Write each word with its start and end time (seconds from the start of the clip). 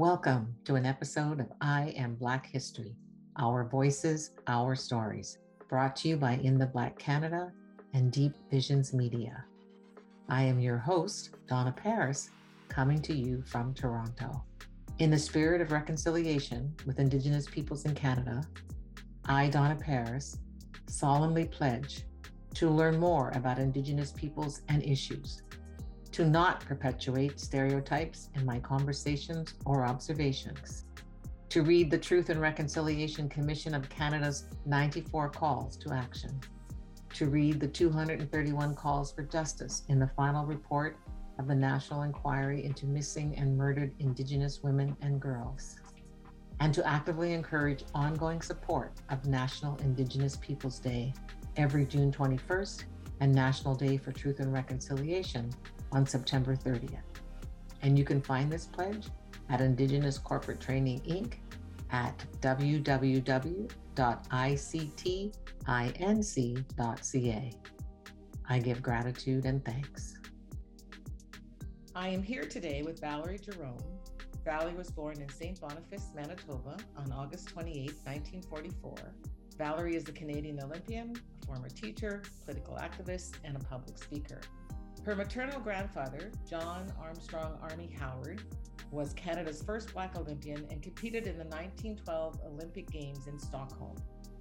Welcome 0.00 0.54
to 0.64 0.76
an 0.76 0.86
episode 0.86 1.40
of 1.40 1.52
I 1.60 1.92
Am 1.94 2.14
Black 2.14 2.46
History 2.46 2.96
Our 3.38 3.68
Voices, 3.68 4.30
Our 4.46 4.74
Stories, 4.74 5.36
brought 5.68 5.94
to 5.96 6.08
you 6.08 6.16
by 6.16 6.36
In 6.36 6.56
the 6.56 6.64
Black 6.64 6.98
Canada 6.98 7.52
and 7.92 8.10
Deep 8.10 8.32
Visions 8.50 8.94
Media. 8.94 9.44
I 10.30 10.42
am 10.44 10.58
your 10.58 10.78
host, 10.78 11.36
Donna 11.46 11.70
Paris, 11.70 12.30
coming 12.70 13.02
to 13.02 13.14
you 13.14 13.42
from 13.42 13.74
Toronto. 13.74 14.42
In 15.00 15.10
the 15.10 15.18
spirit 15.18 15.60
of 15.60 15.70
reconciliation 15.70 16.74
with 16.86 16.98
Indigenous 16.98 17.46
peoples 17.46 17.84
in 17.84 17.94
Canada, 17.94 18.42
I, 19.26 19.48
Donna 19.48 19.76
Paris, 19.76 20.38
solemnly 20.88 21.44
pledge 21.44 22.06
to 22.54 22.70
learn 22.70 22.98
more 22.98 23.32
about 23.34 23.58
Indigenous 23.58 24.12
peoples 24.12 24.62
and 24.70 24.82
issues 24.82 25.42
to 26.12 26.24
not 26.24 26.60
perpetuate 26.60 27.38
stereotypes 27.38 28.30
in 28.34 28.44
my 28.44 28.58
conversations 28.58 29.54
or 29.64 29.84
observations, 29.84 30.84
to 31.48 31.62
read 31.62 31.90
the 31.90 31.98
Truth 31.98 32.30
and 32.30 32.40
Reconciliation 32.40 33.28
Commission 33.28 33.74
of 33.74 33.88
Canada's 33.88 34.46
94 34.66 35.30
calls 35.30 35.76
to 35.78 35.92
action, 35.92 36.40
to 37.14 37.26
read 37.26 37.60
the 37.60 37.68
231 37.68 38.74
calls 38.74 39.12
for 39.12 39.22
justice 39.22 39.84
in 39.88 39.98
the 39.98 40.10
final 40.16 40.46
report 40.46 40.96
of 41.38 41.48
the 41.48 41.54
National 41.54 42.02
Inquiry 42.02 42.64
into 42.64 42.86
Missing 42.86 43.36
and 43.36 43.56
Murdered 43.56 43.94
Indigenous 43.98 44.62
Women 44.62 44.96
and 45.02 45.20
Girls, 45.20 45.76
and 46.60 46.74
to 46.74 46.86
actively 46.86 47.32
encourage 47.32 47.84
ongoing 47.94 48.42
support 48.42 48.92
of 49.08 49.26
National 49.26 49.76
Indigenous 49.78 50.36
Peoples 50.36 50.78
Day 50.78 51.14
every 51.56 51.84
June 51.84 52.12
21st 52.12 52.84
and 53.20 53.34
National 53.34 53.74
Day 53.74 53.96
for 53.96 54.12
Truth 54.12 54.40
and 54.40 54.52
Reconciliation 54.52 55.50
on 55.92 56.06
September 56.06 56.54
30th. 56.56 57.02
And 57.82 57.98
you 57.98 58.04
can 58.04 58.20
find 58.20 58.50
this 58.50 58.66
pledge 58.66 59.06
at 59.48 59.60
Indigenous 59.60 60.18
Corporate 60.18 60.60
Training 60.60 61.00
Inc. 61.00 61.34
at 61.90 62.24
www.ictinc.ca. 62.40 63.70
I 68.48 68.58
give 68.58 68.82
gratitude 68.82 69.44
and 69.44 69.64
thanks. 69.64 70.16
I 71.94 72.08
am 72.08 72.22
here 72.22 72.44
today 72.44 72.82
with 72.82 73.00
Valerie 73.00 73.38
Jerome. 73.38 73.78
Valerie 74.44 74.74
was 74.74 74.90
born 74.90 75.20
in 75.20 75.28
St. 75.28 75.60
Boniface, 75.60 76.10
Manitoba 76.14 76.76
on 76.96 77.12
August 77.12 77.48
28, 77.48 77.92
1944. 78.04 78.94
Valerie 79.58 79.96
is 79.96 80.08
a 80.08 80.12
Canadian 80.12 80.60
Olympian, 80.62 81.14
a 81.42 81.46
former 81.46 81.68
teacher, 81.68 82.22
political 82.44 82.76
activist, 82.76 83.34
and 83.44 83.56
a 83.56 83.60
public 83.60 83.98
speaker. 83.98 84.40
Her 85.02 85.16
maternal 85.16 85.60
grandfather, 85.60 86.30
John 86.48 86.92
Armstrong 87.02 87.58
Army 87.62 87.90
Howard, 87.98 88.42
was 88.90 89.14
Canada's 89.14 89.62
first 89.62 89.94
Black 89.94 90.18
Olympian 90.18 90.66
and 90.70 90.82
competed 90.82 91.26
in 91.26 91.38
the 91.38 91.44
1912 91.44 92.38
Olympic 92.46 92.90
Games 92.90 93.26
in 93.26 93.38
Stockholm. 93.38 93.96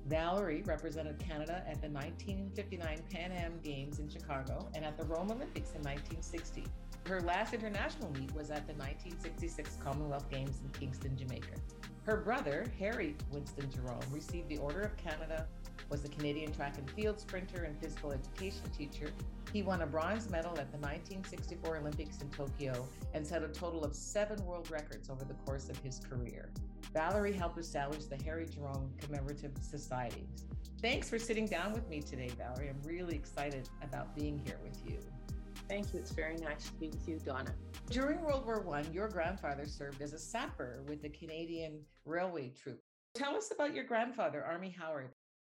Valerie 0.07 0.63
represented 0.63 1.17
Canada 1.17 1.63
at 1.65 1.81
the 1.81 1.89
1959 1.89 2.99
Pan 3.09 3.31
Am 3.31 3.59
Games 3.63 3.99
in 3.99 4.09
Chicago 4.09 4.67
and 4.75 4.83
at 4.83 4.97
the 4.97 5.05
Rome 5.05 5.31
Olympics 5.31 5.71
in 5.75 5.81
1960. 5.81 6.65
Her 7.07 7.21
last 7.21 7.53
international 7.53 8.11
meet 8.11 8.33
was 8.33 8.49
at 8.49 8.67
the 8.67 8.73
1966 8.73 9.77
Commonwealth 9.81 10.29
Games 10.29 10.59
in 10.61 10.69
Kingston, 10.77 11.15
Jamaica. 11.17 11.55
Her 12.03 12.17
brother, 12.17 12.65
Harry 12.79 13.15
Winston 13.31 13.69
Jerome, 13.71 14.01
received 14.11 14.49
the 14.49 14.57
Order 14.57 14.81
of 14.81 14.97
Canada, 14.97 15.47
was 15.89 16.03
a 16.05 16.09
Canadian 16.09 16.51
track 16.51 16.77
and 16.77 16.89
field 16.91 17.19
sprinter 17.19 17.63
and 17.63 17.79
physical 17.79 18.11
education 18.11 18.63
teacher, 18.77 19.11
he 19.51 19.63
won 19.63 19.81
a 19.81 19.87
bronze 19.87 20.29
medal 20.29 20.51
at 20.51 20.71
the 20.71 20.77
1964 20.77 21.77
Olympics 21.77 22.21
in 22.21 22.29
Tokyo 22.29 22.87
and 23.13 23.25
set 23.25 23.43
a 23.43 23.47
total 23.47 23.83
of 23.83 23.95
seven 23.95 24.43
world 24.45 24.69
records 24.69 25.09
over 25.09 25.25
the 25.25 25.33
course 25.45 25.69
of 25.69 25.77
his 25.79 25.99
career. 25.99 26.51
Valerie 26.93 27.33
helped 27.33 27.57
establish 27.57 28.05
the 28.05 28.21
Harry 28.23 28.45
Jerome 28.45 28.91
Commemorative 28.99 29.51
Societies. 29.61 30.45
Thanks 30.81 31.09
for 31.09 31.19
sitting 31.19 31.45
down 31.45 31.73
with 31.73 31.87
me 31.89 32.01
today, 32.01 32.29
Valerie. 32.37 32.69
I'm 32.69 32.81
really 32.83 33.15
excited 33.15 33.67
about 33.83 34.15
being 34.15 34.41
here 34.45 34.59
with 34.63 34.79
you. 34.85 34.99
Thank 35.67 35.93
you. 35.93 35.99
It's 35.99 36.11
very 36.11 36.35
nice 36.37 36.65
to 36.65 36.73
be 36.73 36.87
with 36.89 37.07
you, 37.07 37.19
Donna. 37.19 37.53
During 37.89 38.21
World 38.21 38.45
War 38.45 38.65
I, 38.75 38.83
your 38.91 39.07
grandfather 39.07 39.65
served 39.65 40.01
as 40.01 40.13
a 40.13 40.19
sapper 40.19 40.81
with 40.87 41.01
the 41.01 41.09
Canadian 41.09 41.81
Railway 42.05 42.51
Troop. 42.61 42.81
Tell 43.13 43.35
us 43.35 43.51
about 43.51 43.75
your 43.75 43.83
grandfather, 43.83 44.43
Army 44.43 44.73
Howard 44.79 45.09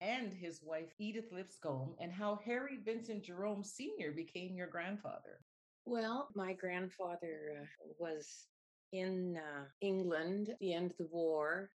and 0.03 0.33
his 0.33 0.61
wife 0.63 0.93
Edith 0.99 1.31
Lipscomb, 1.31 1.95
and 1.99 2.11
how 2.11 2.39
Harry 2.45 2.79
Vincent 2.83 3.23
Jerome 3.23 3.63
Sr. 3.63 4.11
became 4.11 4.55
your 4.55 4.67
grandfather. 4.67 5.39
Well, 5.85 6.29
my 6.35 6.53
grandfather 6.53 7.61
uh, 7.61 7.65
was 7.97 8.47
in 8.91 9.37
uh, 9.37 9.63
England 9.81 10.49
at 10.49 10.59
the 10.59 10.73
end 10.73 10.91
of 10.91 10.97
the 10.97 11.07
war. 11.11 11.71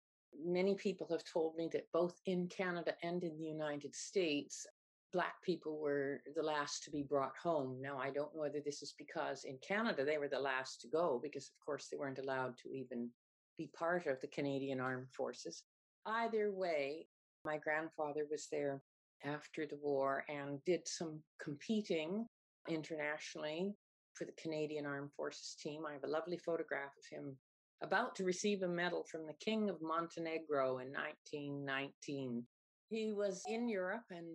Many 0.45 0.75
people 0.75 1.07
have 1.11 1.23
told 1.25 1.57
me 1.57 1.69
that 1.73 1.91
both 1.93 2.21
in 2.27 2.49
Canada 2.49 2.95
and 3.03 3.23
in 3.23 3.37
the 3.39 3.47
United 3.47 3.95
States, 3.95 4.67
Black 5.12 5.35
people 5.45 5.79
were 5.79 6.23
the 6.35 6.43
last 6.43 6.83
to 6.85 6.91
be 6.91 7.03
brought 7.03 7.37
home. 7.41 7.81
Now, 7.81 7.99
I 7.99 8.11
don't 8.11 8.35
know 8.35 8.41
whether 8.41 8.61
this 8.65 8.83
is 8.83 8.95
because 8.99 9.45
in 9.45 9.59
Canada 9.67 10.05
they 10.05 10.19
were 10.19 10.29
the 10.29 10.41
last 10.41 10.81
to 10.81 10.89
go, 10.89 11.21
because 11.23 11.45
of 11.45 11.65
course 11.65 11.87
they 11.89 11.97
weren't 11.97 12.19
allowed 12.19 12.59
to 12.59 12.69
even 12.71 13.09
be 13.56 13.71
part 13.79 14.06
of 14.06 14.21
the 14.21 14.27
Canadian 14.27 14.81
Armed 14.81 15.12
Forces. 15.17 15.62
Either 16.05 16.51
way, 16.53 17.06
my 17.44 17.59
grandfather 17.59 18.27
was 18.31 18.49
there 18.50 18.81
after 19.25 19.66
the 19.66 19.78
war 19.82 20.25
and 20.28 20.62
did 20.65 20.81
some 20.87 21.21
competing 21.43 22.27
internationally 22.69 23.75
for 24.15 24.25
the 24.25 24.32
Canadian 24.41 24.87
Armed 24.87 25.12
Forces 25.16 25.56
team. 25.60 25.82
I 25.88 25.93
have 25.93 26.05
a 26.05 26.10
lovely 26.10 26.38
photograph 26.38 26.93
of 26.99 27.19
him 27.19 27.37
about 27.82 28.15
to 28.16 28.25
receive 28.25 28.62
a 28.62 28.69
medal 28.69 29.05
from 29.10 29.27
the 29.27 29.34
King 29.44 29.69
of 29.69 29.82
Montenegro 29.82 30.78
in 30.78 30.93
1919. 30.93 32.44
He 32.88 33.12
was 33.12 33.43
in 33.49 33.69
Europe 33.69 34.05
and 34.11 34.26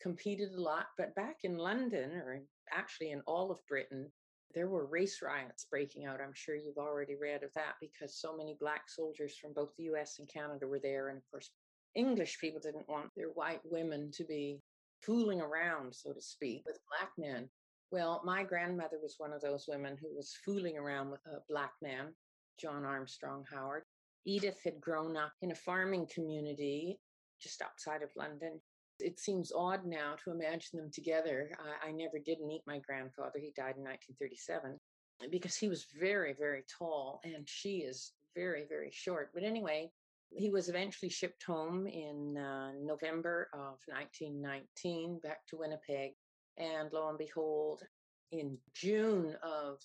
competed 0.00 0.52
a 0.52 0.60
lot, 0.60 0.86
but 0.96 1.14
back 1.14 1.36
in 1.42 1.56
London, 1.56 2.12
or 2.12 2.40
actually 2.72 3.10
in 3.10 3.20
all 3.26 3.50
of 3.50 3.58
Britain, 3.68 4.10
there 4.54 4.68
were 4.68 4.86
race 4.86 5.20
riots 5.22 5.66
breaking 5.68 6.04
out. 6.04 6.20
I'm 6.20 6.34
sure 6.34 6.54
you've 6.54 6.78
already 6.78 7.16
read 7.20 7.42
of 7.42 7.52
that 7.54 7.74
because 7.80 8.20
so 8.20 8.36
many 8.36 8.56
black 8.60 8.82
soldiers 8.88 9.36
from 9.36 9.52
both 9.52 9.70
the 9.76 9.84
US 9.94 10.18
and 10.18 10.28
Canada 10.28 10.66
were 10.66 10.78
there. 10.78 11.08
And 11.08 11.18
of 11.18 11.24
course, 11.30 11.50
English 11.94 12.38
people 12.40 12.60
didn't 12.60 12.88
want 12.88 13.10
their 13.16 13.28
white 13.28 13.60
women 13.64 14.10
to 14.12 14.24
be 14.24 14.60
fooling 15.00 15.40
around, 15.40 15.94
so 15.94 16.12
to 16.12 16.20
speak, 16.20 16.62
with 16.66 16.78
black 16.88 17.10
men. 17.18 17.48
Well, 17.90 18.22
my 18.24 18.42
grandmother 18.42 18.98
was 19.02 19.14
one 19.18 19.32
of 19.32 19.40
those 19.40 19.66
women 19.68 19.96
who 20.00 20.14
was 20.16 20.36
fooling 20.44 20.78
around 20.78 21.10
with 21.10 21.20
a 21.26 21.40
black 21.48 21.72
man, 21.82 22.14
John 22.58 22.84
Armstrong 22.84 23.44
Howard. 23.52 23.84
Edith 24.26 24.58
had 24.64 24.80
grown 24.80 25.16
up 25.16 25.32
in 25.42 25.52
a 25.52 25.56
farming 25.56 26.08
community 26.12 26.98
just 27.40 27.62
outside 27.62 28.02
of 28.02 28.10
London. 28.16 28.60
It 28.98 29.20
seems 29.20 29.52
odd 29.54 29.84
now 29.84 30.14
to 30.24 30.30
imagine 30.30 30.78
them 30.78 30.90
together. 30.92 31.50
I, 31.84 31.88
I 31.88 31.92
never 31.92 32.18
did 32.18 32.40
meet 32.40 32.62
my 32.66 32.78
grandfather. 32.78 33.38
He 33.38 33.52
died 33.56 33.76
in 33.76 33.84
1937 33.84 34.78
because 35.30 35.56
he 35.56 35.68
was 35.68 35.86
very, 35.98 36.34
very 36.38 36.64
tall 36.78 37.20
and 37.24 37.48
she 37.48 37.78
is 37.78 38.12
very, 38.34 38.64
very 38.68 38.90
short. 38.92 39.30
But 39.34 39.44
anyway, 39.44 39.90
he 40.36 40.50
was 40.50 40.68
eventually 40.68 41.08
shipped 41.08 41.42
home 41.44 41.86
in 41.86 42.36
uh, 42.36 42.72
November 42.82 43.48
of 43.52 43.78
1919 43.86 45.20
back 45.22 45.46
to 45.48 45.56
Winnipeg. 45.56 46.12
And 46.58 46.92
lo 46.92 47.08
and 47.08 47.18
behold, 47.18 47.82
in 48.32 48.58
June 48.74 49.36
of 49.42 49.78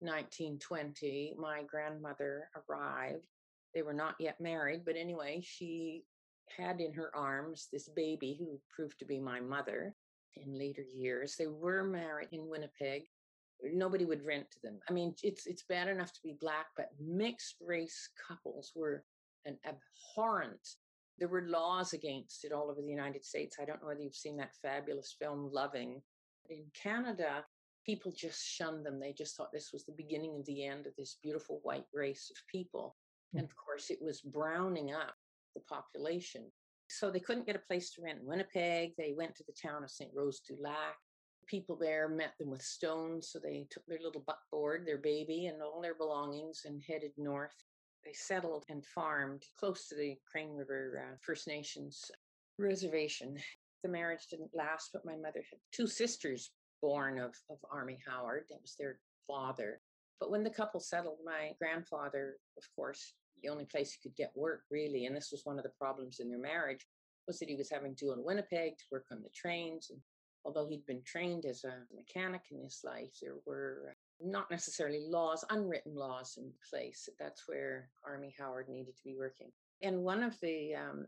1920, 0.00 1.34
my 1.38 1.62
grandmother 1.62 2.48
arrived. 2.68 3.26
They 3.74 3.82
were 3.82 3.94
not 3.94 4.14
yet 4.18 4.40
married, 4.40 4.84
but 4.84 4.96
anyway, 4.96 5.42
she 5.42 6.04
had 6.56 6.80
in 6.80 6.92
her 6.92 7.10
arms 7.16 7.68
this 7.72 7.88
baby 7.88 8.36
who 8.38 8.60
proved 8.74 8.98
to 8.98 9.04
be 9.04 9.18
my 9.18 9.40
mother 9.40 9.94
in 10.36 10.58
later 10.58 10.82
years. 10.82 11.36
They 11.36 11.46
were 11.46 11.82
married 11.82 12.28
in 12.32 12.48
Winnipeg. 12.48 13.04
Nobody 13.62 14.04
would 14.04 14.24
rent 14.24 14.50
to 14.52 14.58
them. 14.62 14.78
I 14.88 14.92
mean, 14.92 15.14
it's 15.22 15.46
it's 15.46 15.64
bad 15.68 15.88
enough 15.88 16.12
to 16.12 16.22
be 16.22 16.36
black, 16.40 16.66
but 16.76 16.90
mixed 17.00 17.56
race 17.60 18.10
couples 18.28 18.72
were 18.74 19.04
an 19.46 19.58
abhorrent. 19.64 20.68
There 21.18 21.28
were 21.28 21.46
laws 21.46 21.92
against 21.92 22.44
it 22.44 22.52
all 22.52 22.70
over 22.70 22.80
the 22.80 22.88
United 22.88 23.24
States. 23.24 23.56
I 23.60 23.64
don't 23.64 23.80
know 23.80 23.88
whether 23.88 24.00
you've 24.00 24.14
seen 24.14 24.36
that 24.38 24.54
fabulous 24.60 25.14
film, 25.18 25.50
Loving. 25.52 26.02
In 26.50 26.64
Canada, 26.74 27.44
people 27.86 28.12
just 28.16 28.44
shunned 28.44 28.84
them. 28.84 28.98
They 28.98 29.12
just 29.12 29.36
thought 29.36 29.52
this 29.52 29.70
was 29.72 29.84
the 29.84 29.92
beginning 29.96 30.36
of 30.38 30.46
the 30.46 30.64
end 30.64 30.86
of 30.86 30.92
this 30.96 31.18
beautiful 31.22 31.60
white 31.62 31.86
race 31.92 32.30
of 32.30 32.36
people. 32.50 32.96
Mm. 33.34 33.40
And 33.40 33.48
of 33.48 33.54
course, 33.56 33.90
it 33.90 33.98
was 34.00 34.20
browning 34.20 34.92
up 34.92 35.14
the 35.54 35.60
population. 35.62 36.50
So 36.88 37.10
they 37.10 37.20
couldn't 37.20 37.46
get 37.46 37.56
a 37.56 37.66
place 37.66 37.90
to 37.92 38.02
rent 38.02 38.20
in 38.20 38.26
Winnipeg. 38.26 38.92
They 38.96 39.14
went 39.16 39.34
to 39.36 39.44
the 39.44 39.54
town 39.60 39.84
of 39.84 39.90
St. 39.90 40.10
Rose 40.14 40.40
du 40.40 40.56
Lac. 40.60 40.96
People 41.46 41.76
there 41.76 42.08
met 42.08 42.32
them 42.38 42.50
with 42.50 42.62
stones. 42.62 43.30
So 43.30 43.38
they 43.38 43.66
took 43.70 43.84
their 43.86 44.00
little 44.02 44.22
buckboard, 44.26 44.86
their 44.86 44.98
baby, 44.98 45.46
and 45.46 45.62
all 45.62 45.80
their 45.80 45.94
belongings 45.94 46.62
and 46.64 46.82
headed 46.86 47.12
north 47.16 47.54
they 48.04 48.12
settled 48.12 48.64
and 48.68 48.84
farmed 48.84 49.44
close 49.58 49.88
to 49.88 49.94
the 49.94 50.16
Crane 50.30 50.54
River 50.54 51.02
uh, 51.02 51.16
First 51.20 51.46
Nations 51.46 52.10
reservation. 52.58 53.36
The 53.82 53.88
marriage 53.88 54.26
didn't 54.30 54.50
last, 54.54 54.90
but 54.92 55.04
my 55.04 55.16
mother 55.16 55.42
had 55.50 55.58
two 55.72 55.86
sisters 55.86 56.50
born 56.80 57.18
of, 57.18 57.34
of 57.50 57.58
Army 57.70 57.98
Howard. 58.06 58.44
That 58.50 58.62
was 58.62 58.76
their 58.78 58.98
father. 59.26 59.80
But 60.20 60.30
when 60.30 60.44
the 60.44 60.50
couple 60.50 60.80
settled, 60.80 61.18
my 61.24 61.52
grandfather, 61.58 62.36
of 62.56 62.64
course, 62.76 63.14
the 63.42 63.48
only 63.48 63.64
place 63.64 63.92
he 63.92 64.08
could 64.08 64.16
get 64.16 64.32
work 64.34 64.62
really, 64.70 65.06
and 65.06 65.16
this 65.16 65.30
was 65.32 65.42
one 65.44 65.58
of 65.58 65.64
the 65.64 65.72
problems 65.78 66.20
in 66.20 66.28
their 66.28 66.38
marriage, 66.38 66.86
was 67.26 67.38
that 67.38 67.48
he 67.48 67.56
was 67.56 67.70
having 67.70 67.94
to 67.96 68.06
go 68.06 68.14
to 68.14 68.22
Winnipeg 68.22 68.78
to 68.78 68.84
work 68.90 69.06
on 69.10 69.22
the 69.22 69.30
trains. 69.34 69.88
And 69.90 69.98
although 70.44 70.66
he'd 70.66 70.86
been 70.86 71.02
trained 71.04 71.46
as 71.46 71.64
a 71.64 71.82
mechanic 71.94 72.42
in 72.50 72.62
his 72.62 72.80
life, 72.84 73.18
there 73.20 73.36
were 73.46 73.96
not 74.20 74.50
necessarily 74.50 75.00
laws, 75.08 75.44
unwritten 75.50 75.94
laws 75.94 76.38
in 76.38 76.50
place. 76.70 77.08
That's 77.18 77.42
where 77.46 77.88
Army 78.06 78.34
Howard 78.38 78.68
needed 78.68 78.96
to 78.96 79.04
be 79.04 79.16
working. 79.18 79.50
And 79.82 80.02
one 80.02 80.22
of 80.22 80.38
the 80.40 80.74
um, 80.74 81.06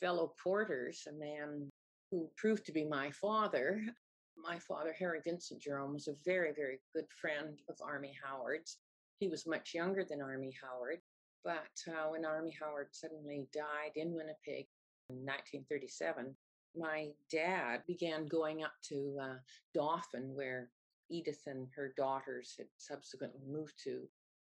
fellow 0.00 0.34
porters, 0.42 1.06
a 1.08 1.12
man 1.12 1.70
who 2.10 2.28
proved 2.36 2.64
to 2.66 2.72
be 2.72 2.84
my 2.84 3.10
father, 3.10 3.82
my 4.36 4.58
father, 4.58 4.94
Harry 4.98 5.20
Vincent 5.24 5.60
Jerome, 5.60 5.94
was 5.94 6.08
a 6.08 6.14
very, 6.24 6.52
very 6.54 6.78
good 6.94 7.06
friend 7.20 7.58
of 7.68 7.76
Army 7.82 8.14
Howard's. 8.22 8.78
He 9.18 9.28
was 9.28 9.46
much 9.46 9.74
younger 9.74 10.04
than 10.04 10.22
Army 10.22 10.54
Howard, 10.62 10.98
but 11.44 11.72
uh, 11.88 12.10
when 12.10 12.24
Army 12.24 12.54
Howard 12.60 12.88
suddenly 12.92 13.48
died 13.52 13.92
in 13.96 14.14
Winnipeg 14.14 14.66
in 15.10 15.16
1937, 15.24 16.36
my 16.76 17.08
dad 17.32 17.82
began 17.86 18.26
going 18.26 18.62
up 18.62 18.74
to 18.88 19.16
uh, 19.20 19.34
Dauphin, 19.74 20.34
where 20.34 20.70
Edith 21.10 21.42
and 21.46 21.68
her 21.74 21.92
daughters 21.96 22.54
had 22.56 22.66
subsequently 22.76 23.42
moved 23.46 23.74
to, 23.84 24.02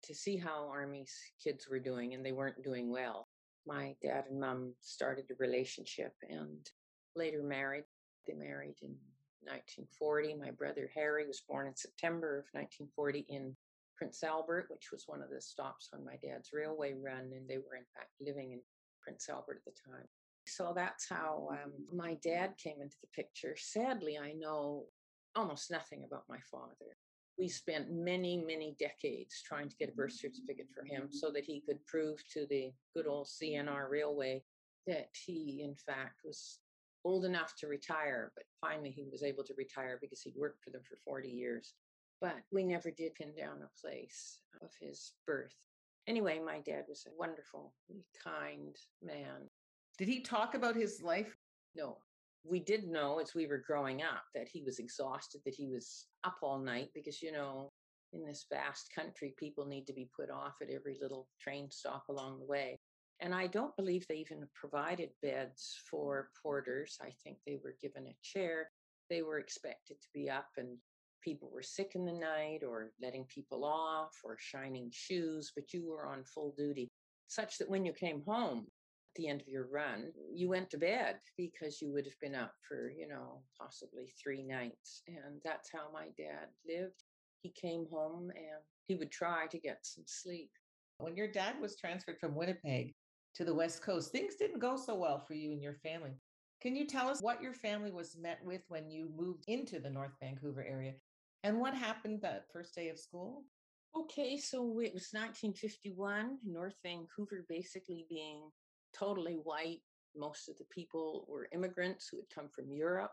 to 0.05 0.14
see 0.14 0.37
how 0.37 0.69
Army's 0.69 1.14
kids 1.43 1.69
were 1.69 1.78
doing, 1.78 2.14
and 2.14 2.25
they 2.25 2.32
weren't 2.32 2.62
doing 2.62 2.90
well. 2.90 3.28
My 3.66 3.94
dad 4.02 4.25
and 4.31 4.40
mom 4.40 4.75
started 4.81 5.26
a 5.31 5.34
relationship 5.38 6.14
and 6.28 6.69
later 7.14 7.43
married. 7.43 7.84
They 8.26 8.34
married 8.34 8.76
in 8.82 8.96
1940. 9.43 10.34
My 10.34 10.50
brother 10.50 10.90
Harry 10.94 11.26
was 11.26 11.43
born 11.49 11.66
in 11.66 11.76
September 11.76 12.38
of 12.38 12.46
1940 12.52 13.26
in 13.28 13.56
Prince 13.96 14.22
Albert, 14.22 14.66
which 14.70 14.90
was 14.93 15.04
one 15.06 15.22
of 15.22 15.31
the 15.31 15.40
stops 15.40 15.90
on 15.93 16.04
my 16.04 16.16
dad's 16.22 16.50
railway 16.52 16.94
run, 16.94 17.32
and 17.34 17.49
they 17.49 17.58
were 17.58 17.76
in 17.76 17.87
fact 17.94 18.11
living 18.20 18.52
in 18.52 18.61
Prince 19.02 19.28
Albert 19.28 19.62
at 19.66 19.75
the 19.75 19.90
time. 19.90 20.06
So 20.46 20.72
that's 20.75 21.08
how 21.08 21.49
um, 21.50 21.72
my 21.93 22.14
dad 22.22 22.54
came 22.62 22.81
into 22.81 22.96
the 23.02 23.08
picture. 23.08 23.54
Sadly, 23.58 24.16
I 24.16 24.32
know 24.32 24.84
almost 25.38 25.70
nothing 25.70 26.05
about 26.05 26.25
my 26.29 26.38
father. 26.50 26.96
We 27.38 27.46
mm. 27.46 27.52
spent 27.52 27.90
many, 27.90 28.37
many 28.37 28.76
decades 28.79 29.43
trying 29.46 29.69
to 29.69 29.76
get 29.76 29.88
a 29.88 29.93
birth 29.93 30.12
certificate 30.12 30.69
for 30.75 30.85
him 30.85 31.08
so 31.11 31.31
that 31.31 31.44
he 31.44 31.61
could 31.61 31.85
prove 31.87 32.23
to 32.32 32.46
the 32.50 32.73
good 32.94 33.06
old 33.06 33.26
CNR 33.26 33.88
Railway 33.88 34.43
that 34.87 35.11
he, 35.25 35.62
in 35.62 35.75
fact, 35.75 36.20
was 36.25 36.58
old 37.05 37.25
enough 37.25 37.55
to 37.56 37.69
retire, 37.69 38.32
but 38.35 38.44
finally 38.61 38.90
he 38.90 39.06
was 39.11 39.23
able 39.23 39.44
to 39.44 39.55
retire 39.56 39.99
because 40.00 40.20
he'd 40.23 40.37
worked 40.37 40.64
for 40.64 40.70
them 40.70 40.82
for 40.88 40.96
40 41.05 41.29
years. 41.29 41.75
But 42.20 42.37
we 42.50 42.64
never 42.64 42.90
did 42.90 43.14
pin 43.14 43.32
down 43.38 43.58
a 43.62 43.81
place 43.81 44.40
of 44.61 44.70
his 44.81 45.12
birth. 45.26 45.55
Anyway, 46.08 46.40
my 46.44 46.58
dad 46.61 46.85
was 46.88 47.06
a 47.06 47.17
wonderful, 47.19 47.75
kind 48.25 48.76
man. 49.02 49.49
Did 49.99 50.08
he 50.08 50.20
talk 50.20 50.55
about 50.55 50.75
his 50.75 51.02
life? 51.02 51.37
No. 51.76 51.99
We 52.44 52.61
did 52.61 52.87
know 52.87 53.19
as 53.19 53.35
we 53.35 53.46
were 53.46 53.62
growing 53.67 54.02
up 54.02 54.23
that 54.35 54.49
he 54.49 54.62
was 54.62 54.79
exhausted, 54.79 55.40
that 55.44 55.55
he 55.55 55.69
was 55.69 56.06
up 56.25 56.37
all 56.43 56.58
night 56.58 56.88
because, 56.94 57.20
you 57.23 57.32
know, 57.32 57.70
in 58.12 58.25
this 58.25 58.46
vast 58.50 58.88
country, 58.94 59.35
people 59.38 59.67
need 59.67 59.87
to 59.87 59.93
be 59.93 60.08
put 60.17 60.31
off 60.31 60.55
at 60.62 60.70
every 60.70 60.96
little 61.00 61.29
train 61.40 61.70
stop 61.70 62.05
along 62.08 62.38
the 62.38 62.46
way. 62.46 62.79
And 63.20 63.35
I 63.35 63.49
don't 63.49 63.76
believe 63.76 64.06
they 64.06 64.17
even 64.17 64.46
provided 64.55 65.11
beds 65.23 65.76
for 65.90 66.31
porters. 66.43 66.96
I 67.02 67.11
think 67.23 67.38
they 67.46 67.58
were 67.62 67.76
given 67.82 68.06
a 68.06 68.17
chair. 68.23 68.70
They 69.11 69.23
were 69.23 69.38
expected 69.38 70.00
to 70.00 70.08
be 70.14 70.31
up, 70.31 70.49
and 70.56 70.79
people 71.23 71.50
were 71.52 71.62
sick 71.62 71.93
in 71.94 72.05
the 72.05 72.12
night 72.12 72.61
or 72.67 72.93
letting 73.02 73.25
people 73.25 73.64
off 73.64 74.12
or 74.23 74.37
shining 74.38 74.88
shoes, 74.93 75.52
but 75.55 75.73
you 75.73 75.88
were 75.88 76.06
on 76.06 76.25
full 76.25 76.55
duty, 76.56 76.88
such 77.26 77.58
that 77.58 77.69
when 77.69 77.85
you 77.85 77.93
came 77.93 78.23
home 78.26 78.67
the 79.18 79.28
end 79.28 79.42
of 79.42 79.48
your 79.48 79.68
run, 79.70 80.12
you 80.32 80.48
went 80.48 80.70
to 80.70 80.78
bed 80.78 81.16
because 81.36 81.82
you 81.82 81.92
would 81.92 82.06
have 82.06 82.18
been 82.20 82.34
up 82.34 82.54
for, 82.66 82.90
you 82.90 83.06
know, 83.06 83.42
possibly 83.60 84.14
three 84.22 84.42
nights. 84.42 85.02
And 85.06 85.42
that's 85.44 85.70
how 85.70 85.92
my 85.92 86.06
dad 86.16 86.48
lived. 86.66 87.02
He 87.42 87.50
came 87.50 87.86
home 87.90 88.30
and 88.30 88.62
he 88.86 88.94
would 88.94 89.12
try 89.12 89.46
to 89.48 89.58
get 89.58 89.80
some 89.82 90.04
sleep. 90.06 90.50
When 90.98 91.16
your 91.16 91.28
dad 91.28 91.60
was 91.60 91.76
transferred 91.76 92.18
from 92.18 92.34
Winnipeg, 92.34 92.94
to 93.38 93.44
the 93.44 93.54
West 93.54 93.82
Coast, 93.82 94.10
things 94.10 94.34
didn't 94.34 94.58
go 94.58 94.76
so 94.76 94.96
well 94.96 95.20
for 95.20 95.34
you 95.34 95.52
and 95.52 95.62
your 95.62 95.74
family. 95.74 96.10
Can 96.60 96.74
you 96.74 96.86
tell 96.86 97.08
us 97.08 97.22
what 97.22 97.40
your 97.40 97.54
family 97.54 97.92
was 97.92 98.16
met 98.20 98.40
with 98.42 98.62
when 98.66 98.90
you 98.90 99.10
moved 99.16 99.44
into 99.46 99.78
the 99.78 99.90
North 99.90 100.10
Vancouver 100.20 100.64
area 100.68 100.94
and 101.44 101.60
what 101.60 101.74
happened 101.74 102.20
that 102.22 102.46
first 102.52 102.74
day 102.74 102.88
of 102.88 102.98
school? 102.98 103.44
Okay, 103.96 104.36
so 104.36 104.58
it 104.80 104.92
was 104.92 105.10
1951, 105.12 106.38
North 106.44 106.74
Vancouver 106.82 107.46
basically 107.48 108.06
being 108.08 108.42
totally 108.96 109.35
white. 109.35 109.81
Most 110.17 110.49
of 110.49 110.56
the 110.58 110.67
people 110.70 111.26
were 111.29 111.49
immigrants 111.52 112.08
who 112.08 112.19
had 112.19 112.31
come 112.35 112.49
from 112.49 112.73
Europe, 112.73 113.12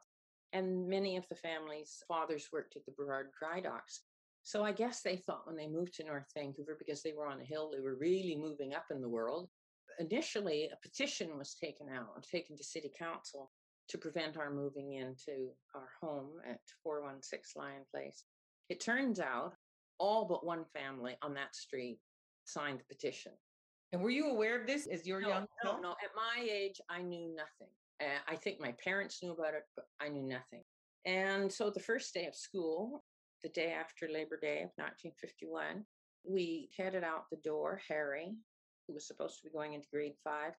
and 0.54 0.88
many 0.88 1.18
of 1.18 1.28
the 1.30 1.36
families' 1.36 2.04
fathers 2.08 2.50
worked 2.52 2.76
at 2.76 2.86
the 2.86 2.94
Burrard 2.94 3.28
Dry 3.38 3.60
Docks. 3.60 4.02
So 4.44 4.64
I 4.64 4.72
guess 4.72 5.02
they 5.02 5.18
thought 5.18 5.48
when 5.48 5.56
they 5.56 5.68
moved 5.68 5.96
to 5.96 6.04
North 6.04 6.28
Vancouver, 6.36 6.76
because 6.78 7.02
they 7.02 7.14
were 7.14 7.28
on 7.28 7.42
a 7.42 7.46
hill, 7.46 7.72
they 7.72 7.82
were 7.82 7.96
really 7.96 8.36
moving 8.36 8.74
up 8.74 8.86
in 8.92 9.02
the 9.02 9.10
world 9.10 9.50
initially 10.00 10.70
a 10.72 10.88
petition 10.88 11.38
was 11.38 11.56
taken 11.56 11.88
out, 11.90 12.12
and 12.16 12.24
taken 12.24 12.58
to 12.58 12.64
city 12.64 12.92
council 12.98 13.52
to 13.90 13.98
prevent 13.98 14.38
our 14.38 14.52
moving 14.52 14.94
into 14.94 15.50
our 15.74 15.90
home 16.02 16.32
at 16.50 16.60
416 16.84 17.62
Lyon 17.62 17.84
Place. 17.92 18.24
It 18.70 18.80
turns 18.80 19.20
out 19.20 19.54
all 20.00 20.26
but 20.26 20.46
one 20.46 20.66
family 20.74 21.16
on 21.22 21.34
that 21.36 21.56
street 21.56 22.00
signed 22.46 22.80
the 22.80 22.96
petition. 22.96 23.32
And 23.92 24.02
were 24.02 24.10
you 24.10 24.30
aware 24.30 24.60
of 24.60 24.68
this 24.68 24.88
as 24.88 25.06
your 25.06 25.22
no, 25.22 25.30
young? 25.30 25.46
No, 25.64 25.80
no. 25.80 25.92
At 25.92 26.16
my 26.16 26.48
age, 26.50 26.82
I 26.90 27.02
knew 27.02 27.36
nothing. 27.36 27.72
Uh, 28.02 28.20
I 28.28 28.36
think 28.36 28.60
my 28.60 28.74
parents 28.84 29.20
knew 29.24 29.32
about 29.32 29.54
it, 29.54 29.64
but 29.76 29.86
I 30.02 30.10
knew 30.10 30.24
nothing. 30.24 30.64
And 31.06 31.52
so 31.52 31.70
the 31.70 31.80
first 31.80 32.14
day 32.14 32.26
of 32.26 32.36
school, 32.36 33.04
the 33.44 33.50
day 33.50 33.72
after 33.72 34.08
Labor 34.08 34.38
Day 34.42 34.64
of 34.64 34.72
1951, 34.76 35.86
we 36.28 36.70
headed 36.76 37.04
out 37.04 37.30
the 37.30 37.38
door, 37.44 37.80
Harry, 37.88 38.34
who 38.88 38.94
was 38.94 39.08
supposed 39.08 39.38
to 39.38 39.44
be 39.44 39.54
going 39.54 39.74
into 39.74 39.88
grade 39.94 40.16
five, 40.24 40.54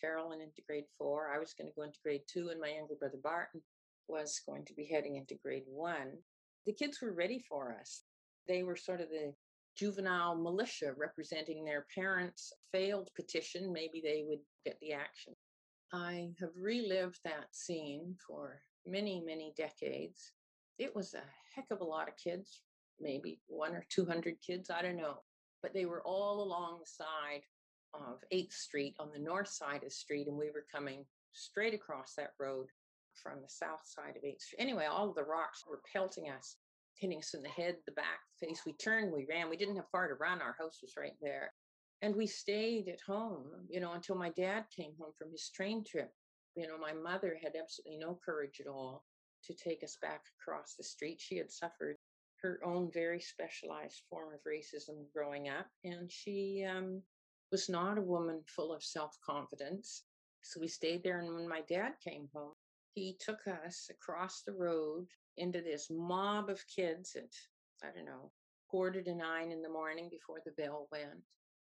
Carolyn 0.00 0.40
into 0.40 0.62
grade 0.66 0.86
four. 0.96 1.30
I 1.34 1.38
was 1.38 1.54
going 1.54 1.68
to 1.68 1.76
go 1.76 1.82
into 1.82 1.98
grade 2.02 2.22
two, 2.26 2.48
and 2.48 2.60
my 2.60 2.68
younger 2.68 2.94
brother 2.98 3.18
Barton 3.22 3.60
was 4.08 4.40
going 4.46 4.64
to 4.64 4.74
be 4.74 4.86
heading 4.86 5.16
into 5.16 5.36
grade 5.44 5.64
one. 5.66 6.12
The 6.66 6.72
kids 6.72 7.00
were 7.00 7.12
ready 7.12 7.44
for 7.48 7.76
us. 7.78 8.02
They 8.48 8.62
were 8.62 8.76
sort 8.76 9.00
of 9.00 9.08
the 9.10 9.32
juvenile 9.76 10.36
militia 10.36 10.92
representing 10.96 11.64
their 11.64 11.86
parents' 11.94 12.52
failed 12.72 13.10
petition. 13.16 13.72
Maybe 13.72 14.00
they 14.02 14.24
would 14.26 14.40
get 14.64 14.78
the 14.80 14.92
action. 14.92 15.34
I 15.92 16.30
have 16.38 16.50
relived 16.56 17.18
that 17.24 17.46
scene 17.52 18.14
for 18.26 18.60
many, 18.86 19.22
many 19.24 19.52
decades. 19.56 20.32
It 20.78 20.94
was 20.94 21.14
a 21.14 21.22
heck 21.54 21.66
of 21.70 21.80
a 21.80 21.84
lot 21.84 22.08
of 22.08 22.16
kids, 22.16 22.62
maybe 23.00 23.40
one 23.46 23.74
or 23.74 23.84
200 23.90 24.36
kids, 24.44 24.70
I 24.70 24.82
don't 24.82 24.96
know. 24.96 25.18
But 25.62 25.74
they 25.74 25.84
were 25.84 26.02
all 26.02 26.42
along 26.42 26.78
the 26.80 26.86
side 26.86 27.42
of 27.92 28.22
8th 28.32 28.52
Street 28.52 28.94
on 28.98 29.10
the 29.12 29.18
north 29.18 29.48
side 29.48 29.78
of 29.78 29.84
the 29.84 29.90
street, 29.90 30.28
and 30.28 30.36
we 30.36 30.50
were 30.50 30.64
coming 30.72 31.04
straight 31.32 31.74
across 31.74 32.14
that 32.16 32.32
road 32.38 32.66
from 33.20 33.42
the 33.42 33.48
south 33.48 33.82
side 33.84 34.16
of 34.16 34.22
8th 34.22 34.40
Street. 34.40 34.60
Anyway, 34.60 34.86
all 34.86 35.12
the 35.12 35.24
rocks 35.24 35.64
were 35.68 35.82
pelting 35.92 36.30
us, 36.30 36.56
hitting 37.00 37.18
us 37.18 37.34
in 37.34 37.42
the 37.42 37.48
head, 37.48 37.76
the 37.86 37.92
back, 37.92 38.20
the 38.40 38.46
face. 38.46 38.62
We 38.64 38.74
turned, 38.74 39.12
we 39.12 39.26
ran. 39.28 39.50
We 39.50 39.56
didn't 39.56 39.76
have 39.76 39.90
far 39.90 40.08
to 40.08 40.14
run. 40.14 40.40
Our 40.40 40.56
house 40.58 40.78
was 40.82 40.94
right 40.98 41.16
there. 41.20 41.52
And 42.02 42.14
we 42.14 42.26
stayed 42.26 42.88
at 42.88 43.00
home, 43.06 43.46
you 43.68 43.80
know, 43.80 43.92
until 43.92 44.16
my 44.16 44.30
dad 44.30 44.64
came 44.74 44.92
home 44.98 45.12
from 45.18 45.30
his 45.30 45.50
train 45.54 45.84
trip. 45.84 46.10
You 46.56 46.66
know, 46.66 46.78
my 46.78 46.92
mother 46.92 47.38
had 47.42 47.52
absolutely 47.60 47.98
no 47.98 48.18
courage 48.24 48.60
at 48.60 48.70
all 48.70 49.04
to 49.44 49.54
take 49.54 49.82
us 49.82 49.96
back 50.00 50.22
across 50.40 50.74
the 50.74 50.84
street. 50.84 51.20
She 51.20 51.36
had 51.36 51.50
suffered 51.50 51.96
her 52.42 52.60
own 52.64 52.90
very 52.92 53.20
specialized 53.20 54.02
form 54.08 54.32
of 54.32 54.40
racism 54.46 55.04
growing 55.14 55.48
up, 55.48 55.66
and 55.84 56.10
she 56.10 56.66
um, 56.68 57.02
was 57.52 57.68
not 57.68 57.98
a 57.98 58.02
woman 58.02 58.40
full 58.46 58.72
of 58.72 58.82
self 58.82 59.16
confidence. 59.24 60.04
So 60.42 60.60
we 60.60 60.68
stayed 60.68 61.02
there. 61.04 61.20
And 61.20 61.34
when 61.34 61.48
my 61.48 61.62
dad 61.68 61.92
came 62.02 62.28
home, 62.34 62.52
he 62.94 63.16
took 63.20 63.40
us 63.46 63.88
across 63.90 64.42
the 64.42 64.52
road 64.52 65.06
into 65.36 65.60
this 65.60 65.88
mob 65.90 66.50
of 66.50 66.62
kids 66.74 67.16
at, 67.16 67.32
I 67.82 67.94
don't 67.94 68.06
know, 68.06 68.30
quarter 68.68 69.02
to 69.02 69.14
nine 69.14 69.50
in 69.52 69.62
the 69.62 69.68
morning 69.68 70.08
before 70.10 70.40
the 70.44 70.52
bell 70.62 70.88
went. 70.92 71.22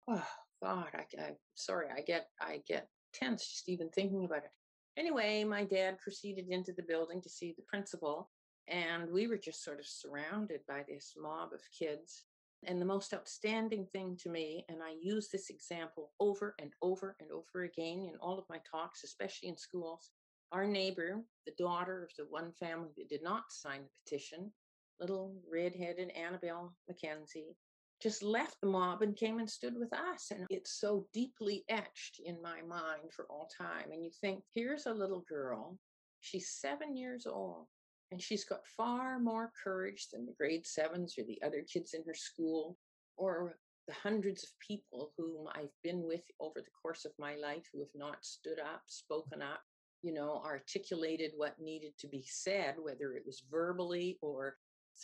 Oh 0.08 0.26
God, 0.62 0.88
I, 0.94 1.04
I 1.20 1.30
sorry, 1.54 1.86
I 1.94 2.00
get 2.00 2.28
I 2.40 2.62
get 2.66 2.88
tense 3.12 3.46
just 3.46 3.68
even 3.68 3.88
thinking 3.90 4.24
about 4.24 4.44
it. 4.44 4.50
Anyway, 4.96 5.44
my 5.44 5.64
dad 5.64 5.98
proceeded 5.98 6.48
into 6.48 6.72
the 6.72 6.82
building 6.82 7.20
to 7.22 7.30
see 7.30 7.54
the 7.56 7.64
principal, 7.66 8.30
and 8.68 9.10
we 9.10 9.26
were 9.26 9.38
just 9.38 9.64
sort 9.64 9.78
of 9.78 9.86
surrounded 9.86 10.60
by 10.68 10.82
this 10.88 11.14
mob 11.16 11.52
of 11.52 11.60
kids. 11.76 12.24
And 12.64 12.80
the 12.80 12.86
most 12.86 13.12
outstanding 13.12 13.86
thing 13.92 14.16
to 14.22 14.28
me, 14.28 14.64
and 14.68 14.78
I 14.82 14.94
use 15.00 15.28
this 15.28 15.50
example 15.50 16.12
over 16.20 16.54
and 16.60 16.70
over 16.80 17.16
and 17.18 17.28
over 17.32 17.64
again 17.64 18.08
in 18.08 18.14
all 18.20 18.38
of 18.38 18.44
my 18.48 18.58
talks, 18.70 19.02
especially 19.02 19.48
in 19.48 19.56
schools, 19.56 20.12
our 20.52 20.66
neighbor, 20.66 21.22
the 21.46 21.52
daughter 21.58 22.04
of 22.04 22.10
the 22.16 22.26
one 22.30 22.52
family 22.52 22.90
that 22.96 23.08
did 23.08 23.22
not 23.22 23.44
sign 23.50 23.80
the 23.82 23.88
petition, 24.04 24.52
little 25.00 25.34
red-headed 25.50 26.10
Annabelle 26.10 26.76
Mackenzie, 26.88 27.56
just 28.02 28.22
left 28.22 28.56
the 28.60 28.68
mob 28.68 29.02
and 29.02 29.16
came 29.16 29.38
and 29.38 29.48
stood 29.48 29.74
with 29.76 29.92
us. 29.92 30.30
And 30.30 30.46
it's 30.50 30.78
so 30.78 31.06
deeply 31.12 31.64
etched 31.68 32.20
in 32.24 32.42
my 32.42 32.60
mind 32.68 33.12
for 33.14 33.26
all 33.30 33.48
time. 33.56 33.92
And 33.92 34.04
you 34.04 34.10
think, 34.20 34.42
here's 34.54 34.86
a 34.86 34.92
little 34.92 35.24
girl, 35.28 35.78
she's 36.20 36.50
seven 36.50 36.96
years 36.96 37.26
old, 37.26 37.66
and 38.10 38.20
she's 38.20 38.44
got 38.44 38.66
far 38.76 39.18
more 39.18 39.52
courage 39.62 40.08
than 40.12 40.26
the 40.26 40.34
grade 40.38 40.66
sevens 40.66 41.14
or 41.18 41.24
the 41.24 41.40
other 41.42 41.64
kids 41.72 41.94
in 41.94 42.02
her 42.06 42.14
school 42.14 42.76
or 43.16 43.56
the 43.88 43.94
hundreds 43.94 44.44
of 44.44 44.50
people 44.66 45.12
whom 45.16 45.46
I've 45.54 45.74
been 45.82 46.02
with 46.06 46.22
over 46.40 46.60
the 46.60 46.70
course 46.82 47.04
of 47.04 47.12
my 47.18 47.36
life 47.36 47.64
who 47.72 47.80
have 47.80 47.94
not 47.94 48.24
stood 48.24 48.60
up, 48.60 48.82
spoken 48.86 49.42
up, 49.42 49.62
you 50.02 50.12
know, 50.12 50.42
articulated 50.44 51.32
what 51.36 51.60
needed 51.60 51.92
to 51.98 52.08
be 52.08 52.24
said, 52.28 52.74
whether 52.80 53.12
it 53.12 53.22
was 53.24 53.42
verbally 53.50 54.18
or 54.20 54.56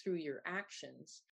through 0.03 0.17
your 0.17 0.43
actions. 0.47 1.23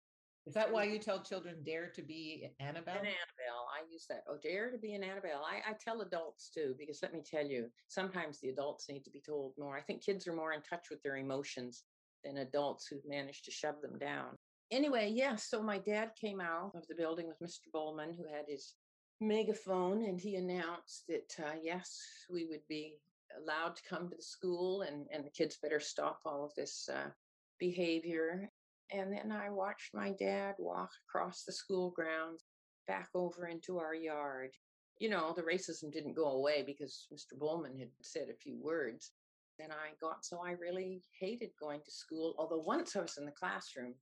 Is 0.46 0.54
that 0.54 0.72
why 0.72 0.84
you 0.84 1.00
tell 1.00 1.20
children 1.20 1.56
dare 1.64 1.90
to 1.96 2.02
be 2.02 2.48
Annabelle? 2.60 2.94
An 2.94 3.00
Annabelle. 3.00 3.66
I 3.74 3.90
use 3.90 4.06
that. 4.08 4.22
Oh, 4.28 4.38
dare 4.40 4.70
to 4.70 4.78
be 4.78 4.94
an 4.94 5.02
Annabelle. 5.02 5.44
I, 5.44 5.70
I 5.70 5.74
tell 5.74 6.02
adults 6.02 6.50
too, 6.54 6.76
because 6.78 7.00
let 7.02 7.12
me 7.12 7.20
tell 7.28 7.44
you, 7.44 7.66
sometimes 7.88 8.38
the 8.38 8.50
adults 8.50 8.88
need 8.88 9.02
to 9.04 9.10
be 9.10 9.20
told 9.20 9.54
more. 9.58 9.76
I 9.76 9.82
think 9.82 10.04
kids 10.04 10.28
are 10.28 10.32
more 10.32 10.52
in 10.52 10.62
touch 10.62 10.86
with 10.88 11.02
their 11.02 11.16
emotions 11.16 11.82
than 12.24 12.38
adults 12.38 12.86
who've 12.86 13.04
managed 13.08 13.44
to 13.46 13.50
shove 13.50 13.80
them 13.82 13.98
down. 13.98 14.36
Anyway, 14.70 15.10
yeah, 15.12 15.34
so 15.34 15.60
my 15.60 15.78
dad 15.78 16.10
came 16.20 16.40
out 16.40 16.72
of 16.76 16.86
the 16.88 16.94
building 16.94 17.26
with 17.26 17.40
Mr. 17.40 17.70
Bowman, 17.72 18.14
who 18.16 18.24
had 18.32 18.44
his 18.48 18.74
megaphone, 19.20 20.04
and 20.04 20.20
he 20.20 20.36
announced 20.36 21.04
that, 21.08 21.32
uh, 21.44 21.54
yes, 21.60 22.00
we 22.30 22.46
would 22.46 22.66
be 22.68 22.98
allowed 23.40 23.76
to 23.76 23.82
come 23.88 24.08
to 24.08 24.16
the 24.16 24.22
school 24.22 24.82
and, 24.82 25.06
and 25.12 25.24
the 25.24 25.30
kids 25.30 25.58
better 25.62 25.80
stop 25.80 26.20
all 26.24 26.44
of 26.44 26.54
this 26.54 26.88
uh, 26.92 27.10
behavior. 27.58 28.50
And 28.92 29.12
then 29.12 29.32
I 29.32 29.50
watched 29.50 29.94
my 29.94 30.12
dad 30.12 30.54
walk 30.58 30.90
across 31.08 31.42
the 31.42 31.52
school 31.52 31.90
grounds 31.90 32.44
back 32.86 33.08
over 33.14 33.48
into 33.48 33.78
our 33.78 33.94
yard. 33.94 34.50
You 34.98 35.10
know, 35.10 35.34
the 35.36 35.42
racism 35.42 35.92
didn't 35.92 36.14
go 36.14 36.30
away 36.30 36.62
because 36.64 37.06
Mr. 37.12 37.38
Bowman 37.38 37.78
had 37.78 37.90
said 38.00 38.28
a 38.30 38.36
few 38.36 38.56
words. 38.62 39.12
And 39.58 39.72
I 39.72 39.94
got 40.00 40.24
so 40.24 40.40
I 40.44 40.52
really 40.52 41.02
hated 41.18 41.50
going 41.60 41.80
to 41.84 41.90
school. 41.90 42.34
Although 42.38 42.62
once 42.66 42.94
I 42.94 43.00
was 43.00 43.16
in 43.18 43.24
the 43.24 43.32
classroom, 43.32 43.94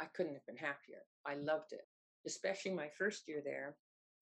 I 0.00 0.06
couldn't 0.06 0.34
have 0.34 0.46
been 0.46 0.56
happier. 0.56 1.02
I 1.26 1.34
loved 1.34 1.72
it, 1.72 1.86
especially 2.26 2.72
my 2.72 2.88
first 2.96 3.24
year 3.26 3.42
there. 3.44 3.76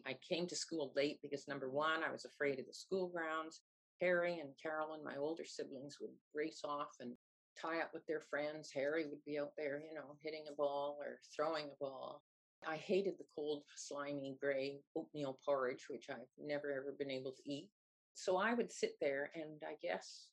I 0.06 0.16
came 0.28 0.46
to 0.48 0.56
school 0.56 0.92
late 0.96 1.20
because 1.22 1.46
number 1.46 1.70
one, 1.70 2.02
I 2.02 2.10
was 2.10 2.24
afraid 2.24 2.58
of 2.58 2.66
the 2.66 2.74
school 2.74 3.08
grounds. 3.08 3.60
Harry 4.02 4.40
and 4.40 4.50
Carolyn, 4.60 5.04
my 5.04 5.16
older 5.16 5.44
siblings, 5.46 5.98
would 6.00 6.10
race 6.34 6.62
off 6.64 6.90
and 6.98 7.12
tie 7.60 7.80
up 7.80 7.90
with 7.94 8.04
their 8.06 8.20
friends. 8.20 8.72
Harry 8.74 9.06
would 9.08 9.24
be 9.24 9.38
out 9.38 9.52
there, 9.56 9.80
you 9.88 9.94
know, 9.94 10.16
hitting 10.22 10.42
a 10.50 10.56
ball 10.56 10.98
or 11.00 11.20
throwing 11.34 11.66
a 11.66 11.84
ball. 11.84 12.20
I 12.66 12.76
hated 12.76 13.14
the 13.18 13.24
cold, 13.36 13.62
slimy, 13.76 14.36
gray 14.40 14.80
oatmeal 14.96 15.38
porridge, 15.44 15.86
which 15.88 16.06
I've 16.10 16.32
never 16.36 16.72
ever 16.72 16.96
been 16.98 17.12
able 17.12 17.30
to 17.30 17.50
eat. 17.50 17.68
So 18.14 18.36
I 18.36 18.54
would 18.54 18.72
sit 18.72 18.94
there, 19.00 19.30
and 19.36 19.62
I 19.64 19.74
guess, 19.80 20.26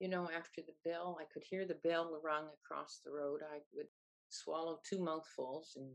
you 0.00 0.08
know, 0.08 0.28
after 0.36 0.60
the 0.60 0.90
bell, 0.90 1.18
I 1.18 1.24
could 1.32 1.44
hear 1.48 1.66
the 1.66 1.80
bell 1.88 2.20
rung 2.22 2.48
across 2.62 3.00
the 3.04 3.10
road. 3.10 3.40
I 3.42 3.60
would 3.74 3.88
swallow 4.28 4.80
two 4.88 5.02
mouthfuls 5.02 5.72
and 5.76 5.88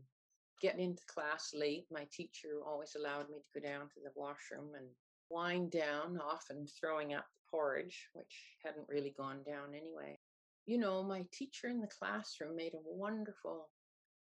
get 0.60 0.80
into 0.80 1.02
class 1.06 1.52
late. 1.54 1.86
My 1.92 2.06
teacher 2.12 2.60
always 2.66 2.96
allowed 2.96 3.30
me 3.30 3.38
to 3.38 3.60
go 3.60 3.66
down 3.66 3.82
to 3.94 4.00
the 4.02 4.10
washroom 4.16 4.72
and 4.76 4.88
wind 5.30 5.70
down, 5.70 6.18
often 6.18 6.66
throwing 6.66 7.14
up 7.14 7.24
the 7.24 7.50
porridge, 7.50 8.08
which 8.12 8.56
hadn't 8.64 8.88
really 8.88 9.14
gone 9.16 9.42
down 9.44 9.74
anyway 9.74 10.18
you 10.66 10.78
know, 10.78 11.02
my 11.02 11.24
teacher 11.32 11.68
in 11.68 11.80
the 11.80 11.86
classroom 11.86 12.56
made 12.56 12.74
a 12.74 12.78
wonderful 12.84 13.68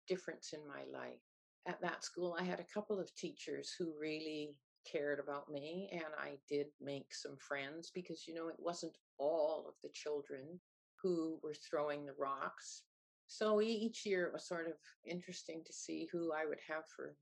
difference 0.09 0.53
in 0.53 0.61
my 0.67 0.83
life. 0.93 1.21
At 1.67 1.81
that 1.83 2.05
school, 2.05 2.37
I 2.39 2.43
had 2.43 2.59
a 2.59 2.75
couple 2.75 2.99
of 2.99 3.15
teachers 3.15 3.73
who 3.79 3.93
really 4.01 4.57
cared 4.91 5.21
about 5.21 5.49
me, 5.49 5.89
and 5.93 6.13
I 6.19 6.33
did 6.49 6.67
make 6.81 7.15
some 7.15 7.37
friends 7.37 7.93
because, 7.95 8.27
you 8.27 8.35
know, 8.35 8.49
it 8.49 8.57
wasn't 8.59 8.99
all 9.19 9.67
of 9.69 9.75
the 9.83 9.91
children 9.95 10.61
who 11.01 11.39
were 11.43 11.55
throwing 11.55 12.05
the 12.05 12.15
rocks. 12.19 12.83
So 13.29 13.61
each 13.61 14.05
year 14.05 14.27
it 14.27 14.33
was 14.33 14.47
sort 14.47 14.67
of 14.67 14.75
interesting 15.07 15.63
to 15.65 15.73
see 15.73 16.09
who 16.11 16.33
I 16.33 16.45
would 16.45 16.61
have 16.69 16.85
for 16.95 17.15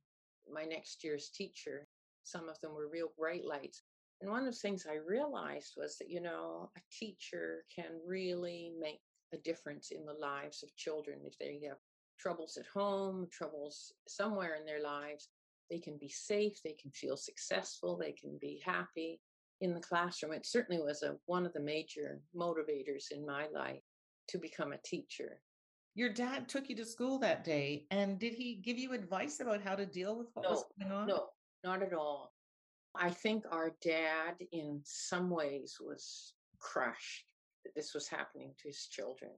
my 0.50 0.64
next 0.64 1.04
year's 1.04 1.28
teacher. 1.28 1.86
Some 2.30 2.48
of 2.48 2.60
them 2.60 2.74
were 2.74 2.88
real 2.88 3.08
bright 3.18 3.44
lights. 3.44 3.82
And 4.20 4.30
one 4.30 4.46
of 4.46 4.52
the 4.52 4.60
things 4.60 4.86
I 4.86 4.96
realized 4.96 5.74
was 5.76 5.96
that, 5.98 6.10
you 6.10 6.20
know, 6.20 6.70
a 6.76 6.80
teacher 6.92 7.64
can 7.74 8.00
really 8.06 8.72
make 8.78 9.00
a 9.32 9.38
difference 9.38 9.90
in 9.90 10.04
the 10.04 10.14
lives 10.14 10.62
of 10.62 10.74
children. 10.76 11.20
If 11.24 11.38
they 11.38 11.60
have 11.66 11.78
troubles 12.18 12.56
at 12.58 12.66
home, 12.66 13.28
troubles 13.32 13.92
somewhere 14.06 14.56
in 14.56 14.66
their 14.66 14.82
lives, 14.82 15.28
they 15.70 15.78
can 15.78 15.96
be 15.98 16.08
safe, 16.08 16.60
they 16.62 16.76
can 16.80 16.90
feel 16.90 17.16
successful, 17.16 17.96
they 17.96 18.12
can 18.12 18.38
be 18.40 18.60
happy 18.64 19.20
in 19.60 19.72
the 19.72 19.80
classroom. 19.80 20.32
It 20.32 20.46
certainly 20.46 20.82
was 20.82 21.02
a, 21.02 21.16
one 21.26 21.46
of 21.46 21.52
the 21.52 21.60
major 21.60 22.20
motivators 22.36 23.10
in 23.10 23.24
my 23.24 23.46
life 23.48 23.82
to 24.28 24.38
become 24.38 24.72
a 24.72 24.82
teacher. 24.84 25.40
Your 25.94 26.12
dad 26.12 26.48
took 26.48 26.68
you 26.68 26.76
to 26.76 26.84
school 26.84 27.18
that 27.18 27.44
day, 27.44 27.86
and 27.90 28.18
did 28.18 28.34
he 28.34 28.54
give 28.54 28.78
you 28.78 28.92
advice 28.92 29.40
about 29.40 29.60
how 29.60 29.74
to 29.74 29.86
deal 29.86 30.16
with 30.16 30.28
what 30.34 30.44
no, 30.44 30.50
was 30.50 30.64
going 30.80 30.92
on? 30.92 31.08
No, 31.08 31.26
not 31.64 31.82
at 31.82 31.92
all. 31.92 32.32
I 32.94 33.10
think 33.10 33.44
our 33.50 33.72
dad, 33.82 34.34
in 34.52 34.80
some 34.84 35.30
ways, 35.30 35.76
was 35.80 36.34
crushed 36.58 37.32
that 37.64 37.74
this 37.74 37.94
was 37.94 38.08
happening 38.08 38.52
to 38.58 38.68
his 38.68 38.86
children. 38.86 39.30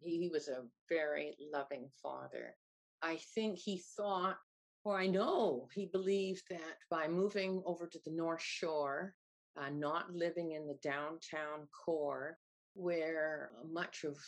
He, 0.00 0.28
was 0.32 0.48
a 0.48 0.64
very 0.88 1.36
loving 1.52 1.88
father. 2.02 2.56
I 3.02 3.18
think 3.34 3.58
he 3.58 3.82
thought, 3.96 4.36
or 4.84 4.98
I 4.98 5.06
know 5.06 5.68
he 5.74 5.86
believed 5.86 6.42
that 6.50 6.78
by 6.90 7.08
moving 7.08 7.62
over 7.64 7.86
to 7.86 7.98
the 8.04 8.10
North 8.10 8.42
Shore, 8.42 9.14
uh, 9.56 9.70
not 9.70 10.12
living 10.12 10.52
in 10.52 10.66
the 10.66 10.78
downtown 10.82 11.68
core, 11.84 12.38
where 12.74 13.52
much 13.70 14.04
of 14.04 14.18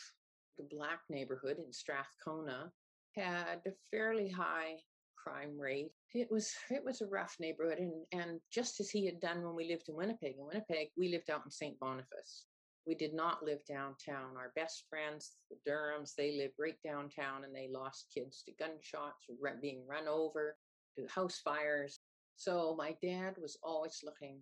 the 0.57 0.63
Black 0.63 1.01
neighborhood 1.09 1.57
in 1.59 1.71
Strathcona 1.71 2.71
had 3.15 3.61
a 3.65 3.71
fairly 3.91 4.29
high 4.29 4.77
crime 5.21 5.59
rate. 5.59 5.91
It 6.13 6.29
was 6.31 6.53
it 6.69 6.83
was 6.83 7.01
a 7.01 7.07
rough 7.07 7.35
neighborhood, 7.39 7.79
and 7.79 8.05
and 8.11 8.39
just 8.51 8.79
as 8.79 8.89
he 8.89 9.05
had 9.05 9.19
done 9.19 9.43
when 9.43 9.55
we 9.55 9.67
lived 9.67 9.89
in 9.89 9.95
Winnipeg. 9.95 10.35
In 10.37 10.45
Winnipeg, 10.45 10.89
we 10.97 11.09
lived 11.09 11.29
out 11.29 11.41
in 11.45 11.51
St. 11.51 11.79
Boniface, 11.79 12.45
we 12.87 12.95
did 12.95 13.13
not 13.13 13.43
live 13.43 13.63
downtown. 13.65 14.37
Our 14.37 14.53
best 14.55 14.85
friends, 14.89 15.33
the 15.51 15.57
Durhams, 15.69 16.15
they 16.15 16.37
lived 16.37 16.53
right 16.57 16.77
downtown 16.83 17.43
and 17.43 17.53
they 17.53 17.67
lost 17.69 18.07
kids 18.13 18.43
to 18.45 18.53
gunshots, 18.53 19.25
being 19.61 19.85
run 19.85 20.07
over, 20.07 20.55
to 20.95 21.05
house 21.13 21.41
fires. 21.43 21.99
So 22.37 22.75
my 22.77 22.95
dad 23.03 23.35
was 23.41 23.57
always 23.61 23.99
looking 24.05 24.39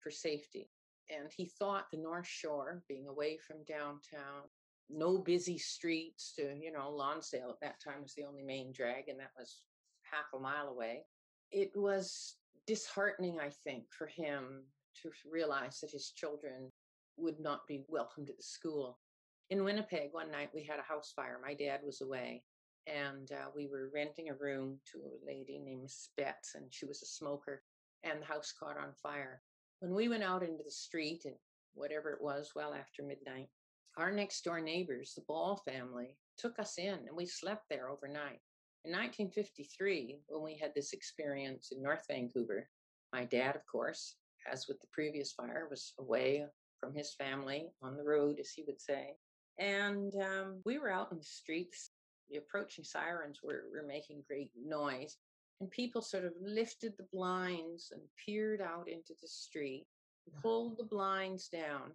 for 0.00 0.10
safety. 0.10 0.68
And 1.08 1.30
he 1.34 1.52
thought 1.60 1.86
the 1.92 1.98
North 1.98 2.26
Shore, 2.26 2.82
being 2.88 3.06
away 3.06 3.38
from 3.46 3.58
downtown, 3.68 4.42
no 4.90 5.18
busy 5.18 5.56
streets 5.56 6.32
to, 6.36 6.56
you 6.60 6.72
know, 6.72 6.90
Lonsdale 6.90 7.50
at 7.50 7.60
that 7.60 7.80
time 7.82 8.02
was 8.02 8.14
the 8.14 8.24
only 8.24 8.42
main 8.42 8.72
drag, 8.72 9.08
and 9.08 9.20
that 9.20 9.30
was 9.38 9.62
half 10.10 10.26
a 10.34 10.38
mile 10.38 10.68
away. 10.68 11.04
It 11.50 11.70
was 11.74 12.36
disheartening, 12.66 13.38
I 13.40 13.50
think, 13.50 13.84
for 13.96 14.06
him 14.06 14.64
to 15.02 15.10
realize 15.30 15.80
that 15.80 15.90
his 15.90 16.10
children 16.10 16.72
would 17.16 17.40
not 17.40 17.66
be 17.66 17.84
welcomed 17.88 18.30
at 18.30 18.36
the 18.36 18.42
school. 18.42 18.98
In 19.50 19.64
Winnipeg, 19.64 20.08
one 20.12 20.30
night 20.30 20.50
we 20.54 20.64
had 20.64 20.78
a 20.78 20.82
house 20.82 21.12
fire. 21.14 21.38
My 21.42 21.54
dad 21.54 21.80
was 21.84 22.00
away, 22.00 22.42
and 22.86 23.30
uh, 23.32 23.50
we 23.54 23.68
were 23.68 23.90
renting 23.94 24.28
a 24.28 24.34
room 24.34 24.78
to 24.92 24.98
a 24.98 25.26
lady 25.26 25.58
named 25.58 25.90
Betts, 26.16 26.54
and 26.54 26.66
she 26.70 26.86
was 26.86 27.02
a 27.02 27.06
smoker, 27.06 27.62
and 28.02 28.20
the 28.20 28.26
house 28.26 28.52
caught 28.58 28.76
on 28.76 28.92
fire. 29.00 29.42
When 29.80 29.94
we 29.94 30.08
went 30.08 30.24
out 30.24 30.42
into 30.42 30.64
the 30.64 30.70
street, 30.70 31.24
and 31.24 31.34
whatever 31.74 32.10
it 32.10 32.22
was, 32.22 32.52
well 32.56 32.74
after 32.74 33.02
midnight, 33.02 33.48
our 33.96 34.10
next 34.10 34.42
door 34.42 34.60
neighbors, 34.60 35.14
the 35.14 35.22
Ball 35.22 35.62
family, 35.64 36.16
took 36.36 36.58
us 36.58 36.78
in, 36.78 36.94
and 36.94 37.16
we 37.16 37.26
slept 37.26 37.64
there 37.70 37.88
overnight. 37.88 38.40
In 38.86 38.92
1953, 38.92 40.20
when 40.28 40.44
we 40.44 40.56
had 40.56 40.72
this 40.72 40.92
experience 40.92 41.72
in 41.72 41.82
North 41.82 42.04
Vancouver, 42.08 42.68
my 43.12 43.24
dad, 43.24 43.56
of 43.56 43.66
course, 43.66 44.14
as 44.48 44.68
with 44.68 44.80
the 44.80 44.86
previous 44.92 45.32
fire, 45.32 45.66
was 45.68 45.92
away 45.98 46.46
from 46.78 46.94
his 46.94 47.12
family 47.12 47.66
on 47.82 47.96
the 47.96 48.04
road, 48.04 48.38
as 48.38 48.52
he 48.52 48.62
would 48.62 48.80
say. 48.80 49.16
And 49.58 50.14
um, 50.22 50.60
we 50.64 50.78
were 50.78 50.92
out 50.92 51.10
in 51.10 51.18
the 51.18 51.24
streets. 51.24 51.90
The 52.30 52.36
approaching 52.36 52.84
sirens 52.84 53.40
were, 53.42 53.64
were 53.72 53.84
making 53.84 54.22
great 54.28 54.52
noise. 54.56 55.16
And 55.60 55.68
people 55.68 56.00
sort 56.00 56.24
of 56.24 56.34
lifted 56.40 56.92
the 56.96 57.08
blinds 57.12 57.88
and 57.90 58.02
peered 58.24 58.60
out 58.60 58.88
into 58.88 59.14
the 59.20 59.26
street, 59.26 59.88
pulled 60.40 60.78
the 60.78 60.84
blinds 60.84 61.48
down. 61.48 61.90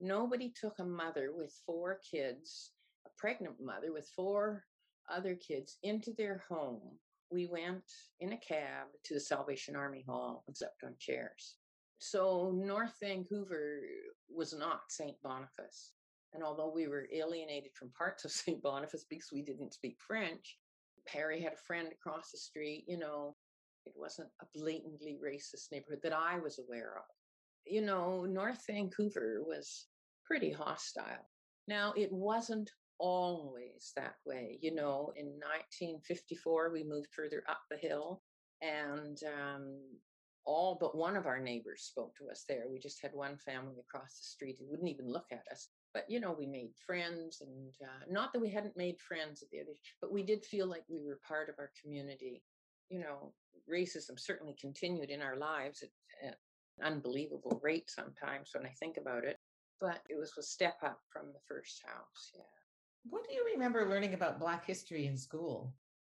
Nobody 0.00 0.50
took 0.50 0.78
a 0.78 0.84
mother 0.84 1.32
with 1.36 1.60
four 1.66 1.98
kids, 2.08 2.70
a 3.04 3.10
pregnant 3.18 3.56
mother 3.60 3.92
with 3.92 4.08
four 4.14 4.62
other 5.08 5.34
kids, 5.34 5.78
into 5.82 6.12
their 6.12 6.42
home. 6.48 6.98
We 7.30 7.46
went 7.46 7.84
in 8.20 8.32
a 8.32 8.38
cab 8.38 8.86
to 9.04 9.14
the 9.14 9.20
Salvation 9.20 9.74
Army 9.74 10.04
Hall 10.06 10.44
and 10.46 10.56
slept 10.56 10.84
on 10.84 10.94
chairs. 10.98 11.56
So 11.98 12.52
North 12.54 12.94
Vancouver 13.02 13.80
was 14.28 14.52
not 14.52 14.82
St. 14.90 15.16
Boniface. 15.22 15.92
And 16.34 16.44
although 16.44 16.70
we 16.72 16.86
were 16.86 17.08
alienated 17.12 17.72
from 17.74 17.90
parts 17.96 18.24
of 18.24 18.30
St. 18.32 18.62
Boniface 18.62 19.06
because 19.08 19.30
we 19.32 19.42
didn't 19.42 19.74
speak 19.74 19.96
French, 20.06 20.58
Perry 21.06 21.40
had 21.40 21.54
a 21.54 21.66
friend 21.66 21.88
across 21.92 22.30
the 22.30 22.38
street, 22.38 22.84
you 22.86 22.98
know, 22.98 23.36
it 23.86 23.92
wasn't 23.94 24.28
a 24.42 24.46
blatantly 24.54 25.18
racist 25.24 25.70
neighborhood 25.70 26.00
that 26.02 26.12
I 26.12 26.38
was 26.38 26.58
aware 26.58 26.94
of. 26.96 27.04
You 27.64 27.82
know, 27.82 28.24
North 28.24 28.62
Vancouver 28.68 29.42
was 29.46 29.86
pretty 30.24 30.50
hostile. 30.50 31.28
Now, 31.68 31.92
it 31.96 32.12
wasn't 32.12 32.70
always 32.98 33.92
that 33.96 34.16
way. 34.24 34.58
You 34.60 34.74
know, 34.74 35.12
in 35.16 35.26
1954, 35.26 36.70
we 36.72 36.84
moved 36.84 37.08
further 37.14 37.42
up 37.48 37.60
the 37.70 37.76
hill, 37.76 38.22
and 38.62 39.18
um, 39.26 39.78
all 40.46 40.76
but 40.80 40.96
one 40.96 41.16
of 41.16 41.26
our 41.26 41.40
neighbors 41.40 41.82
spoke 41.82 42.14
to 42.16 42.30
us 42.30 42.44
there. 42.48 42.64
We 42.70 42.78
just 42.78 43.02
had 43.02 43.12
one 43.12 43.36
family 43.36 43.74
across 43.80 44.18
the 44.18 44.24
street 44.24 44.56
who 44.58 44.70
wouldn't 44.70 44.88
even 44.88 45.10
look 45.12 45.26
at 45.32 45.44
us. 45.50 45.68
But, 45.92 46.04
you 46.08 46.20
know, 46.20 46.34
we 46.38 46.46
made 46.46 46.72
friends, 46.86 47.40
and 47.40 47.72
uh, 47.82 48.04
not 48.10 48.32
that 48.32 48.40
we 48.40 48.50
hadn't 48.50 48.76
made 48.76 49.00
friends 49.00 49.42
at 49.42 49.50
the 49.50 49.60
other, 49.60 49.72
but 50.00 50.12
we 50.12 50.22
did 50.22 50.44
feel 50.44 50.66
like 50.66 50.84
we 50.88 51.02
were 51.02 51.18
part 51.26 51.48
of 51.48 51.56
our 51.58 51.70
community. 51.82 52.42
You 52.90 53.00
know, 53.00 53.32
racism 53.70 54.18
certainly 54.18 54.54
continued 54.60 55.10
in 55.10 55.22
our 55.22 55.36
lives 55.36 55.82
at, 55.82 56.28
at 56.28 56.36
unbelievable 56.84 57.58
rate 57.62 57.90
sometimes 57.90 58.50
when 58.52 58.66
I 58.66 58.74
think 58.78 58.98
about 58.98 59.24
it. 59.24 59.38
But 59.80 60.00
it 60.08 60.18
was 60.18 60.32
a 60.38 60.42
step 60.42 60.76
up 60.84 61.00
from 61.12 61.26
the 61.32 61.40
first 61.48 61.82
house. 61.84 62.30
Yeah. 62.34 62.65
What 63.08 63.26
do 63.28 63.34
you 63.34 63.44
remember 63.52 63.88
learning 63.88 64.14
about 64.14 64.40
Black 64.40 64.66
history 64.66 65.06
in 65.06 65.16
school? 65.16 65.72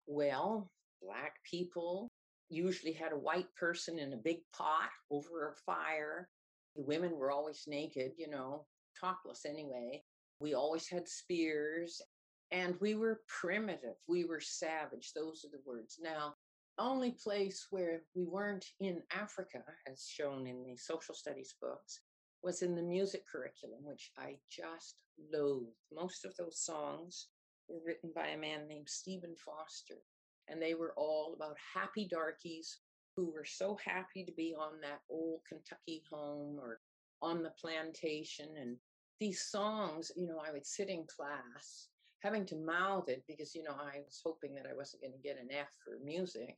Well, 0.07 0.71
Black 1.03 1.37
people 1.49 2.09
usually 2.49 2.93
had 2.93 3.13
a 3.13 3.19
white 3.19 3.55
person 3.55 3.99
in 3.99 4.13
a 4.13 4.17
big 4.17 4.39
pot 4.53 4.91
over 5.11 5.49
a 5.49 5.55
fire. 5.55 6.29
The 6.75 6.83
women 6.83 7.13
were 7.17 7.31
always 7.31 7.65
naked, 7.69 8.13
you 8.17 8.29
know, 8.29 8.67
topless 9.01 9.45
anyway. 9.45 10.03
We 10.41 10.55
always 10.55 10.89
had 10.89 11.09
spears 11.09 12.03
and 12.51 12.75
we 12.81 12.95
were 12.97 13.21
primitive. 13.29 13.95
We 14.09 14.25
were 14.25 14.41
savage. 14.41 15.13
Those 15.15 15.45
are 15.45 15.51
the 15.51 15.63
words. 15.65 15.99
Now, 16.03 16.35
only 16.79 17.13
place 17.13 17.67
where 17.71 18.03
we 18.17 18.25
weren't 18.25 18.67
in 18.81 19.03
Africa, 19.13 19.63
as 19.91 20.07
shown 20.09 20.47
in 20.47 20.65
the 20.65 20.77
social 20.77 21.15
studies 21.15 21.55
books, 21.61 22.01
was 22.43 22.63
in 22.63 22.75
the 22.75 22.83
music 22.83 23.25
curriculum, 23.31 23.81
which 23.83 24.11
I 24.19 24.37
just 24.51 25.03
loathed. 25.33 25.77
Most 25.93 26.25
of 26.25 26.35
those 26.37 26.59
songs 26.59 27.29
were 27.69 27.81
written 27.85 28.11
by 28.15 28.29
a 28.29 28.39
man 28.39 28.67
named 28.69 28.89
Stephen 28.89 29.35
Foster, 29.37 30.03
and 30.49 30.61
they 30.61 30.75
were 30.75 30.95
all 30.97 31.35
about 31.35 31.57
happy 31.75 32.09
darkies 32.11 32.79
who 33.17 33.31
were 33.31 33.45
so 33.45 33.77
happy 33.85 34.25
to 34.25 34.33
be 34.33 34.55
on 34.59 34.81
that 34.83 35.01
old 35.11 35.41
Kentucky 35.49 36.03
home 36.11 36.59
or 36.59 36.81
on 37.23 37.43
the 37.43 37.53
plantation. 37.61 38.49
And 38.59 38.77
these 39.21 39.43
songs, 39.43 40.11
you 40.17 40.27
know, 40.27 40.41
I 40.47 40.53
would 40.53 40.67
sit 40.67 40.89
in 40.89 41.05
class 41.05 41.89
having 42.23 42.45
to 42.47 42.57
mouth 42.57 43.09
it 43.09 43.25
because, 43.27 43.55
you 43.55 43.63
know, 43.63 43.75
I 43.75 44.01
was 44.05 44.21
hoping 44.25 44.55
that 44.55 44.67
I 44.71 44.77
wasn't 44.77 45.03
going 45.03 45.13
to 45.13 45.19
get 45.19 45.39
an 45.39 45.49
F 45.51 45.69
for 45.85 45.99
music 46.05 46.57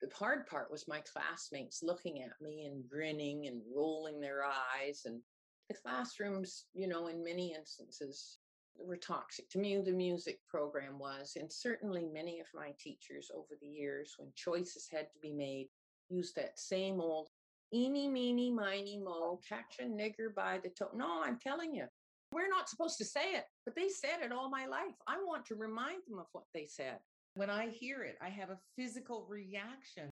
the 0.00 0.08
hard 0.14 0.46
part 0.46 0.70
was 0.70 0.88
my 0.88 1.00
classmates 1.00 1.82
looking 1.82 2.22
at 2.22 2.40
me 2.40 2.66
and 2.66 2.88
grinning 2.88 3.46
and 3.46 3.60
rolling 3.74 4.20
their 4.20 4.42
eyes 4.44 5.02
and 5.06 5.20
the 5.68 5.74
classrooms 5.74 6.66
you 6.74 6.86
know 6.86 7.06
in 7.06 7.24
many 7.24 7.54
instances 7.54 8.38
were 8.76 8.96
toxic 8.96 9.48
to 9.48 9.58
me 9.58 9.80
the 9.80 9.92
music 9.92 10.40
program 10.48 10.98
was 10.98 11.36
and 11.38 11.50
certainly 11.50 12.06
many 12.12 12.40
of 12.40 12.46
my 12.54 12.70
teachers 12.78 13.30
over 13.34 13.54
the 13.60 13.68
years 13.68 14.14
when 14.18 14.28
choices 14.34 14.88
had 14.90 15.10
to 15.12 15.18
be 15.22 15.32
made 15.32 15.68
used 16.10 16.34
that 16.34 16.58
same 16.58 17.00
old 17.00 17.28
eeny 17.72 18.08
meeny 18.08 18.50
miny 18.50 18.98
mo 18.98 19.40
catch 19.48 19.76
a 19.80 19.84
nigger 19.84 20.34
by 20.34 20.58
the 20.62 20.68
toe 20.70 20.90
no 20.94 21.22
i'm 21.24 21.38
telling 21.38 21.74
you 21.74 21.86
we're 22.32 22.48
not 22.48 22.68
supposed 22.68 22.98
to 22.98 23.04
say 23.04 23.34
it 23.34 23.44
but 23.64 23.74
they 23.74 23.88
said 23.88 24.22
it 24.22 24.32
all 24.32 24.50
my 24.50 24.66
life. 24.66 24.94
I 25.06 25.16
want 25.24 25.46
to 25.46 25.54
remind 25.54 26.02
them 26.06 26.18
of 26.18 26.26
what 26.32 26.44
they 26.52 26.66
said 26.66 26.98
when 27.34 27.50
I 27.50 27.68
hear 27.68 28.02
it, 28.04 28.16
I 28.22 28.28
have 28.28 28.50
a 28.50 28.58
physical 28.76 29.26
reaction. 29.28 30.08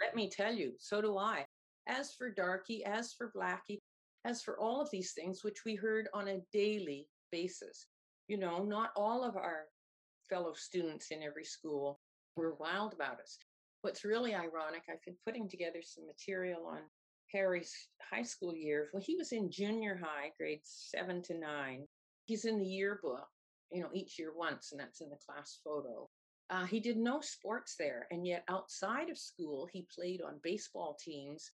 Let 0.00 0.14
me 0.14 0.28
tell 0.28 0.52
you, 0.52 0.72
so 0.78 1.00
do 1.00 1.16
I. 1.16 1.46
As 1.88 2.12
for 2.12 2.30
Darky, 2.30 2.84
as 2.84 3.12
for 3.12 3.32
Blackie, 3.36 3.78
as 4.24 4.42
for 4.42 4.58
all 4.58 4.80
of 4.80 4.90
these 4.90 5.12
things, 5.12 5.44
which 5.44 5.64
we 5.64 5.74
heard 5.74 6.08
on 6.12 6.28
a 6.28 6.40
daily 6.52 7.06
basis, 7.30 7.86
you 8.28 8.38
know, 8.38 8.64
not 8.64 8.90
all 8.96 9.22
of 9.22 9.36
our 9.36 9.64
fellow 10.28 10.52
students 10.54 11.10
in 11.10 11.22
every 11.22 11.44
school 11.44 12.00
were 12.36 12.56
wild 12.58 12.92
about 12.92 13.20
us. 13.20 13.38
What's 13.82 14.04
really 14.04 14.34
ironic, 14.34 14.82
I've 14.88 15.04
been 15.04 15.16
putting 15.24 15.48
together 15.48 15.80
some 15.82 16.06
material 16.06 16.66
on 16.66 16.80
Harry's 17.32 17.74
high 18.10 18.22
school 18.22 18.54
years. 18.54 18.88
Well, 18.92 19.02
he 19.04 19.16
was 19.16 19.32
in 19.32 19.50
junior 19.50 20.00
high, 20.02 20.32
grades 20.38 20.88
seven 20.94 21.22
to 21.24 21.38
nine. 21.38 21.86
He's 22.24 22.46
in 22.46 22.58
the 22.58 22.66
yearbook, 22.66 23.26
you 23.70 23.82
know, 23.82 23.90
each 23.92 24.18
year 24.18 24.32
once, 24.34 24.72
and 24.72 24.80
that's 24.80 25.02
in 25.02 25.10
the 25.10 25.18
class 25.26 25.58
photo. 25.62 26.08
Uh, 26.54 26.64
he 26.66 26.78
did 26.78 26.96
no 26.96 27.20
sports 27.20 27.74
there, 27.76 28.06
and 28.12 28.24
yet 28.24 28.44
outside 28.48 29.10
of 29.10 29.18
school, 29.18 29.68
he 29.72 29.88
played 29.92 30.22
on 30.22 30.38
baseball 30.44 30.96
teams, 31.04 31.50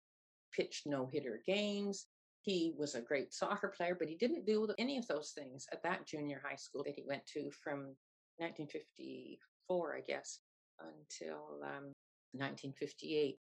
pitched 0.54 0.86
no 0.86 1.06
hitter 1.06 1.40
games. 1.46 2.06
He 2.42 2.74
was 2.76 2.94
a 2.94 3.00
great 3.00 3.32
soccer 3.32 3.68
player, 3.68 3.96
but 3.98 4.10
he 4.10 4.16
didn't 4.16 4.44
do 4.44 4.68
any 4.78 4.98
of 4.98 5.06
those 5.06 5.30
things 5.30 5.66
at 5.72 5.82
that 5.84 6.06
junior 6.06 6.42
high 6.44 6.56
school 6.56 6.84
that 6.84 6.94
he 6.94 7.02
went 7.06 7.24
to 7.32 7.50
from 7.64 7.96
1954, 8.36 9.96
I 9.96 10.00
guess, 10.00 10.40
until 10.80 11.62
um, 11.62 11.94
1958. 12.32 13.38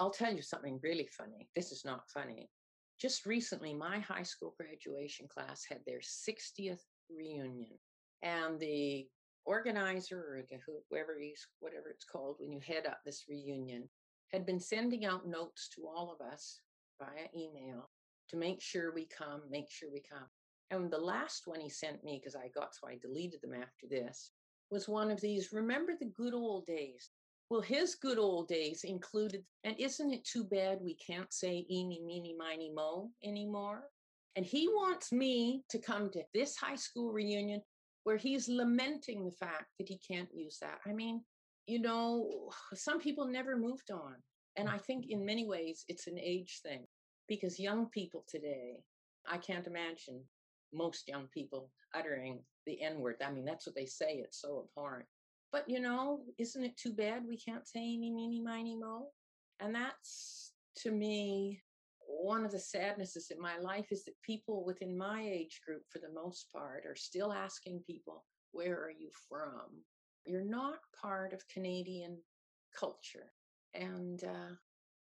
I'll 0.00 0.10
tell 0.10 0.34
you 0.34 0.42
something 0.42 0.80
really 0.82 1.08
funny. 1.16 1.48
This 1.54 1.70
is 1.70 1.84
not 1.84 2.10
funny. 2.12 2.50
Just 3.00 3.24
recently, 3.24 3.72
my 3.72 4.00
high 4.00 4.24
school 4.24 4.56
graduation 4.58 5.28
class 5.28 5.64
had 5.68 5.78
their 5.86 6.00
60th 6.00 6.82
reunion. 7.08 7.78
And 8.22 8.58
the 8.58 9.06
organizer 9.48 10.18
or 10.18 10.42
the 10.50 10.58
whoever 10.90 11.18
he's 11.18 11.46
whatever 11.60 11.88
it's 11.88 12.04
called 12.04 12.36
when 12.38 12.52
you 12.52 12.60
head 12.60 12.86
up 12.86 13.00
this 13.04 13.24
reunion 13.28 13.88
had 14.30 14.44
been 14.44 14.60
sending 14.60 15.06
out 15.06 15.26
notes 15.26 15.70
to 15.74 15.86
all 15.86 16.14
of 16.14 16.26
us 16.26 16.60
via 17.00 17.26
email 17.34 17.88
to 18.28 18.36
make 18.36 18.60
sure 18.60 18.92
we 18.92 19.06
come, 19.06 19.40
make 19.50 19.70
sure 19.70 19.88
we 19.90 20.02
come. 20.02 20.26
And 20.70 20.90
the 20.90 20.98
last 20.98 21.46
one 21.46 21.60
he 21.60 21.70
sent 21.70 22.04
me, 22.04 22.20
because 22.20 22.36
I 22.36 22.48
got 22.48 22.74
so 22.74 22.88
I 22.88 22.98
deleted 23.00 23.40
them 23.40 23.54
after 23.54 23.86
this, 23.88 24.32
was 24.70 24.86
one 24.86 25.10
of 25.10 25.20
these 25.20 25.52
remember 25.52 25.94
the 25.98 26.12
good 26.14 26.34
old 26.34 26.66
days. 26.66 27.10
Well, 27.48 27.62
his 27.62 27.94
good 27.94 28.18
old 28.18 28.48
days 28.48 28.84
included, 28.84 29.42
and 29.64 29.74
isn't 29.78 30.12
it 30.12 30.26
too 30.26 30.44
bad 30.44 30.80
we 30.82 30.94
can't 30.96 31.32
say 31.32 31.64
eeny, 31.70 32.02
meeny, 32.04 32.36
miny, 32.38 32.70
mo 32.70 33.10
anymore? 33.24 33.84
And 34.36 34.44
he 34.44 34.68
wants 34.68 35.10
me 35.10 35.62
to 35.70 35.78
come 35.78 36.10
to 36.10 36.22
this 36.34 36.54
high 36.56 36.76
school 36.76 37.10
reunion 37.10 37.62
where 38.04 38.16
he's 38.16 38.48
lamenting 38.48 39.24
the 39.24 39.32
fact 39.32 39.66
that 39.78 39.88
he 39.88 39.98
can't 39.98 40.28
use 40.32 40.58
that. 40.60 40.78
I 40.86 40.92
mean, 40.92 41.22
you 41.66 41.80
know, 41.80 42.50
some 42.74 42.98
people 42.98 43.26
never 43.26 43.56
moved 43.56 43.90
on. 43.90 44.16
And 44.56 44.68
I 44.68 44.78
think 44.78 45.06
in 45.08 45.24
many 45.24 45.46
ways 45.46 45.84
it's 45.88 46.08
an 46.08 46.18
age 46.18 46.60
thing 46.62 46.84
because 47.28 47.60
young 47.60 47.86
people 47.90 48.24
today, 48.28 48.82
I 49.30 49.38
can't 49.38 49.66
imagine 49.66 50.24
most 50.72 51.06
young 51.06 51.28
people 51.32 51.70
uttering 51.94 52.40
the 52.66 52.82
N 52.82 52.98
word. 52.98 53.16
I 53.24 53.30
mean, 53.30 53.44
that's 53.44 53.66
what 53.66 53.76
they 53.76 53.86
say. 53.86 54.20
It's 54.24 54.40
so 54.40 54.66
abhorrent. 54.68 55.06
But, 55.52 55.68
you 55.68 55.80
know, 55.80 56.20
isn't 56.38 56.64
it 56.64 56.76
too 56.76 56.92
bad 56.92 57.22
we 57.26 57.38
can't 57.38 57.66
say 57.66 57.80
any, 57.80 58.10
meeny, 58.10 58.40
miny, 58.40 58.76
mo? 58.76 59.08
And 59.60 59.74
that's 59.74 60.52
to 60.78 60.90
me 60.90 61.62
one 62.18 62.44
of 62.44 62.50
the 62.50 62.58
sadnesses 62.58 63.30
in 63.30 63.40
my 63.40 63.58
life 63.58 63.86
is 63.90 64.04
that 64.04 64.20
people 64.22 64.64
within 64.64 64.96
my 64.96 65.22
age 65.22 65.60
group, 65.64 65.82
for 65.88 66.00
the 66.00 66.12
most 66.12 66.50
part, 66.52 66.84
are 66.84 66.96
still 66.96 67.32
asking 67.32 67.82
people, 67.86 68.24
Where 68.52 68.74
are 68.74 68.90
you 68.90 69.10
from? 69.28 69.84
You're 70.24 70.44
not 70.44 70.78
part 71.00 71.32
of 71.32 71.46
Canadian 71.48 72.18
culture. 72.78 73.32
And 73.74 74.22
uh, 74.24 74.54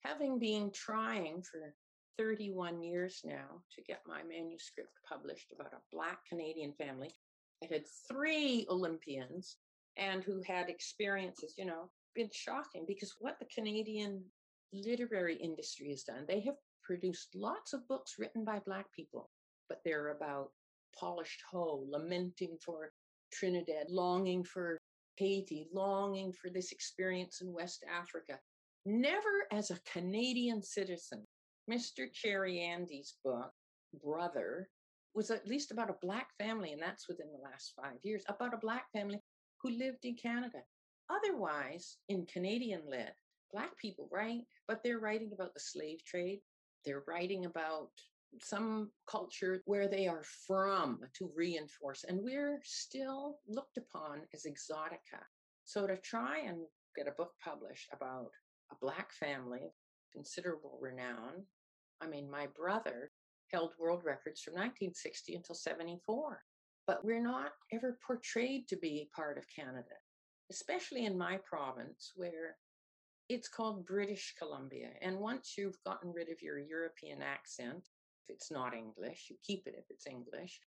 having 0.03 0.39
been 0.39 0.71
trying 0.71 1.41
for 1.41 1.73
31 2.17 2.81
years 2.81 3.21
now 3.23 3.61
to 3.75 3.81
get 3.83 4.01
my 4.07 4.21
manuscript 4.23 4.91
published 5.07 5.53
about 5.53 5.73
a 5.73 5.95
Black 5.95 6.19
Canadian 6.27 6.73
family 6.73 7.11
that 7.61 7.71
had 7.71 7.83
three 8.09 8.65
Olympians 8.69 9.57
and 9.97 10.23
who 10.23 10.41
had 10.45 10.69
experiences, 10.69 11.53
you 11.57 11.65
know, 11.65 11.89
been 12.15 12.29
shocking 12.33 12.85
because 12.87 13.15
what 13.19 13.37
the 13.39 13.47
Canadian 13.53 14.23
literary 14.73 15.35
industry 15.35 15.89
has 15.89 16.03
done, 16.03 16.25
they 16.27 16.41
have 16.41 16.55
produced 16.85 17.29
lots 17.35 17.73
of 17.73 17.87
books 17.87 18.15
written 18.19 18.45
by 18.45 18.59
Black 18.65 18.85
people, 18.95 19.29
but 19.67 19.79
they're 19.83 20.09
about 20.09 20.51
polished 20.97 21.41
hoe, 21.51 21.85
lamenting 21.89 22.57
for 22.63 22.91
Trinidad, 23.33 23.87
longing 23.89 24.43
for 24.43 24.79
Haiti, 25.17 25.67
longing 25.73 26.31
for 26.33 26.49
this 26.49 26.71
experience 26.71 27.41
in 27.41 27.53
West 27.53 27.83
Africa. 27.91 28.39
Never 28.85 29.47
as 29.51 29.71
a 29.71 29.79
Canadian 29.91 30.61
citizen. 30.61 31.25
Mr. 31.69 32.07
Chariandy's 32.13 33.15
book, 33.23 33.51
Brother, 34.03 34.69
was 35.15 35.31
at 35.31 35.47
least 35.47 35.71
about 35.71 35.89
a 35.89 35.95
Black 36.01 36.27
family, 36.37 36.73
and 36.73 36.81
that's 36.81 37.07
within 37.07 37.31
the 37.31 37.49
last 37.49 37.73
five 37.75 37.97
years, 38.03 38.23
about 38.27 38.53
a 38.53 38.57
Black 38.57 38.85
family 38.93 39.19
who 39.61 39.71
lived 39.71 40.03
in 40.03 40.15
Canada. 40.15 40.59
Otherwise, 41.09 41.97
in 42.09 42.25
Canadian 42.25 42.81
lit, 42.87 43.13
Black 43.51 43.75
people 43.77 44.09
write, 44.11 44.43
but 44.67 44.81
they're 44.83 44.99
writing 44.99 45.31
about 45.33 45.53
the 45.53 45.59
slave 45.59 46.03
trade, 46.03 46.41
they're 46.85 47.03
writing 47.07 47.45
about 47.45 47.89
some 48.41 48.89
culture 49.09 49.61
where 49.65 49.87
they 49.87 50.07
are 50.07 50.23
from 50.47 50.99
to 51.17 51.31
reinforce. 51.35 52.03
And 52.07 52.19
we're 52.21 52.59
still 52.63 53.39
looked 53.47 53.77
upon 53.77 54.21
as 54.33 54.45
exotica. 54.45 55.21
So 55.63 55.87
to 55.87 55.97
try 55.97 56.39
and 56.39 56.57
get 56.95 57.07
a 57.07 57.11
book 57.11 57.31
published 57.43 57.89
about 57.93 58.31
a 58.71 58.75
Black 58.81 59.11
family 59.13 59.71
considerable 60.13 60.77
renown, 60.81 61.45
I 62.01 62.07
mean, 62.07 62.29
my 62.29 62.47
brother 62.47 63.11
held 63.51 63.71
world 63.79 64.03
records 64.03 64.41
from 64.41 64.53
1960 64.53 65.35
until 65.35 65.55
74. 65.55 66.41
But 66.87 67.03
we're 67.03 67.23
not 67.23 67.51
ever 67.71 67.97
portrayed 68.05 68.67
to 68.67 68.77
be 68.77 69.09
part 69.15 69.37
of 69.37 69.45
Canada, 69.53 69.95
especially 70.51 71.05
in 71.05 71.17
my 71.17 71.39
province 71.49 72.11
where 72.15 72.57
it's 73.29 73.47
called 73.47 73.85
British 73.85 74.35
Columbia. 74.37 74.89
And 75.01 75.19
once 75.19 75.55
you've 75.57 75.81
gotten 75.85 76.13
rid 76.13 76.29
of 76.29 76.41
your 76.41 76.59
European 76.59 77.21
accent, 77.21 77.87
if 78.27 78.35
it's 78.35 78.51
not 78.51 78.75
English, 78.75 79.27
you 79.29 79.35
keep 79.43 79.67
it 79.67 79.75
if 79.77 79.85
it's 79.89 80.07
English, 80.07 80.59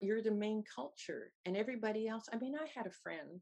you're 0.00 0.22
the 0.22 0.30
main 0.30 0.64
culture. 0.74 1.32
And 1.44 1.56
everybody 1.56 2.08
else, 2.08 2.28
I 2.32 2.38
mean, 2.38 2.54
I 2.54 2.66
had 2.74 2.86
a 2.86 2.90
friend, 3.02 3.40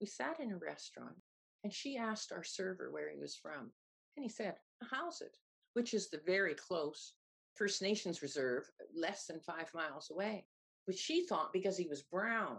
we 0.00 0.06
sat 0.06 0.40
in 0.40 0.52
a 0.52 0.56
restaurant 0.56 1.16
and 1.64 1.72
she 1.72 1.96
asked 1.96 2.32
our 2.32 2.44
server 2.44 2.90
where 2.90 3.10
he 3.10 3.18
was 3.18 3.36
from. 3.36 3.70
And 4.16 4.24
he 4.24 4.28
said, 4.28 4.54
How's 4.90 5.20
it? 5.20 5.36
Which 5.74 5.94
is 5.94 6.08
the 6.08 6.20
very 6.26 6.54
close 6.54 7.14
First 7.54 7.82
Nations 7.82 8.22
Reserve, 8.22 8.64
less 8.94 9.26
than 9.26 9.40
five 9.40 9.72
miles 9.74 10.10
away. 10.10 10.46
But 10.86 10.96
she 10.96 11.26
thought 11.26 11.52
because 11.52 11.76
he 11.76 11.88
was 11.88 12.02
brown, 12.02 12.58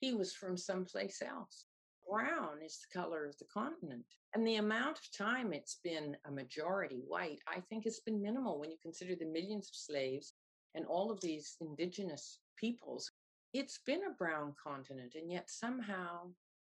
he 0.00 0.12
was 0.12 0.34
from 0.34 0.56
someplace 0.56 1.22
else. 1.22 1.66
Brown 2.10 2.60
is 2.64 2.78
the 2.80 2.98
color 2.98 3.24
of 3.26 3.38
the 3.38 3.44
continent. 3.52 4.04
And 4.34 4.46
the 4.46 4.56
amount 4.56 4.98
of 4.98 5.16
time 5.16 5.52
it's 5.52 5.78
been 5.84 6.16
a 6.26 6.30
majority 6.30 7.02
white, 7.06 7.38
I 7.46 7.60
think, 7.60 7.84
has 7.84 8.00
been 8.00 8.20
minimal 8.20 8.58
when 8.58 8.70
you 8.70 8.76
consider 8.82 9.14
the 9.14 9.26
millions 9.26 9.68
of 9.68 9.76
slaves 9.76 10.34
and 10.74 10.84
all 10.86 11.10
of 11.10 11.20
these 11.20 11.56
indigenous 11.60 12.40
peoples. 12.56 13.10
It's 13.52 13.80
been 13.86 14.02
a 14.04 14.14
brown 14.18 14.54
continent, 14.62 15.14
and 15.14 15.30
yet 15.30 15.50
somehow 15.50 16.30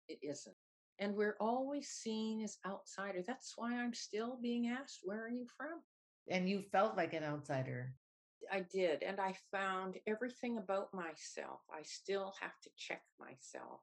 it 0.08 0.18
isn't. 0.22 0.56
And 0.98 1.14
we're 1.14 1.36
always 1.40 1.88
seen 1.88 2.42
as 2.42 2.58
outsiders. 2.66 3.24
That's 3.26 3.52
why 3.56 3.74
I'm 3.74 3.94
still 3.94 4.38
being 4.40 4.68
asked, 4.68 5.00
Where 5.04 5.24
are 5.24 5.30
you 5.30 5.46
from? 5.56 5.80
And 6.30 6.48
you 6.48 6.62
felt 6.72 6.96
like 6.96 7.12
an 7.12 7.24
outsider. 7.24 7.92
I 8.50 8.60
did. 8.60 9.02
And 9.02 9.20
I 9.20 9.34
found 9.52 9.96
everything 10.06 10.56
about 10.58 10.92
myself. 10.94 11.60
I 11.70 11.82
still 11.82 12.34
have 12.40 12.58
to 12.62 12.70
check 12.76 13.02
myself. 13.18 13.80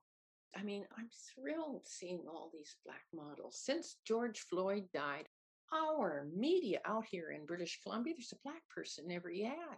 I 0.55 0.63
mean, 0.63 0.85
I'm 0.97 1.09
thrilled 1.33 1.81
seeing 1.85 2.23
all 2.27 2.49
these 2.53 2.75
Black 2.85 3.03
models. 3.13 3.59
Since 3.63 3.97
George 4.05 4.39
Floyd 4.39 4.83
died, 4.93 5.25
our 5.73 6.27
media 6.35 6.79
out 6.85 7.05
here 7.09 7.31
in 7.31 7.45
British 7.45 7.79
Columbia, 7.81 8.13
there's 8.15 8.33
a 8.33 8.43
Black 8.43 8.61
person 8.73 9.05
in 9.05 9.11
every 9.11 9.45
ad. 9.45 9.77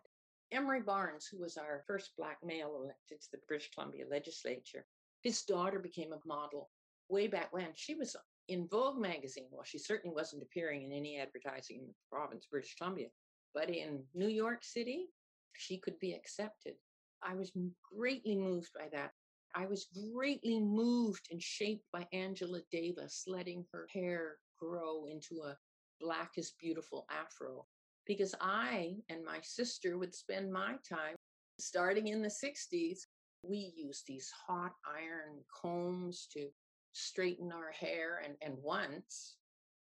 Emery 0.52 0.82
Barnes, 0.82 1.28
who 1.28 1.40
was 1.40 1.58
our 1.58 1.84
first 1.88 2.12
Black 2.18 2.38
male 2.44 2.76
elected 2.76 3.22
to 3.22 3.28
the 3.32 3.40
British 3.48 3.72
Columbia 3.72 4.06
legislature, 4.10 4.86
his 5.24 5.42
daughter 5.44 5.80
became 5.80 6.14
a 6.14 6.28
model 6.28 6.70
way 7.10 7.28
back 7.28 7.52
when. 7.52 7.70
She 7.74 7.96
was 7.96 8.16
in 8.48 8.68
Vogue 8.68 9.00
magazine. 9.00 9.48
Well, 9.52 9.64
she 9.64 9.80
certainly 9.80 10.14
wasn't 10.14 10.44
appearing 10.44 10.84
in 10.84 10.92
any 10.92 11.18
advertising 11.20 11.80
in 11.80 11.88
the 11.88 11.94
province 12.12 12.48
British 12.50 12.76
Columbia, 12.76 13.08
but 13.54 13.70
in 13.70 14.04
New 14.14 14.28
York 14.28 14.64
City, 14.64 15.08
she 15.54 15.78
could 15.80 15.98
be 16.00 16.14
accepted. 16.14 16.74
I 17.24 17.34
was 17.34 17.52
greatly 17.92 18.36
moved 18.36 18.70
by 18.76 18.90
that. 18.92 19.12
I 19.56 19.66
was 19.66 19.88
greatly 20.14 20.60
moved 20.60 21.30
and 21.32 21.42
shaped 21.42 21.86
by 21.94 22.06
Angela 22.12 22.60
Davis 22.72 23.24
letting 23.26 23.66
her 23.72 23.88
hair 23.94 24.38
grow 24.60 25.06
into 25.06 25.44
a 25.44 25.58
black 26.02 26.34
is 26.38 26.54
beautiful 26.60 27.06
afro 27.10 27.66
because 28.06 28.36
I 28.42 28.98
and 29.10 29.24
my 29.24 29.40
sister 29.42 29.98
would 29.98 30.14
spend 30.14 30.52
my 30.52 30.76
time 30.88 31.16
starting 31.58 32.10
in 32.10 32.22
the 32.22 32.28
60s. 32.28 33.00
We 33.44 33.74
used 33.78 34.06
these 34.08 34.30
hot 34.48 34.74
iron 34.86 35.40
combs 35.62 36.28
to 36.34 36.50
straighten 36.92 37.52
our 37.54 37.72
hair. 37.72 38.22
And, 38.26 38.36
and 38.42 38.62
once 38.62 39.38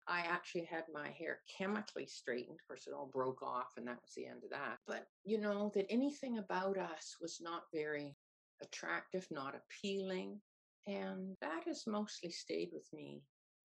I 0.07 0.21
actually 0.21 0.65
had 0.65 0.85
my 0.91 1.09
hair 1.09 1.41
chemically 1.57 2.07
straightened. 2.07 2.57
Of 2.59 2.67
course, 2.67 2.87
it 2.87 2.93
all 2.93 3.11
broke 3.13 3.43
off, 3.43 3.73
and 3.77 3.87
that 3.87 4.01
was 4.01 4.13
the 4.15 4.25
end 4.25 4.43
of 4.43 4.49
that. 4.49 4.79
But, 4.87 5.05
you 5.23 5.39
know, 5.39 5.71
that 5.75 5.85
anything 5.89 6.39
about 6.39 6.77
us 6.77 7.15
was 7.21 7.39
not 7.39 7.63
very 7.73 8.15
attractive, 8.61 9.27
not 9.31 9.55
appealing. 9.55 10.39
And 10.87 11.37
that 11.41 11.63
has 11.67 11.83
mostly 11.87 12.31
stayed 12.31 12.69
with 12.73 12.87
me 12.93 13.23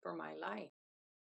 for 0.03 0.15
my 0.15 0.35
life. 0.41 0.71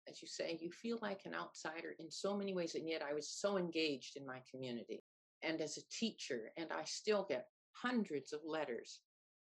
As 0.08 0.22
you 0.22 0.28
say, 0.28 0.58
you 0.60 0.70
feel 0.70 0.98
like 1.02 1.22
an 1.24 1.34
outsider 1.34 1.96
in 1.98 2.10
so 2.10 2.36
many 2.36 2.54
ways, 2.54 2.74
and 2.74 2.88
yet 2.88 3.02
I 3.02 3.12
was 3.12 3.28
so 3.28 3.58
engaged 3.58 4.16
in 4.16 4.26
my 4.26 4.40
community 4.50 5.02
and 5.42 5.60
as 5.60 5.76
a 5.76 5.88
teacher, 5.90 6.52
and 6.56 6.68
I 6.72 6.84
still 6.84 7.26
get 7.28 7.48
hundreds 7.72 8.32
of 8.32 8.40
letters 8.44 9.00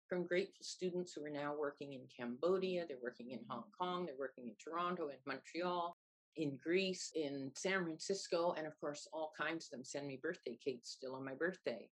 from 0.07 0.25
grateful 0.25 0.63
students 0.63 1.13
who 1.13 1.23
are 1.23 1.29
now 1.29 1.53
working 1.57 1.93
in 1.93 2.01
Cambodia, 2.15 2.85
they're 2.87 2.97
working 3.01 3.31
in 3.31 3.39
Hong 3.47 3.65
Kong, 3.77 4.05
they're 4.05 4.15
working 4.17 4.47
in 4.47 4.55
Toronto, 4.63 5.09
in 5.09 5.17
Montreal, 5.25 5.95
in 6.35 6.57
Greece, 6.63 7.11
in 7.15 7.51
San 7.55 7.83
Francisco, 7.83 8.53
and 8.57 8.65
of 8.65 8.79
course, 8.79 9.07
all 9.13 9.31
kinds 9.39 9.65
of 9.65 9.71
them 9.71 9.83
send 9.83 10.07
me 10.07 10.19
birthday 10.21 10.57
cakes 10.63 10.89
still 10.89 11.15
on 11.15 11.25
my 11.25 11.33
birthday. 11.33 11.87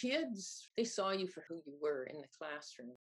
Kids, 0.00 0.70
they 0.76 0.84
saw 0.84 1.10
you 1.10 1.28
for 1.28 1.44
who 1.48 1.62
you 1.66 1.74
were 1.80 2.04
in 2.04 2.20
the 2.20 2.28
classroom. 2.36 2.96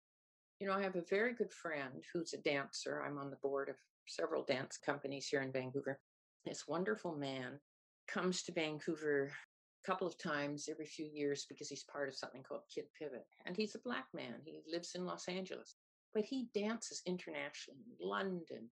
You 0.59 0.67
know, 0.67 0.73
I 0.73 0.83
have 0.83 0.95
a 0.95 1.03
very 1.09 1.33
good 1.33 1.51
friend 1.51 2.03
who's 2.13 2.33
a 2.33 2.37
dancer. 2.37 3.01
I'm 3.01 3.17
on 3.17 3.29
the 3.29 3.37
board 3.41 3.69
of 3.69 3.75
several 4.07 4.43
dance 4.43 4.77
companies 4.77 5.27
here 5.27 5.41
in 5.41 5.51
Vancouver. 5.51 5.99
This 6.45 6.67
wonderful 6.67 7.15
man 7.15 7.59
comes 8.07 8.43
to 8.43 8.51
Vancouver 8.51 9.31
a 9.83 9.87
couple 9.87 10.05
of 10.05 10.17
times 10.17 10.69
every 10.69 10.85
few 10.85 11.09
years 11.11 11.45
because 11.49 11.67
he's 11.67 11.83
part 11.83 12.09
of 12.09 12.15
something 12.15 12.43
called 12.43 12.61
Kid 12.73 12.85
Pivot. 12.97 13.25
And 13.45 13.55
he's 13.55 13.75
a 13.75 13.79
black 13.79 14.05
man. 14.13 14.35
He 14.45 14.61
lives 14.71 14.93
in 14.95 15.05
Los 15.05 15.27
Angeles, 15.27 15.75
but 16.13 16.23
he 16.23 16.47
dances 16.53 17.01
internationally 17.05 17.95
London, 17.99 18.69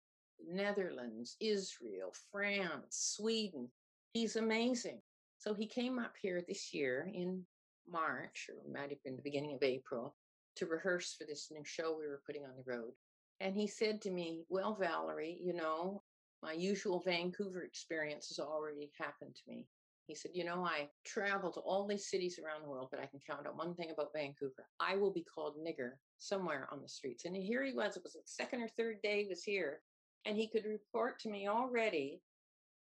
Netherlands, 0.45 1.37
Israel, 1.39 2.13
France, 2.31 3.15
Sweden. 3.17 3.69
He's 4.13 4.35
amazing. 4.35 4.99
So 5.37 5.53
he 5.53 5.67
came 5.67 5.99
up 5.99 6.15
here 6.21 6.43
this 6.45 6.73
year 6.73 7.09
in 7.13 7.45
March, 7.91 8.49
or 8.49 8.71
might 8.71 8.89
have 8.89 9.03
been 9.03 9.15
the 9.15 9.21
beginning 9.21 9.53
of 9.53 9.63
April, 9.63 10.15
to 10.55 10.65
rehearse 10.65 11.15
for 11.17 11.25
this 11.25 11.49
new 11.51 11.63
show 11.63 11.95
we 11.97 12.07
were 12.07 12.21
putting 12.25 12.43
on 12.43 12.55
the 12.55 12.71
road. 12.71 12.91
And 13.39 13.55
he 13.55 13.67
said 13.67 14.01
to 14.01 14.11
me, 14.11 14.43
Well, 14.49 14.75
Valerie, 14.79 15.39
you 15.41 15.53
know, 15.53 16.03
my 16.43 16.53
usual 16.53 17.01
Vancouver 17.05 17.63
experience 17.63 18.27
has 18.27 18.39
already 18.39 18.91
happened 18.97 19.35
to 19.35 19.41
me. 19.47 19.67
He 20.07 20.15
said, 20.15 20.31
You 20.33 20.43
know, 20.43 20.65
I 20.65 20.89
travel 21.05 21.51
to 21.51 21.59
all 21.61 21.87
these 21.87 22.09
cities 22.09 22.39
around 22.39 22.63
the 22.63 22.69
world, 22.69 22.89
but 22.91 22.99
I 22.99 23.05
can 23.05 23.19
count 23.25 23.47
on 23.47 23.55
one 23.55 23.75
thing 23.75 23.91
about 23.91 24.13
Vancouver. 24.13 24.65
I 24.79 24.95
will 24.95 25.11
be 25.11 25.23
called 25.23 25.55
nigger 25.57 25.91
somewhere 26.17 26.67
on 26.71 26.81
the 26.81 26.89
streets. 26.89 27.25
And 27.25 27.35
here 27.35 27.63
he 27.63 27.73
was, 27.73 27.95
it 27.95 28.03
was 28.03 28.13
the 28.13 28.21
second 28.25 28.61
or 28.61 28.67
third 28.69 29.01
day 29.01 29.23
he 29.23 29.29
was 29.29 29.43
here, 29.43 29.81
and 30.25 30.35
he 30.35 30.47
could 30.47 30.65
report 30.65 31.19
to 31.19 31.29
me 31.29 31.47
already 31.47 32.21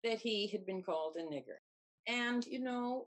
that 0.03 0.19
he 0.19 0.47
had 0.47 0.65
been 0.65 0.83
called 0.83 1.17
a 1.17 1.23
nigger. 1.23 1.57
And, 2.07 2.45
you 2.45 2.59
know, 2.59 3.07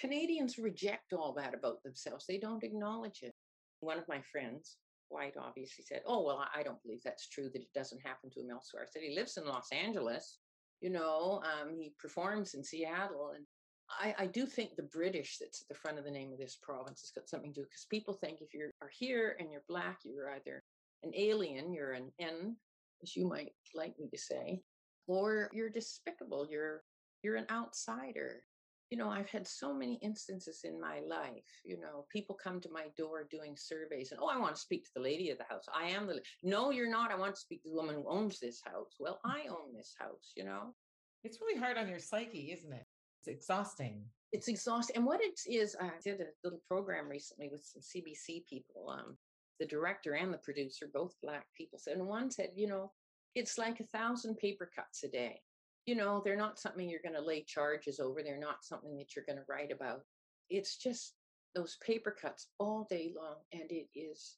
Canadians 0.00 0.58
reject 0.58 1.12
all 1.12 1.32
that 1.34 1.54
about 1.54 1.82
themselves, 1.82 2.24
they 2.26 2.38
don't 2.38 2.64
acknowledge 2.64 3.20
it. 3.22 3.34
One 3.80 3.98
of 3.98 4.08
my 4.08 4.20
friends, 4.32 4.76
White, 5.08 5.36
obviously 5.40 5.84
said, 5.84 6.02
Oh, 6.06 6.22
well, 6.22 6.44
I 6.54 6.62
don't 6.62 6.82
believe 6.82 7.02
that's 7.04 7.28
true, 7.28 7.48
that 7.52 7.62
it 7.62 7.72
doesn't 7.74 8.04
happen 8.04 8.30
to 8.30 8.40
him 8.40 8.50
elsewhere. 8.50 8.82
I 8.82 8.90
said, 8.90 9.02
He 9.02 9.14
lives 9.14 9.36
in 9.36 9.46
Los 9.46 9.70
Angeles 9.72 10.38
you 10.80 10.90
know 10.90 11.42
um, 11.44 11.74
he 11.76 11.92
performs 11.98 12.54
in 12.54 12.62
seattle 12.62 13.32
and 13.34 13.44
I, 13.90 14.24
I, 14.24 14.26
do 14.26 14.44
think 14.44 14.76
the 14.76 14.88
british 14.92 15.38
that's 15.40 15.62
at 15.62 15.68
the 15.68 15.74
front 15.74 15.98
of 15.98 16.04
the 16.04 16.10
name 16.10 16.32
of 16.32 16.38
this 16.38 16.58
province 16.62 17.00
has 17.00 17.10
got 17.10 17.28
something 17.28 17.54
to 17.54 17.60
do 17.60 17.64
because 17.64 17.86
people 17.88 18.14
think 18.14 18.40
if 18.40 18.52
you 18.52 18.70
are 18.82 18.90
here 18.92 19.36
and 19.38 19.50
you're 19.50 19.64
black 19.68 19.98
you're 20.04 20.30
either 20.30 20.62
an 21.02 21.12
alien 21.16 21.72
you're 21.72 21.92
an 21.92 22.12
n 22.18 22.54
as 23.02 23.16
you 23.16 23.26
might 23.26 23.52
like 23.74 23.98
me 23.98 24.08
to 24.12 24.18
say 24.18 24.60
or 25.06 25.50
you're 25.52 25.70
despicable 25.70 26.46
you're 26.50 26.82
you're 27.22 27.36
an 27.36 27.46
outsider 27.50 28.42
you 28.90 28.96
know, 28.96 29.10
I've 29.10 29.28
had 29.28 29.46
so 29.46 29.74
many 29.74 29.98
instances 30.02 30.60
in 30.64 30.80
my 30.80 31.00
life. 31.06 31.44
You 31.64 31.78
know, 31.78 32.06
people 32.10 32.34
come 32.42 32.60
to 32.60 32.70
my 32.70 32.86
door 32.96 33.26
doing 33.30 33.54
surveys 33.56 34.12
and, 34.12 34.20
oh, 34.22 34.28
I 34.28 34.38
want 34.38 34.54
to 34.54 34.60
speak 34.60 34.84
to 34.84 34.90
the 34.96 35.02
lady 35.02 35.30
of 35.30 35.38
the 35.38 35.44
house. 35.44 35.64
I 35.74 35.88
am 35.88 36.06
the, 36.06 36.20
no, 36.42 36.70
you're 36.70 36.90
not. 36.90 37.10
I 37.10 37.16
want 37.16 37.34
to 37.34 37.40
speak 37.40 37.62
to 37.62 37.68
the 37.68 37.74
woman 37.74 37.96
who 37.96 38.08
owns 38.08 38.38
this 38.38 38.60
house. 38.64 38.96
Well, 38.98 39.20
I 39.24 39.44
own 39.50 39.74
this 39.74 39.94
house, 39.98 40.32
you 40.36 40.44
know? 40.44 40.74
It's 41.22 41.38
really 41.40 41.60
hard 41.60 41.76
on 41.76 41.88
your 41.88 41.98
psyche, 41.98 42.50
isn't 42.52 42.72
it? 42.72 42.86
It's 43.20 43.28
exhausting. 43.28 44.04
It's 44.32 44.48
exhausting. 44.48 44.96
And 44.96 45.04
what 45.04 45.20
it 45.20 45.38
is, 45.46 45.76
I 45.78 45.90
did 46.02 46.20
a 46.20 46.26
little 46.44 46.62
program 46.66 47.08
recently 47.08 47.50
with 47.50 47.64
some 47.64 47.82
CBC 47.82 48.46
people. 48.46 48.88
Um, 48.90 49.18
the 49.60 49.66
director 49.66 50.14
and 50.14 50.32
the 50.32 50.38
producer, 50.38 50.88
both 50.92 51.14
black 51.22 51.44
people, 51.56 51.78
said, 51.78 51.96
and 51.96 52.06
one 52.06 52.30
said, 52.30 52.50
you 52.54 52.68
know, 52.68 52.92
it's 53.34 53.58
like 53.58 53.80
a 53.80 53.98
thousand 53.98 54.38
paper 54.38 54.70
cuts 54.74 55.02
a 55.02 55.08
day 55.08 55.40
you 55.88 55.94
know, 55.94 56.20
they're 56.22 56.36
not 56.36 56.58
something 56.58 56.86
you're 56.86 57.00
going 57.02 57.14
to 57.14 57.26
lay 57.26 57.42
charges 57.42 57.98
over. 57.98 58.22
They're 58.22 58.38
not 58.38 58.62
something 58.62 58.94
that 58.98 59.16
you're 59.16 59.24
going 59.24 59.38
to 59.38 59.44
write 59.48 59.72
about. 59.72 60.02
It's 60.50 60.76
just 60.76 61.14
those 61.54 61.78
paper 61.84 62.14
cuts 62.20 62.48
all 62.58 62.86
day 62.90 63.14
long, 63.16 63.36
and 63.54 63.70
it 63.70 63.86
is 63.98 64.36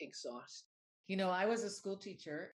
exhausting. 0.00 0.70
You 1.06 1.18
know, 1.18 1.28
I 1.28 1.44
was 1.44 1.64
a 1.64 1.70
school 1.70 1.98
teacher, 1.98 2.54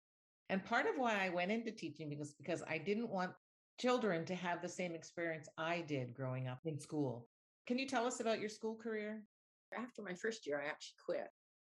and 0.49 0.63
part 0.63 0.85
of 0.85 0.93
why 0.95 1.25
I 1.25 1.29
went 1.29 1.51
into 1.51 1.71
teaching 1.71 2.09
because 2.09 2.33
because 2.33 2.63
I 2.67 2.77
didn't 2.77 3.09
want 3.09 3.31
children 3.77 4.25
to 4.25 4.35
have 4.35 4.61
the 4.61 4.69
same 4.69 4.95
experience 4.95 5.49
I 5.57 5.81
did 5.81 6.13
growing 6.13 6.47
up 6.47 6.61
in 6.63 6.79
school. 6.79 7.27
Can 7.67 7.77
you 7.77 7.87
tell 7.87 8.07
us 8.07 8.21
about 8.21 8.39
your 8.39 8.49
school 8.49 8.75
career? 8.75 9.21
After 9.77 10.01
my 10.01 10.13
first 10.13 10.47
year, 10.47 10.63
I 10.65 10.69
actually 10.69 10.95
quit. 11.05 11.27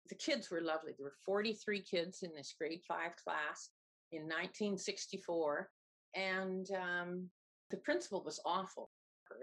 The 0.07 0.15
kids 0.15 0.51
were 0.51 0.61
lovely. 0.61 0.93
There 0.97 1.05
were 1.05 1.15
43 1.25 1.81
kids 1.81 2.21
in 2.21 2.29
this 2.35 2.53
grade 2.57 2.81
five 2.87 3.15
class 3.23 3.71
in 4.11 4.21
1964. 4.21 5.69
And 6.15 6.67
um, 6.71 7.29
the 7.69 7.77
principal 7.77 8.23
was 8.23 8.39
awful. 8.45 8.89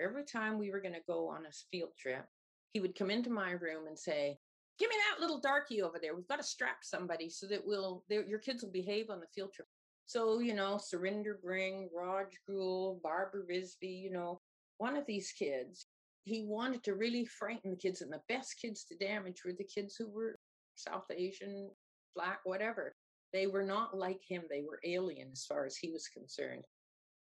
Every 0.02 0.24
time 0.24 0.58
we 0.58 0.70
were 0.70 0.80
going 0.80 0.94
to 0.94 1.00
go 1.06 1.28
on 1.28 1.46
a 1.46 1.52
field 1.70 1.90
trip, 1.98 2.24
he 2.72 2.80
would 2.80 2.98
come 2.98 3.10
into 3.10 3.30
my 3.30 3.52
room 3.52 3.86
and 3.86 3.98
say, 3.98 4.36
Give 4.78 4.90
me 4.90 4.96
that 4.96 5.22
little 5.22 5.40
darky 5.40 5.80
over 5.80 5.98
there. 5.98 6.14
We've 6.14 6.28
got 6.28 6.36
to 6.36 6.42
strap 6.42 6.78
somebody 6.82 7.30
so 7.30 7.46
that 7.46 7.62
we'll, 7.64 8.04
your 8.10 8.38
kids 8.38 8.62
will 8.62 8.72
behave 8.72 9.08
on 9.08 9.20
the 9.20 9.26
field 9.34 9.54
trip. 9.54 9.68
So, 10.04 10.40
you 10.40 10.54
know, 10.54 10.78
Surinder 10.78 11.40
Bring, 11.42 11.88
Raj 11.96 12.28
Ghul, 12.48 13.00
Barbara 13.00 13.42
Risby, 13.50 14.02
you 14.02 14.10
know, 14.10 14.40
one 14.78 14.96
of 14.96 15.06
these 15.06 15.32
kids, 15.32 15.86
he 16.24 16.44
wanted 16.44 16.84
to 16.84 16.94
really 16.94 17.24
frighten 17.24 17.70
the 17.70 17.76
kids, 17.76 18.02
and 18.02 18.12
the 18.12 18.20
best 18.28 18.56
kids 18.60 18.84
to 18.84 18.96
damage 18.96 19.42
were 19.44 19.54
the 19.56 19.64
kids 19.64 19.96
who 19.96 20.08
were 20.08 20.38
South 20.74 21.04
Asian, 21.16 21.70
black, 22.14 22.40
whatever. 22.44 22.94
They 23.32 23.46
were 23.46 23.64
not 23.64 23.96
like 23.96 24.20
him. 24.26 24.44
They 24.48 24.62
were 24.62 24.80
alien 24.84 25.30
as 25.32 25.44
far 25.44 25.66
as 25.66 25.76
he 25.76 25.90
was 25.90 26.08
concerned. 26.08 26.62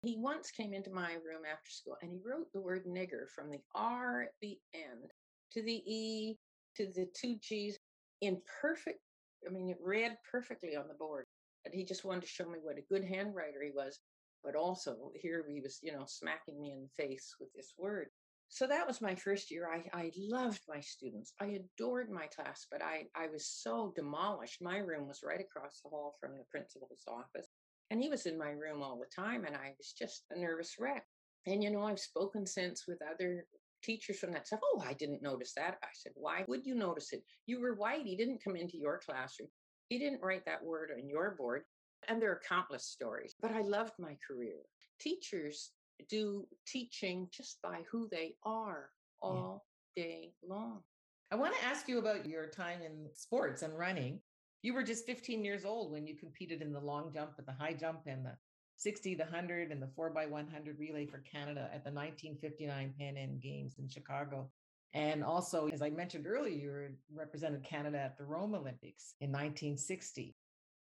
He 0.01 0.17
once 0.17 0.51
came 0.51 0.73
into 0.73 0.91
my 0.91 1.13
room 1.13 1.43
after 1.49 1.71
school 1.71 1.97
and 2.01 2.11
he 2.11 2.19
wrote 2.23 2.51
the 2.53 2.61
word 2.61 2.85
nigger 2.85 3.27
from 3.33 3.49
the 3.49 3.61
R 3.73 4.23
at 4.23 4.33
the 4.41 4.57
end 4.73 5.11
to 5.53 5.63
the 5.63 5.81
E 5.85 6.37
to 6.77 6.87
the 6.87 7.07
two 7.15 7.37
G's 7.41 7.79
in 8.21 8.41
perfect, 8.61 8.99
I 9.47 9.51
mean, 9.51 9.69
it 9.69 9.77
read 9.81 10.17
perfectly 10.29 10.75
on 10.75 10.87
the 10.87 10.93
board. 10.93 11.25
And 11.65 11.73
he 11.73 11.83
just 11.83 12.05
wanted 12.05 12.21
to 12.21 12.27
show 12.27 12.47
me 12.47 12.59
what 12.61 12.77
a 12.77 12.93
good 12.93 13.03
handwriter 13.03 13.63
he 13.63 13.71
was. 13.73 13.99
But 14.43 14.55
also, 14.55 15.11
here 15.15 15.43
he 15.49 15.61
was, 15.61 15.79
you 15.81 15.91
know, 15.91 16.05
smacking 16.05 16.61
me 16.61 16.71
in 16.71 16.83
the 16.83 17.03
face 17.03 17.35
with 17.39 17.49
this 17.55 17.73
word. 17.77 18.09
So 18.49 18.67
that 18.67 18.87
was 18.87 19.01
my 19.01 19.15
first 19.15 19.51
year. 19.51 19.69
I, 19.69 19.83
I 19.97 20.11
loved 20.17 20.61
my 20.69 20.79
students. 20.79 21.33
I 21.41 21.59
adored 21.59 22.09
my 22.09 22.27
class, 22.27 22.67
but 22.71 22.81
I, 22.81 23.05
I 23.15 23.27
was 23.27 23.45
so 23.47 23.91
demolished. 23.95 24.61
My 24.61 24.77
room 24.77 25.07
was 25.07 25.21
right 25.25 25.41
across 25.41 25.81
the 25.81 25.89
hall 25.89 26.15
from 26.21 26.37
the 26.37 26.45
principal's 26.49 27.03
office. 27.07 27.49
And 27.91 28.01
he 28.01 28.09
was 28.09 28.25
in 28.25 28.37
my 28.37 28.51
room 28.51 28.81
all 28.81 28.97
the 28.99 29.23
time, 29.23 29.45
and 29.45 29.55
I 29.55 29.73
was 29.77 29.93
just 29.97 30.23
a 30.31 30.39
nervous 30.39 30.75
wreck. 30.79 31.05
And, 31.45 31.63
you 31.63 31.69
know, 31.69 31.83
I've 31.83 31.99
spoken 31.99 32.45
since 32.47 32.85
with 32.87 32.99
other 33.01 33.45
teachers 33.83 34.17
from 34.17 34.31
that 34.31 34.47
stuff. 34.47 34.61
Oh, 34.63 34.83
I 34.85 34.93
didn't 34.93 35.21
notice 35.21 35.53
that. 35.55 35.77
I 35.83 35.87
said, 35.93 36.13
why 36.15 36.45
would 36.47 36.65
you 36.65 36.75
notice 36.75 37.13
it? 37.13 37.23
You 37.45 37.61
were 37.61 37.75
white. 37.75 38.05
He 38.05 38.15
didn't 38.15 38.43
come 38.43 38.55
into 38.55 38.77
your 38.77 38.99
classroom. 39.05 39.49
He 39.89 39.99
didn't 39.99 40.23
write 40.23 40.45
that 40.45 40.63
word 40.63 40.91
on 40.97 41.07
your 41.07 41.35
board. 41.37 41.63
And 42.07 42.21
there 42.21 42.31
are 42.31 42.41
countless 42.47 42.85
stories, 42.85 43.35
but 43.41 43.51
I 43.51 43.61
loved 43.61 43.93
my 43.99 44.17
career. 44.27 44.57
Teachers 44.99 45.71
do 46.09 46.45
teaching 46.67 47.27
just 47.31 47.61
by 47.61 47.81
who 47.91 48.07
they 48.11 48.35
are 48.43 48.89
all 49.21 49.65
yeah. 49.95 50.03
day 50.03 50.33
long. 50.47 50.81
I 51.31 51.35
want 51.35 51.55
to 51.55 51.65
ask 51.65 51.87
you 51.87 51.99
about 51.99 52.25
your 52.25 52.47
time 52.47 52.81
in 52.81 53.09
sports 53.13 53.61
and 53.61 53.77
running. 53.77 54.19
You 54.61 54.73
were 54.73 54.83
just 54.83 55.05
15 55.05 55.43
years 55.43 55.65
old 55.65 55.91
when 55.91 56.07
you 56.07 56.15
competed 56.15 56.61
in 56.61 56.73
the 56.73 56.79
long 56.79 57.11
jump 57.13 57.33
and 57.37 57.47
the 57.47 57.53
high 57.53 57.73
jump 57.73 58.01
and 58.07 58.25
the 58.25 58.35
60, 58.77 59.15
the 59.15 59.23
100, 59.23 59.71
and 59.71 59.81
the 59.81 59.89
4 59.95 60.09
by 60.09 60.25
100 60.25 60.79
relay 60.79 61.05
for 61.05 61.19
Canada 61.19 61.69
at 61.73 61.83
the 61.83 61.91
1959 61.91 62.93
Pan 62.99 63.17
Am 63.17 63.39
Games 63.39 63.75
in 63.79 63.87
Chicago. 63.87 64.49
And 64.93 65.23
also, 65.23 65.67
as 65.67 65.81
I 65.81 65.89
mentioned 65.89 66.25
earlier, 66.27 66.53
you 66.53 66.95
represented 67.13 67.63
Canada 67.63 67.99
at 67.99 68.17
the 68.17 68.23
Rome 68.23 68.55
Olympics 68.55 69.15
in 69.19 69.29
1960. 69.29 70.35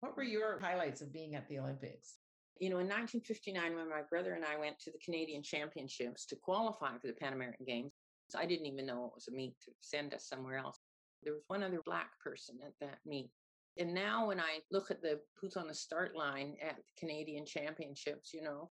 What 0.00 0.16
were 0.16 0.22
your 0.22 0.58
highlights 0.60 1.02
of 1.02 1.12
being 1.12 1.34
at 1.34 1.48
the 1.48 1.58
Olympics? 1.58 2.14
You 2.60 2.70
know, 2.70 2.78
in 2.78 2.88
1959, 2.88 3.76
when 3.76 3.88
my 3.88 4.02
brother 4.10 4.34
and 4.34 4.44
I 4.44 4.58
went 4.58 4.78
to 4.80 4.90
the 4.90 4.98
Canadian 5.04 5.42
Championships 5.42 6.26
to 6.26 6.36
qualify 6.36 6.98
for 6.98 7.06
the 7.06 7.12
Pan 7.12 7.32
American 7.32 7.64
Games, 7.66 7.92
I 8.36 8.46
didn't 8.46 8.66
even 8.66 8.86
know 8.86 9.06
it 9.06 9.14
was 9.14 9.28
a 9.28 9.32
meet 9.32 9.54
to 9.64 9.70
send 9.80 10.12
us 10.12 10.28
somewhere 10.28 10.58
else. 10.58 10.80
There 11.22 11.32
was 11.32 11.44
one 11.48 11.62
other 11.62 11.80
black 11.84 12.10
person 12.22 12.56
at 12.64 12.72
that 12.80 12.98
meet. 13.06 13.30
And 13.78 13.94
now 13.94 14.26
when 14.26 14.40
I 14.40 14.58
look 14.72 14.90
at 14.90 15.02
the 15.02 15.20
who's 15.40 15.56
on 15.56 15.68
the 15.68 15.74
start 15.74 16.16
line 16.16 16.56
at 16.60 16.76
the 16.76 16.82
Canadian 16.98 17.46
Championships, 17.46 18.34
you 18.34 18.42
know, 18.42 18.70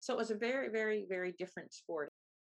so 0.00 0.12
it 0.12 0.18
was 0.18 0.30
a 0.30 0.36
very, 0.36 0.68
very, 0.68 1.06
very 1.08 1.32
different 1.38 1.72
sport. 1.72 2.12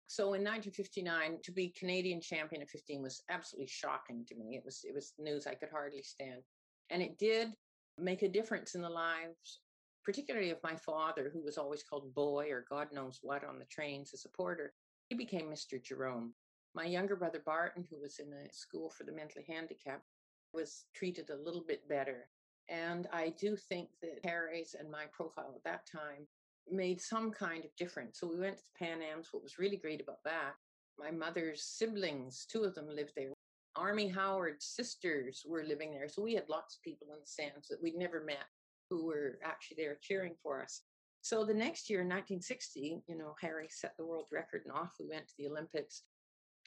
So 0.08 0.34
in 0.34 0.44
1959, 0.44 1.39
to 1.44 1.52
be 1.52 1.74
Canadian 1.78 2.22
champion 2.22 2.62
at 2.62 2.70
15 2.70 3.02
was 3.02 3.24
absolutely 3.30 3.68
shocking 3.68 4.24
to 4.28 4.36
me. 4.36 4.56
It 4.56 4.63
was 4.63 4.82
it 4.84 4.94
was 4.94 5.13
news 5.18 5.48
I 5.48 5.56
could 5.56 5.70
hardly 5.72 6.04
stand, 6.04 6.41
and 6.89 7.02
it 7.02 7.18
did 7.18 7.54
make 7.98 8.22
a 8.22 8.30
difference 8.30 8.76
in 8.76 8.82
the 8.82 8.89
lives, 8.89 9.60
particularly 10.06 10.52
of 10.52 10.63
my 10.63 10.76
father, 10.76 11.30
who 11.34 11.41
was 11.41 11.58
always 11.58 11.84
called 11.84 12.13
boy 12.13 12.50
or 12.52 12.65
God 12.70 12.89
knows 12.94 13.20
what 13.22 13.44
on 13.44 13.60
the 13.60 13.65
trains 13.65 14.13
as 14.13 14.26
a 14.26 14.30
porter. 14.30 14.74
He 15.10 15.15
became 15.15 15.48
Mr. 15.48 15.82
Jerome. 15.82 16.34
My 16.76 16.86
younger 16.86 17.15
brother 17.15 17.41
Barton, 17.44 17.86
who 17.89 18.00
was 18.00 18.20
in 18.20 18.32
a 18.34 18.54
school 18.54 18.89
for 18.89 19.04
the 19.04 19.12
mentally 19.12 19.46
handicapped, 19.48 20.06
was 20.54 20.86
treated 20.94 21.30
a 21.30 21.44
little 21.44 21.63
bit 21.68 21.88
better. 21.89 22.28
And 22.70 23.08
I 23.12 23.34
do 23.39 23.56
think 23.56 23.89
that 24.02 24.20
Harry's 24.24 24.76
and 24.78 24.89
my 24.89 25.06
profile 25.12 25.54
at 25.56 25.63
that 25.63 25.88
time 25.91 26.28
made 26.70 27.02
some 27.02 27.32
kind 27.32 27.63
of 27.63 27.76
difference. 27.76 28.20
So 28.20 28.28
we 28.28 28.39
went 28.39 28.58
to 28.58 28.63
the 28.63 28.86
Pan 28.86 29.02
Am's. 29.02 29.30
What 29.32 29.44
was 29.44 29.60
really 29.60 29.78
great 29.78 30.02
about 30.02 30.24
that, 30.24 30.54
my 30.98 31.12
mother's 31.12 31.63
siblings, 31.63 32.46
two 32.50 32.63
of 32.63 32.76
them 32.76 32.88
lived 32.88 33.13
there. 33.15 33.34
Army 33.76 34.08
Howard's 34.08 34.65
sisters 34.65 35.44
were 35.46 35.63
living 35.63 35.91
there. 35.91 36.08
So 36.08 36.22
we 36.22 36.34
had 36.34 36.48
lots 36.48 36.76
of 36.76 36.82
people 36.82 37.08
in 37.13 37.20
the 37.20 37.28
Sands 37.28 37.68
that 37.68 37.82
we'd 37.82 37.96
never 37.96 38.24
met 38.24 38.46
who 38.89 39.06
were 39.06 39.39
actually 39.43 39.78
there 39.78 39.98
cheering 40.02 40.36
for 40.41 40.62
us. 40.62 40.82
So 41.21 41.43
the 41.43 41.54
next 41.54 41.89
year 41.89 42.02
in 42.02 42.08
1960, 42.08 43.02
you 43.08 43.17
know, 43.17 43.36
Harry 43.41 43.67
set 43.69 43.95
the 43.98 44.06
world 44.06 44.26
record 44.32 44.62
and 44.65 44.76
off 44.76 44.93
we 45.00 45.08
went 45.10 45.28
to 45.28 45.34
the 45.38 45.48
Olympics. 45.48 46.04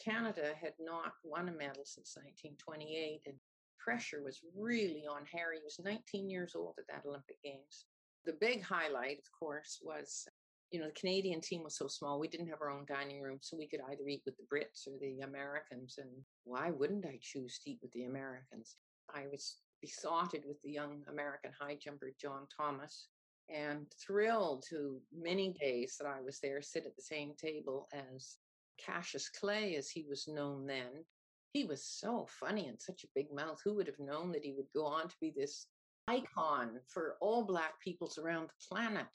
Canada 0.02 0.52
had 0.60 0.74
not 0.80 1.12
won 1.24 1.48
a 1.48 1.52
medal 1.52 1.84
since 1.84 2.16
1928 2.16 3.22
and 3.26 3.36
pressure 3.78 4.22
was 4.24 4.40
really 4.56 5.04
on 5.08 5.22
Harry. 5.32 5.58
He 5.58 5.64
was 5.64 5.80
19 5.84 6.28
years 6.28 6.54
old 6.56 6.74
at 6.78 6.86
that 6.88 7.08
Olympic 7.08 7.40
Games. 7.42 7.86
The 8.26 8.34
big 8.40 8.62
highlight, 8.62 9.18
of 9.18 9.30
course, 9.38 9.78
was 9.80 10.26
you 10.70 10.80
know, 10.80 10.86
the 10.86 11.00
Canadian 11.00 11.40
team 11.40 11.62
was 11.64 11.76
so 11.76 11.88
small, 11.88 12.18
we 12.18 12.28
didn't 12.28 12.48
have 12.48 12.60
our 12.60 12.70
own 12.70 12.84
dining 12.86 13.22
room, 13.22 13.38
so 13.40 13.56
we 13.56 13.66
could 13.66 13.80
either 13.88 14.06
eat 14.06 14.22
with 14.26 14.36
the 14.36 14.46
Brits 14.52 14.86
or 14.86 14.98
the 15.00 15.20
Americans. 15.20 15.96
And 15.98 16.10
why 16.44 16.70
wouldn't 16.70 17.06
I 17.06 17.18
choose 17.22 17.58
to 17.58 17.70
eat 17.70 17.78
with 17.80 17.92
the 17.92 18.04
Americans? 18.04 18.76
I 19.14 19.26
was 19.30 19.56
besotted 19.80 20.44
with 20.46 20.60
the 20.62 20.70
young 20.70 21.02
American 21.08 21.52
high 21.58 21.76
jumper, 21.82 22.10
John 22.20 22.46
Thomas, 22.54 23.08
and 23.48 23.86
thrilled 24.04 24.64
to 24.68 25.00
many 25.16 25.54
days 25.60 25.96
that 25.98 26.06
I 26.06 26.20
was 26.20 26.38
there, 26.40 26.60
sit 26.60 26.86
at 26.86 26.96
the 26.96 27.02
same 27.02 27.32
table 27.40 27.88
as 27.92 28.36
Cassius 28.78 29.28
Clay, 29.28 29.76
as 29.76 29.90
he 29.90 30.04
was 30.08 30.28
known 30.28 30.66
then. 30.66 31.04
He 31.52 31.64
was 31.64 31.82
so 31.82 32.26
funny 32.28 32.68
and 32.68 32.80
such 32.80 33.04
a 33.04 33.08
big 33.14 33.32
mouth. 33.32 33.58
Who 33.64 33.74
would 33.74 33.86
have 33.86 33.98
known 33.98 34.32
that 34.32 34.44
he 34.44 34.52
would 34.52 34.68
go 34.74 34.84
on 34.84 35.08
to 35.08 35.16
be 35.20 35.32
this 35.34 35.66
icon 36.06 36.80
for 36.88 37.16
all 37.20 37.44
Black 37.44 37.80
peoples 37.82 38.18
around 38.18 38.48
the 38.48 38.68
planet? 38.68 39.06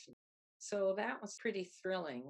So 0.58 0.94
that 0.98 1.22
was 1.22 1.38
pretty 1.40 1.70
thrilling. 1.82 2.24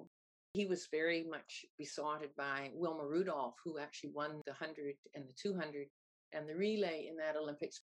He 0.53 0.65
was 0.65 0.87
very 0.91 1.23
much 1.23 1.65
besotted 1.79 2.29
by 2.37 2.69
Wilma 2.73 3.05
Rudolph, 3.05 3.55
who 3.63 3.79
actually 3.79 4.11
won 4.13 4.41
the 4.45 4.51
100 4.51 4.95
and 5.15 5.23
the 5.27 5.33
200 5.41 5.87
and 6.33 6.47
the 6.47 6.55
relay 6.55 7.07
in 7.09 7.15
that 7.17 7.37
Olympics. 7.37 7.81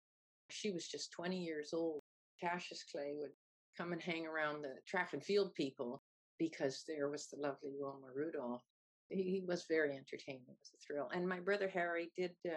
She 0.51 0.71
was 0.71 0.89
just 0.89 1.13
20 1.13 1.37
years 1.37 1.71
old. 1.73 2.01
Cassius 2.41 2.85
Clay 2.91 3.13
would 3.17 3.31
come 3.77 3.93
and 3.93 4.03
hang 4.03 4.27
around 4.27 4.63
the 4.63 4.75
track 4.87 5.13
and 5.13 5.23
field 5.23 5.55
people 5.55 6.03
because 6.39 6.85
there 6.87 7.09
was 7.09 7.29
the 7.29 7.41
lovely 7.41 7.73
Wilma 7.79 8.09
Rudolph. 8.15 8.63
He, 9.11 9.43
was 9.47 9.67
very 9.69 9.97
entertaining. 9.97 10.43
It 10.49 10.57
was 10.59 10.73
a 10.75 10.81
thrill. 10.85 11.09
And 11.15 11.29
my 11.29 11.39
brother 11.39 11.69
Harry 11.69 12.11
did, 12.17 12.33
uh, 12.47 12.55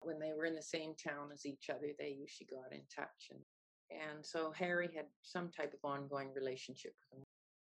when 0.00 0.18
they 0.18 0.32
were 0.36 0.44
in 0.44 0.54
the 0.54 0.62
same 0.62 0.94
town 1.02 1.30
as 1.32 1.46
each 1.46 1.70
other, 1.70 1.92
they 1.98 2.08
usually 2.08 2.48
got 2.50 2.72
in 2.72 2.82
touch. 2.94 3.30
And 3.30 3.40
and 3.90 4.24
so 4.24 4.52
Harry 4.52 4.88
had 4.94 5.06
some 5.22 5.50
type 5.50 5.72
of 5.72 5.88
ongoing 5.88 6.32
relationship 6.34 6.94
with 7.10 7.18
him. 7.18 7.24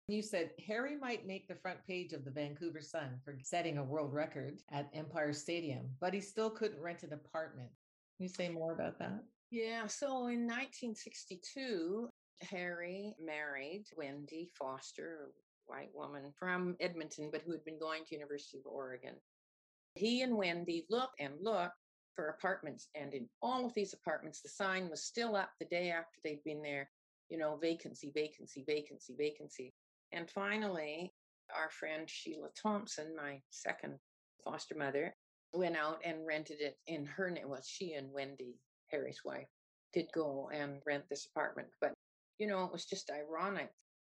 You 0.09 0.23
said 0.23 0.51
Harry 0.67 0.97
might 0.97 1.27
make 1.27 1.49
the 1.49 1.55
front 1.55 1.79
page 1.87 2.13
of 2.13 2.25
the 2.25 2.31
Vancouver 2.31 2.81
Sun 2.81 3.21
for 3.25 3.37
setting 3.43 3.79
a 3.79 3.85
world 3.85 4.13
record 4.13 4.61
at 4.71 4.91
Empire 4.95 5.33
Stadium, 5.33 5.89
but 6.01 6.13
he 6.13 6.21
still 6.21 6.51
couldn't 6.51 6.81
rent 6.81 7.03
an 7.03 7.13
apartment. 7.13 7.71
Can 8.17 8.25
you 8.25 8.29
say 8.29 8.49
more 8.49 8.73
about 8.73 8.99
that? 8.99 9.23
Yeah, 9.53 9.87
so 9.87 10.29
in 10.29 10.47
1962, 10.49 12.09
Harry 12.41 13.15
married 13.23 13.85
Wendy 13.99 14.49
Foster, 14.59 15.29
a 15.29 15.71
white 15.71 15.91
woman 15.95 16.33
from 16.39 16.75
Edmonton, 16.81 17.29
but 17.31 17.43
who 17.43 17.53
had 17.53 17.63
been 17.63 17.79
going 17.79 18.03
to 18.07 18.15
University 18.15 18.57
of 18.57 18.65
Oregon. 18.65 19.13
He 19.95 20.23
and 20.23 20.39
Wendy 20.39 20.87
looked 20.89 21.21
and 21.21 21.35
looked 21.43 21.77
for 22.17 22.29
apartments. 22.29 22.89
And 22.95 23.13
in 23.13 23.29
all 23.43 23.67
of 23.67 23.75
these 23.75 23.93
apartments, 23.93 24.41
the 24.41 24.49
sign 24.49 24.89
was 24.89 25.05
still 25.05 25.37
up 25.37 25.51
the 25.61 25.67
day 25.67 25.91
after 25.91 26.19
they'd 26.25 26.43
been 26.47 26.63
there, 26.63 26.89
you 27.29 27.37
know, 27.37 27.59
vacancy, 27.61 28.11
vacancy, 28.15 28.65
vacancy, 28.67 29.15
vacancy. 29.19 29.75
And 30.13 30.31
finally, 30.31 31.13
our 31.55 31.69
friend 31.69 32.09
Sheila 32.09 32.49
Thompson, 32.57 33.15
my 33.15 33.43
second 33.51 33.99
foster 34.43 34.77
mother, 34.77 35.15
went 35.53 35.77
out 35.77 36.01
and 36.07 36.27
rented 36.27 36.63
it 36.63 36.79
in 36.87 37.05
her 37.05 37.31
name. 37.31 37.51
Was 37.51 37.69
she 37.69 37.93
and 37.93 38.11
Wendy, 38.11 38.57
Harry's 38.93 39.23
wife, 39.25 39.49
did 39.93 40.07
go 40.15 40.51
and 40.53 40.81
rent 40.87 41.05
this 41.11 41.27
apartment. 41.27 41.69
But, 41.81 41.95
you 42.39 42.47
know, 42.47 42.65
it 42.65 42.73
was 42.73 42.85
just 42.85 43.11
ironic. 43.11 43.71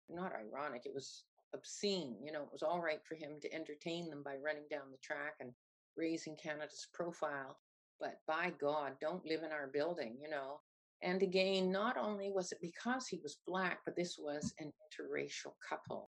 Not 0.09 0.33
ironic, 0.35 0.83
it 0.87 0.95
was 0.95 1.25
obscene. 1.55 2.17
You 2.25 2.33
know, 2.33 2.43
it 2.43 2.53
was 2.53 2.63
all 2.63 2.81
right 2.81 3.01
for 3.05 3.15
him 3.15 3.39
to 3.43 3.55
entertain 3.55 4.11
them 4.11 4.23
by 4.25 4.37
running 4.37 4.67
down 4.71 4.91
the 4.91 4.99
track 4.99 5.35
and 5.41 5.53
raising 5.97 6.37
Canada's 6.37 6.89
profile 6.93 7.57
but 8.01 8.19
by 8.27 8.53
God, 8.59 8.95
don't 9.01 9.25
live 9.27 9.43
in 9.43 9.53
our 9.53 9.69
building, 9.69 10.17
you 10.21 10.31
know. 10.31 10.61
And 11.03 11.23
again, 11.23 11.71
not 11.71 11.97
only 11.97 12.31
was 12.31 12.51
it 12.51 12.59
because 12.61 13.07
he 13.07 13.21
was 13.23 13.39
black, 13.47 13.81
but 13.85 13.95
this 13.95 14.17
was 14.19 14.55
an 14.59 14.73
interracial 14.83 15.53
couple. 15.67 16.11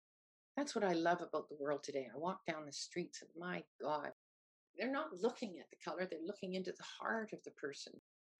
That's 0.58 0.75
what 0.75 0.84
I 0.84 0.93
love 0.93 1.21
about 1.21 1.47
the 1.49 1.58
world 1.60 1.84
today. 1.84 2.08
I 2.13 2.17
walk 2.17 2.39
down 2.47 2.65
the 2.65 2.71
streets 2.71 3.21
and 3.21 3.30
my 3.38 3.63
God, 3.82 4.12
they're 4.78 4.91
not 4.91 5.13
looking 5.21 5.60
at 5.60 5.69
the 5.69 5.78
color, 5.84 6.08
they're 6.10 6.19
looking 6.25 6.56
into 6.56 6.71
the 6.71 6.86
heart 6.99 7.34
of 7.34 7.39
the 7.45 7.51
person. 7.51 7.93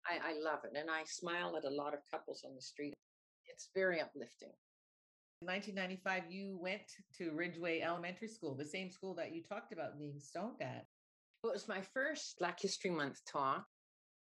I, 0.08 0.32
I 0.32 0.34
love 0.40 0.60
it. 0.64 0.78
And 0.78 0.90
I 0.90 1.04
smile 1.06 1.56
at 1.58 1.66
a 1.66 1.76
lot 1.76 1.94
of 1.94 2.00
couples 2.10 2.44
on 2.46 2.56
the 2.56 2.62
street. 2.62 2.94
It's 3.48 3.70
very 3.74 4.02
uplifting. 4.02 4.54
In 5.42 5.48
1995, 5.48 6.32
you 6.32 6.58
went 6.62 6.84
to 7.18 7.32
Ridgeway 7.32 7.82
Elementary 7.82 8.28
School, 8.28 8.56
the 8.56 8.66
same 8.66 8.90
school 8.90 9.14
that 9.16 9.34
you 9.34 9.44
talked 9.44 9.74
about 9.74 10.00
being 10.00 10.20
stoned 10.20 10.62
at. 10.62 10.86
It 11.44 11.52
was 11.52 11.68
my 11.68 11.82
first 11.94 12.38
Black 12.40 12.60
History 12.60 12.90
Month 12.90 13.20
talk. 13.32 13.66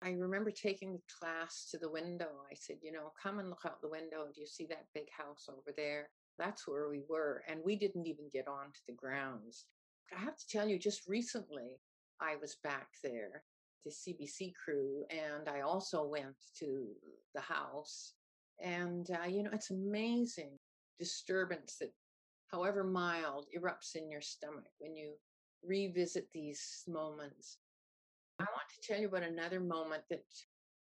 I 0.04 0.12
remember 0.12 0.52
taking 0.52 0.94
the 0.94 1.02
class 1.20 1.68
to 1.72 1.80
the 1.80 1.90
window. 1.90 2.30
I 2.52 2.54
said, 2.54 2.78
you 2.84 2.92
know, 2.92 3.12
come 3.22 3.40
and 3.40 3.50
look 3.50 3.64
out 3.66 3.82
the 3.82 3.90
window. 3.90 4.28
Do 4.34 4.42
you 4.42 4.46
see 4.48 4.68
that 4.68 4.86
big 4.94 5.08
house 5.18 5.50
over 5.50 5.74
there? 5.76 6.10
That's 6.38 6.68
where 6.68 6.88
we 6.90 7.02
were. 7.10 7.44
And 7.50 7.62
we 7.66 7.76
didn't 7.76 8.06
even 8.06 8.30
get 8.32 8.48
onto 8.48 8.80
the 8.88 8.94
grounds. 8.94 9.66
I 10.16 10.20
have 10.20 10.38
to 10.38 10.48
tell 10.48 10.68
you, 10.68 10.78
just 10.78 11.08
recently, 11.08 11.80
I 12.22 12.36
was 12.36 12.58
back 12.64 12.90
there, 13.04 13.44
the 13.88 14.14
CBC 14.14 14.54
crew, 14.54 15.06
and 15.10 15.48
I 15.48 15.62
also 15.62 16.06
went 16.06 16.36
to 16.60 16.88
the 17.34 17.42
house. 17.42 18.14
And, 18.60 19.10
uh, 19.12 19.28
you 19.28 19.44
know, 19.44 19.52
it's 19.54 19.72
amazing 19.72 20.58
disturbance 21.00 21.78
that, 21.80 21.92
however 22.52 22.84
mild, 22.84 23.46
erupts 23.58 23.96
in 23.96 24.10
your 24.10 24.22
stomach 24.22 24.72
when 24.80 24.96
you 24.96 25.14
revisit 25.64 26.28
these 26.34 26.84
moments. 26.88 27.58
I 28.40 28.44
want 28.44 28.68
to 28.70 28.88
tell 28.88 29.00
you 29.00 29.08
about 29.08 29.24
another 29.24 29.60
moment 29.60 30.04
that 30.10 30.26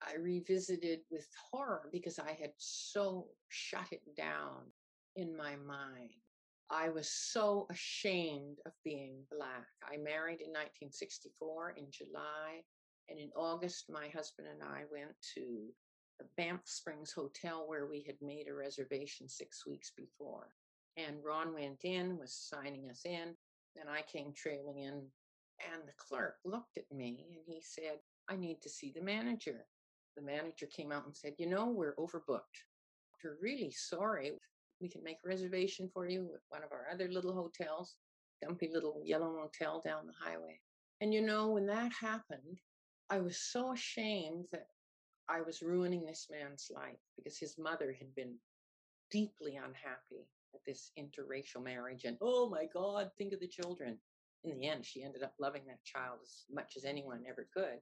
I 0.02 0.16
revisited 0.16 1.00
with 1.12 1.28
horror 1.52 1.90
because 1.92 2.20
I 2.20 2.38
had 2.40 2.52
so 2.58 3.28
shut 3.50 3.88
it 3.92 4.02
down 4.16 4.72
in 5.16 5.36
my 5.36 5.56
mind. 5.56 6.12
I 6.70 6.90
was 6.90 7.10
so 7.10 7.68
ashamed 7.70 8.58
of 8.66 8.72
being 8.84 9.24
Black. 9.32 9.68
I 9.84 9.98
married 9.98 10.42
in 10.42 10.50
1964 10.50 11.76
in 11.78 11.86
July, 11.92 12.64
and 13.10 13.20
in 13.20 13.30
August, 13.36 13.86
my 13.90 14.08
husband 14.10 14.48
and 14.48 14.64
I 14.64 14.84
went 14.92 15.14
to 15.36 15.68
the 16.20 16.26
Banff 16.38 16.62
Springs 16.66 17.12
Hotel 17.12 17.64
where 17.68 17.88
we 17.88 18.04
had 18.06 18.16
made 18.22 18.48
a 18.48 18.54
reservation 18.54 19.28
six 19.28 19.66
weeks 19.66 19.92
before. 19.96 20.48
And 20.98 21.24
Ron 21.24 21.54
went 21.54 21.84
in, 21.84 22.18
was 22.18 22.34
signing 22.34 22.90
us 22.90 23.02
in, 23.06 23.36
and 23.76 23.90
I 23.90 24.04
came 24.04 24.34
trailing 24.36 24.78
in. 24.78 25.02
And 25.72 25.82
the 25.86 25.94
clerk 25.98 26.36
looked 26.46 26.78
at 26.78 26.92
me 26.92 27.26
and 27.32 27.42
he 27.46 27.62
said, 27.62 28.00
I 28.30 28.36
need 28.36 28.62
to 28.62 28.70
see 28.70 28.92
the 28.96 29.02
manager. 29.02 29.66
The 30.16 30.24
manager 30.24 30.68
came 30.68 30.92
out 30.92 31.06
and 31.06 31.16
said, 31.16 31.34
You 31.38 31.48
know, 31.48 31.68
we're 31.68 31.96
overbooked. 31.96 32.64
We're 33.24 33.38
really 33.42 33.72
sorry. 33.72 34.34
We 34.82 34.90
can 34.90 35.04
make 35.04 35.18
a 35.24 35.30
reservation 35.30 35.90
for 35.94 36.08
you 36.08 36.24
with 36.24 36.42
one 36.50 36.64
of 36.64 36.72
our 36.72 36.88
other 36.92 37.08
little 37.10 37.34
hotels, 37.34 37.96
dumpy 38.42 38.70
little 38.72 39.02
yellow 39.04 39.34
motel 39.34 39.82
down 39.84 40.06
the 40.06 40.14
highway. 40.20 40.60
And 41.02 41.14
you 41.14 41.22
know, 41.22 41.50
when 41.50 41.66
that 41.68 41.92
happened, 42.00 42.60
I 43.14 43.20
was 43.20 43.38
so 43.38 43.74
ashamed 43.74 44.46
that 44.52 44.70
I 45.30 45.42
was 45.42 45.62
ruining 45.62 46.04
this 46.04 46.30
man's 46.32 46.72
life 46.74 46.98
because 47.16 47.38
his 47.38 47.60
mother 47.60 47.96
had 47.96 48.16
been 48.16 48.34
deeply 49.12 49.58
unhappy 49.58 50.26
at 50.56 50.62
this 50.66 50.90
interracial 50.98 51.64
marriage. 51.64 52.06
And 52.06 52.18
oh 52.22 52.50
my 52.50 52.66
God, 52.74 53.12
think 53.16 53.32
of 53.32 53.40
the 53.40 53.48
children. 53.48 54.00
In 54.44 54.58
the 54.58 54.68
end, 54.68 54.84
she 54.84 55.04
ended 55.04 55.22
up 55.22 55.36
loving 55.40 55.62
that 55.68 55.84
child 55.84 56.22
as 56.24 56.46
much 56.52 56.74
as 56.76 56.86
anyone 56.86 57.22
ever 57.30 57.48
could. 57.56 57.78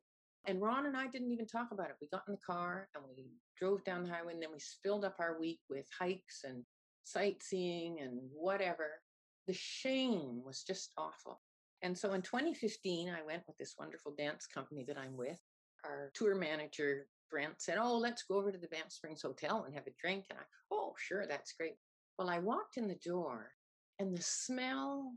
And 0.47 0.61
Ron 0.61 0.85
and 0.85 0.97
I 0.97 1.07
didn't 1.07 1.31
even 1.31 1.47
talk 1.47 1.69
about 1.71 1.89
it. 1.89 1.95
We 2.01 2.09
got 2.09 2.23
in 2.27 2.33
the 2.33 2.45
car 2.45 2.89
and 2.93 3.05
we 3.15 3.27
drove 3.57 3.85
down 3.85 4.03
the 4.03 4.09
highway, 4.09 4.33
and 4.33 4.43
then 4.43 4.51
we 4.51 4.59
filled 4.83 5.05
up 5.05 5.15
our 5.17 5.39
week 5.39 5.61
with 5.69 5.85
hikes 5.97 6.41
and 6.43 6.65
sightseeing 7.05 8.01
and 8.01 8.19
whatever. 8.33 8.99
The 9.47 9.53
shame 9.53 10.41
was 10.43 10.63
just 10.63 10.91
awful. 10.97 11.39
And 11.83 11.97
so 11.97 12.13
in 12.13 12.21
2015, 12.21 13.09
I 13.09 13.25
went 13.25 13.43
with 13.47 13.57
this 13.57 13.75
wonderful 13.77 14.13
dance 14.17 14.45
company 14.47 14.83
that 14.87 14.97
I'm 14.97 15.17
with. 15.17 15.39
Our 15.83 16.11
tour 16.13 16.35
manager 16.35 17.07
Brent 17.31 17.61
said, 17.61 17.77
Oh, 17.79 17.97
let's 17.97 18.23
go 18.23 18.37
over 18.37 18.51
to 18.51 18.57
the 18.57 18.67
Banff 18.67 18.91
Springs 18.91 19.21
Hotel 19.21 19.63
and 19.63 19.73
have 19.73 19.87
a 19.87 19.91
drink. 19.99 20.25
And 20.29 20.37
I, 20.37 20.43
oh, 20.71 20.93
sure, 20.97 21.25
that's 21.27 21.53
great. 21.53 21.75
Well, 22.17 22.29
I 22.29 22.39
walked 22.39 22.77
in 22.77 22.87
the 22.87 22.99
door 23.03 23.51
and 23.97 24.15
the 24.15 24.21
smell 24.21 25.13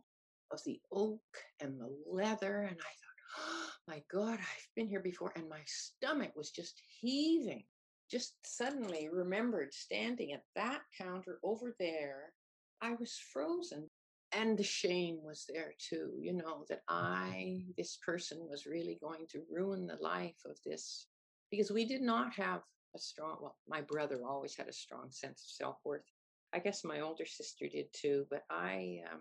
of 0.53 0.61
the 0.65 0.81
oak 0.93 1.21
and 1.61 1.79
the 1.79 1.91
leather, 2.07 2.63
and 2.63 2.77
I 2.79 2.95
thought, 2.95 3.39
oh, 3.39 3.71
my 3.89 4.03
God, 4.11 4.39
I've 4.39 4.69
been 4.77 4.89
here 4.89 5.01
before. 5.01 5.33
And 5.37 5.49
my 5.49 5.61
stomach 5.67 6.33
was 6.37 6.51
just 6.51 6.81
heaving. 7.01 7.65
Just 8.11 8.35
suddenly 8.45 9.09
remembered 9.13 9.75
standing 9.75 10.33
at 10.33 10.43
that 10.55 10.83
counter 10.97 11.41
over 11.43 11.75
there. 11.79 12.33
I 12.81 12.93
was 12.93 13.19
frozen. 13.33 13.89
And 14.37 14.59
the 14.59 14.65
shame 14.65 15.19
was 15.23 15.45
there 15.49 15.75
too, 15.79 16.13
you 16.21 16.33
know, 16.33 16.65
that 16.69 16.83
I, 16.89 17.65
this 17.77 17.99
person 18.05 18.39
was 18.51 18.67
really 18.67 18.99
going 19.01 19.27
to 19.31 19.43
ruin 19.51 19.87
the 19.87 19.97
life 20.01 20.43
of 20.45 20.59
this 20.65 21.07
because 21.51 21.71
we 21.71 21.85
did 21.85 22.03
not 22.03 22.35
have 22.35 22.63
a 22.95 22.99
strong 22.99 23.39
well 23.41 23.57
my 23.69 23.81
brother 23.81 24.21
always 24.27 24.57
had 24.57 24.69
a 24.69 24.73
strong 24.73 25.11
sense 25.11 25.43
of 25.43 25.51
self-worth. 25.51 26.05
I 26.53 26.59
guess 26.61 26.85
my 26.85 27.01
older 27.01 27.27
sister 27.27 27.67
did 27.69 27.87
too 27.93 28.27
but 28.31 28.45
i 28.51 29.01
um, 29.13 29.21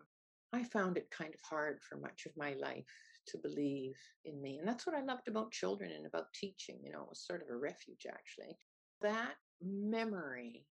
i 0.53 0.63
found 0.63 0.97
it 0.97 1.09
kind 1.09 1.33
of 1.33 1.41
hard 1.41 1.79
for 1.81 1.97
much 1.97 2.25
of 2.25 2.37
my 2.37 2.53
life 2.53 2.85
to 3.27 3.37
believe 3.37 3.95
in 4.25 4.41
me 4.41 4.59
and 4.59 4.67
that's 4.67 4.85
what 4.85 4.95
i 4.95 5.01
loved 5.01 5.27
about 5.27 5.51
children 5.51 5.91
and 5.91 6.05
about 6.05 6.33
teaching 6.33 6.79
you 6.83 6.91
know 6.91 7.01
it 7.01 7.09
was 7.09 7.25
sort 7.25 7.41
of 7.41 7.49
a 7.49 7.57
refuge 7.57 8.05
actually. 8.07 8.57
That 9.01 9.33
memory 9.61 10.65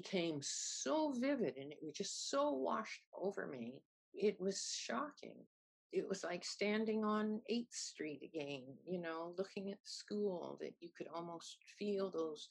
became 0.00 0.38
so 0.42 1.12
vivid 1.18 1.56
and 1.56 1.72
it 1.72 1.78
was 1.82 1.94
just 1.94 2.30
so 2.30 2.50
washed 2.50 3.02
over 3.20 3.46
me 3.46 3.82
it 4.14 4.40
was 4.40 4.74
shocking 4.78 5.36
it 5.92 6.08
was 6.08 6.24
like 6.24 6.44
standing 6.44 7.04
on 7.04 7.42
8th 7.50 7.74
Street 7.74 8.22
again, 8.24 8.62
you 8.88 8.98
know, 8.98 9.34
looking 9.36 9.70
at 9.70 9.78
school 9.84 10.56
that 10.60 10.72
you 10.80 10.88
could 10.96 11.06
almost 11.14 11.58
feel 11.78 12.10
those 12.10 12.48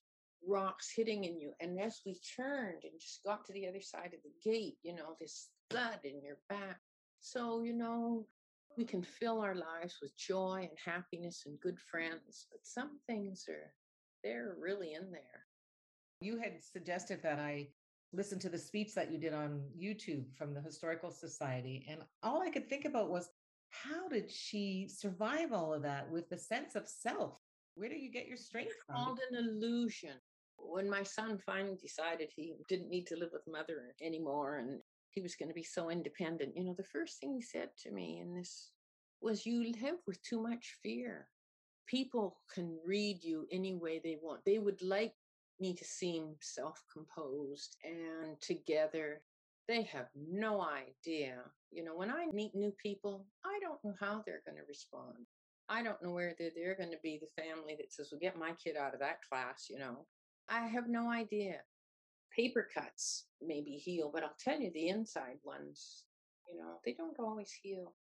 rocks 0.47 0.91
hitting 0.95 1.23
in 1.23 1.39
you. 1.39 1.51
And 1.59 1.79
as 1.79 2.01
we 2.05 2.19
turned 2.35 2.83
and 2.83 2.99
just 2.99 3.23
got 3.25 3.45
to 3.45 3.53
the 3.53 3.67
other 3.67 3.81
side 3.81 4.13
of 4.13 4.21
the 4.23 4.49
gate, 4.51 4.77
you 4.83 4.95
know, 4.95 5.15
this 5.19 5.49
thud 5.71 5.99
in 6.03 6.21
your 6.23 6.37
back. 6.49 6.79
So, 7.19 7.63
you 7.63 7.73
know, 7.73 8.25
we 8.77 8.85
can 8.85 9.01
fill 9.01 9.41
our 9.41 9.55
lives 9.55 9.97
with 10.01 10.15
joy 10.17 10.67
and 10.69 10.77
happiness 10.83 11.43
and 11.45 11.59
good 11.59 11.79
friends, 11.79 12.47
but 12.51 12.61
some 12.63 12.99
things 13.07 13.45
are, 13.49 13.73
they're 14.23 14.55
really 14.59 14.93
in 14.93 15.11
there. 15.11 15.45
You 16.21 16.37
had 16.37 16.63
suggested 16.63 17.21
that 17.23 17.39
I 17.39 17.67
listen 18.13 18.37
to 18.39 18.49
the 18.49 18.57
speech 18.57 18.93
that 18.93 19.11
you 19.11 19.17
did 19.17 19.33
on 19.33 19.63
YouTube 19.77 20.25
from 20.37 20.53
the 20.53 20.61
Historical 20.61 21.11
Society. 21.11 21.85
And 21.89 22.01
all 22.21 22.41
I 22.41 22.51
could 22.51 22.69
think 22.69 22.85
about 22.85 23.09
was 23.09 23.29
how 23.69 24.07
did 24.07 24.29
she 24.29 24.87
survive 24.87 25.51
all 25.51 25.73
of 25.73 25.81
that 25.81 26.09
with 26.11 26.29
the 26.29 26.37
sense 26.37 26.75
of 26.75 26.87
self? 26.87 27.39
Where 27.75 27.89
do 27.89 27.95
you 27.95 28.11
get 28.11 28.27
your 28.27 28.37
strength 28.37 28.73
from? 28.85 28.95
Called 28.95 29.19
an 29.31 29.37
illusion. 29.37 30.15
When 30.57 30.89
my 30.89 31.01
son 31.01 31.39
finally 31.43 31.77
decided 31.81 32.29
he 32.29 32.53
didn't 32.69 32.89
need 32.89 33.07
to 33.07 33.15
live 33.15 33.29
with 33.33 33.41
mother 33.47 33.95
anymore 34.01 34.57
and 34.57 34.79
he 35.09 35.21
was 35.21 35.35
going 35.35 35.49
to 35.49 35.55
be 35.55 35.63
so 35.63 35.89
independent, 35.89 36.55
you 36.55 36.63
know, 36.63 36.75
the 36.77 36.83
first 36.83 37.19
thing 37.19 37.33
he 37.33 37.41
said 37.41 37.69
to 37.83 37.91
me 37.91 38.19
in 38.21 38.35
this 38.35 38.69
was, 39.21 39.45
You 39.45 39.71
live 39.81 39.95
with 40.05 40.21
too 40.21 40.41
much 40.41 40.77
fear. 40.83 41.27
People 41.87 42.37
can 42.53 42.77
read 42.85 43.23
you 43.23 43.47
any 43.51 43.75
way 43.75 43.99
they 44.03 44.17
want. 44.21 44.41
They 44.45 44.59
would 44.59 44.81
like 44.81 45.13
me 45.61 45.75
to 45.75 45.85
seem 45.85 46.35
self 46.41 46.83
composed 46.91 47.77
and 47.83 48.41
together. 48.41 49.21
They 49.67 49.83
have 49.83 50.07
no 50.15 50.61
idea. 50.61 51.37
You 51.71 51.85
know, 51.85 51.95
when 51.95 52.11
I 52.11 52.27
meet 52.33 52.55
new 52.55 52.73
people, 52.83 53.27
I 53.45 53.59
don't 53.61 53.83
know 53.85 53.95
how 53.99 54.23
they're 54.25 54.43
going 54.45 54.57
to 54.57 54.65
respond. 54.67 55.27
I 55.69 55.83
don't 55.83 56.01
know 56.03 56.11
whether 56.11 56.35
they're 56.55 56.75
going 56.75 56.91
to 56.91 56.99
be 57.03 57.21
the 57.21 57.41
family 57.43 57.75
that 57.77 57.93
says, 57.93 58.09
well, 58.11 58.19
get 58.19 58.37
my 58.37 58.53
kid 58.63 58.75
out 58.75 58.93
of 58.93 58.99
that 59.01 59.19
class, 59.29 59.67
you 59.69 59.79
know. 59.79 60.05
I 60.49 60.67
have 60.67 60.89
no 60.89 61.09
idea. 61.09 61.57
Paper 62.35 62.67
cuts 62.73 63.27
maybe 63.41 63.71
heal, 63.71 64.11
but 64.13 64.23
I'll 64.23 64.35
tell 64.43 64.59
you 64.59 64.71
the 64.73 64.89
inside 64.89 65.37
ones, 65.43 66.05
you 66.49 66.57
know, 66.57 66.79
they 66.85 66.93
don't 66.93 67.19
always 67.19 67.51
heal. 67.63 67.93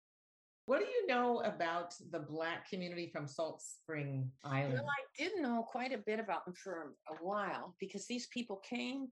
What 0.71 0.79
do 0.79 0.85
you 0.85 1.05
know 1.05 1.41
about 1.41 1.95
the 2.11 2.19
Black 2.19 2.69
community 2.69 3.09
from 3.11 3.27
Salt 3.27 3.61
Spring 3.61 4.31
Island? 4.45 4.75
Well, 4.75 4.85
I 4.87 5.21
did 5.21 5.33
know 5.41 5.65
quite 5.67 5.91
a 5.91 5.97
bit 5.97 6.17
about 6.17 6.45
them 6.45 6.53
for 6.53 6.93
a 7.09 7.15
while 7.15 7.75
because 7.77 8.07
these 8.07 8.27
people 8.27 8.61
came 8.63 9.09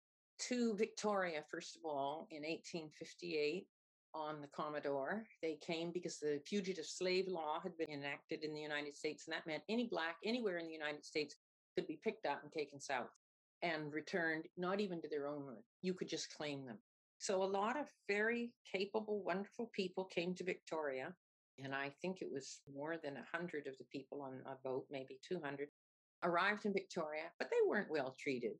to 0.48 0.74
Victoria, 0.74 1.44
first 1.48 1.76
of 1.76 1.82
all, 1.84 2.26
in 2.32 2.42
1858 2.42 3.68
on 4.14 4.40
the 4.40 4.48
Commodore. 4.48 5.26
They 5.42 5.56
came 5.64 5.92
because 5.92 6.18
the 6.18 6.40
fugitive 6.44 6.86
slave 6.86 7.26
law 7.28 7.60
had 7.62 7.78
been 7.78 7.88
enacted 7.88 8.42
in 8.42 8.52
the 8.52 8.60
United 8.60 8.96
States, 8.96 9.28
and 9.28 9.32
that 9.32 9.46
meant 9.46 9.62
any 9.68 9.86
Black 9.86 10.16
anywhere 10.24 10.58
in 10.58 10.66
the 10.66 10.72
United 10.72 11.04
States 11.04 11.36
could 11.76 11.86
be 11.86 12.00
picked 12.02 12.26
up 12.26 12.40
and 12.42 12.50
taken 12.50 12.80
south 12.80 13.14
and 13.62 13.94
returned, 13.94 14.46
not 14.56 14.80
even 14.80 15.00
to 15.00 15.08
their 15.08 15.28
own 15.28 15.46
land. 15.46 15.62
You 15.82 15.94
could 15.94 16.08
just 16.08 16.34
claim 16.36 16.66
them. 16.66 16.78
So 17.18 17.44
a 17.44 17.44
lot 17.44 17.78
of 17.78 17.86
very 18.08 18.50
capable, 18.74 19.22
wonderful 19.22 19.70
people 19.72 20.06
came 20.06 20.34
to 20.34 20.42
Victoria 20.42 21.14
and 21.62 21.74
I 21.74 21.92
think 22.00 22.20
it 22.20 22.30
was 22.32 22.60
more 22.74 22.96
than 23.02 23.14
100 23.14 23.66
of 23.66 23.78
the 23.78 23.84
people 23.92 24.22
on 24.22 24.40
a 24.46 24.56
boat, 24.62 24.86
maybe 24.90 25.18
200, 25.26 25.68
arrived 26.22 26.64
in 26.64 26.72
Victoria, 26.72 27.24
but 27.38 27.48
they 27.50 27.68
weren't 27.68 27.90
well 27.90 28.16
treated. 28.18 28.56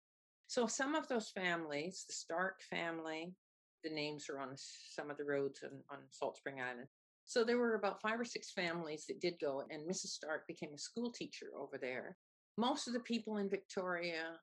So 0.47 0.67
some 0.67 0.95
of 0.95 1.09
those 1.09 1.31
families, 1.31 2.05
the 2.07 2.13
Stark 2.13 2.61
family, 2.71 3.35
the 3.83 3.91
names 3.91 4.29
are 4.29 4.39
on 4.39 4.51
some 4.57 5.11
of 5.11 5.17
the 5.17 5.25
roads 5.25 5.61
on, 5.63 5.81
on 5.91 6.03
Salt 6.11 6.37
Spring 6.37 6.61
Island. 6.61 6.89
So 7.27 7.43
there 7.43 7.59
were 7.59 7.75
about 7.75 8.03
five 8.03 8.21
or 8.21 8.25
six 8.25 8.53
families 8.53 9.07
that 9.09 9.21
did 9.21 9.35
go, 9.41 9.65
and 9.71 9.89
Mrs. 9.89 10.09
Stark 10.09 10.47
became 10.47 10.75
a 10.75 10.79
school 10.79 11.11
teacher 11.11 11.47
over 11.59 11.79
there. 11.79 12.17
Most 12.59 12.87
of 12.87 12.93
the 12.93 13.01
people 13.01 13.39
in 13.39 13.49
Victoria 13.49 14.39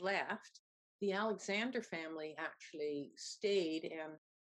left. 0.00 0.60
The 1.00 1.12
Alexander 1.12 1.82
family 1.82 2.34
actually 2.38 3.12
stayed, 3.16 3.84
and 3.84 4.12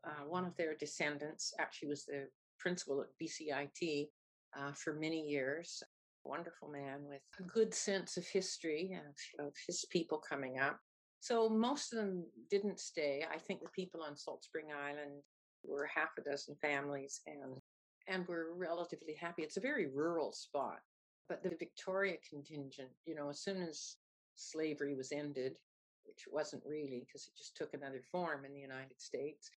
uh, 0.06 0.24
one 0.26 0.44
of 0.44 0.56
their 0.56 0.74
descendants 0.76 1.52
actually 1.58 1.88
was 1.88 2.04
the 2.04 2.28
principal 2.58 3.00
at 3.02 3.08
BCIT 3.22 4.08
uh, 4.58 4.72
for 4.72 4.94
many 4.94 5.20
years. 5.20 5.82
Wonderful 6.24 6.68
man 6.68 7.04
with 7.08 7.20
a 7.38 7.42
good 7.44 7.72
sense 7.72 8.16
of 8.16 8.26
history 8.26 8.98
of, 9.38 9.46
of 9.46 9.52
his 9.66 9.84
people 9.90 10.18
coming 10.18 10.58
up. 10.58 10.78
So 11.20 11.48
most 11.48 11.92
of 11.92 11.98
them 11.98 12.24
didn't 12.50 12.80
stay. 12.80 13.24
I 13.32 13.38
think 13.38 13.60
the 13.62 13.70
people 13.70 14.02
on 14.02 14.16
Salt 14.16 14.44
Spring 14.44 14.66
Island 14.72 15.22
were 15.64 15.88
half 15.92 16.10
a 16.18 16.22
dozen 16.22 16.56
families 16.60 17.20
and 17.26 17.60
and 18.08 18.26
were 18.28 18.54
relatively 18.54 19.14
happy. 19.14 19.42
It's 19.42 19.56
a 19.56 19.60
very 19.60 19.88
rural 19.88 20.32
spot. 20.32 20.78
But 21.28 21.42
the 21.42 21.56
Victoria 21.58 22.16
contingent, 22.28 22.90
you 23.04 23.16
know, 23.16 23.30
as 23.30 23.40
soon 23.40 23.60
as 23.62 23.96
slavery 24.36 24.94
was 24.94 25.10
ended, 25.10 25.56
which 26.04 26.24
wasn't 26.30 26.62
really 26.64 27.02
because 27.04 27.26
it 27.26 27.36
just 27.36 27.56
took 27.56 27.74
another 27.74 28.02
form 28.12 28.44
in 28.44 28.52
the 28.52 28.60
United 28.60 29.00
States, 29.00 29.50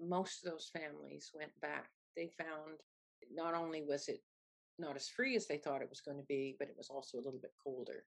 most 0.00 0.44
of 0.44 0.50
those 0.50 0.70
families 0.72 1.30
went 1.34 1.52
back. 1.60 1.90
They 2.16 2.30
found 2.38 2.78
not 3.32 3.54
only 3.54 3.82
was 3.82 4.08
it 4.08 4.20
not 4.78 4.96
as 4.96 5.08
free 5.08 5.36
as 5.36 5.46
they 5.46 5.58
thought 5.58 5.82
it 5.82 5.90
was 5.90 6.00
going 6.00 6.16
to 6.16 6.26
be, 6.28 6.56
but 6.58 6.68
it 6.68 6.76
was 6.76 6.90
also 6.90 7.18
a 7.18 7.24
little 7.24 7.40
bit 7.40 7.52
colder. 7.62 8.04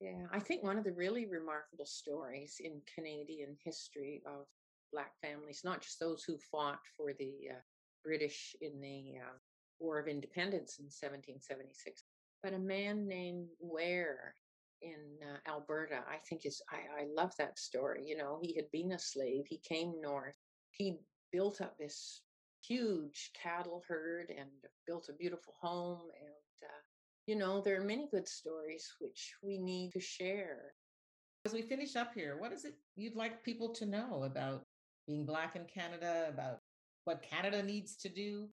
Yeah, 0.00 0.26
I 0.32 0.40
think 0.40 0.62
one 0.62 0.78
of 0.78 0.84
the 0.84 0.92
really 0.92 1.26
remarkable 1.26 1.84
stories 1.84 2.56
in 2.60 2.80
Canadian 2.92 3.56
history 3.62 4.22
of 4.26 4.46
Black 4.92 5.12
families, 5.20 5.60
not 5.62 5.82
just 5.82 6.00
those 6.00 6.24
who 6.24 6.38
fought 6.50 6.80
for 6.96 7.12
the 7.18 7.34
uh, 7.50 7.60
British 8.02 8.56
in 8.60 8.80
the 8.80 9.20
uh, 9.20 9.36
War 9.78 9.98
of 9.98 10.08
Independence 10.08 10.78
in 10.78 10.86
1776, 10.86 12.02
but 12.42 12.54
a 12.54 12.58
man 12.58 13.06
named 13.06 13.48
Ware 13.60 14.34
in 14.82 15.18
uh, 15.22 15.50
Alberta, 15.50 16.00
I 16.08 16.16
think 16.28 16.46
is, 16.46 16.62
I, 16.70 17.02
I 17.02 17.06
love 17.14 17.32
that 17.38 17.58
story. 17.58 18.02
You 18.06 18.16
know, 18.16 18.38
he 18.42 18.54
had 18.54 18.70
been 18.72 18.92
a 18.92 18.98
slave, 18.98 19.44
he 19.48 19.58
came 19.58 20.00
north, 20.00 20.36
he 20.70 20.96
built 21.30 21.60
up 21.60 21.76
this 21.78 22.22
huge 22.66 23.30
cattle 23.40 23.82
herd 23.88 24.30
and 24.36 24.50
built 24.86 25.08
a 25.08 25.14
beautiful 25.14 25.54
home 25.60 26.00
and 26.20 26.68
uh, 26.68 26.80
you 27.26 27.36
know, 27.36 27.60
there 27.60 27.80
are 27.80 27.84
many 27.84 28.08
good 28.10 28.26
stories 28.26 28.92
which 28.98 29.34
we 29.42 29.56
need 29.56 29.92
to 29.92 30.00
share. 30.00 30.74
As 31.44 31.52
we 31.52 31.62
finish 31.62 31.94
up 31.94 32.12
here, 32.12 32.36
what 32.38 32.52
is 32.52 32.64
it 32.64 32.74
you'd 32.96 33.14
like 33.14 33.44
people 33.44 33.72
to 33.74 33.86
know 33.86 34.24
about 34.24 34.64
being 35.06 35.24
Black 35.24 35.54
in 35.54 35.64
Canada, 35.64 36.26
about 36.28 36.58
what 37.04 37.22
Canada 37.22 37.62
needs 37.62 37.96
to 37.98 38.08
do? 38.08 38.48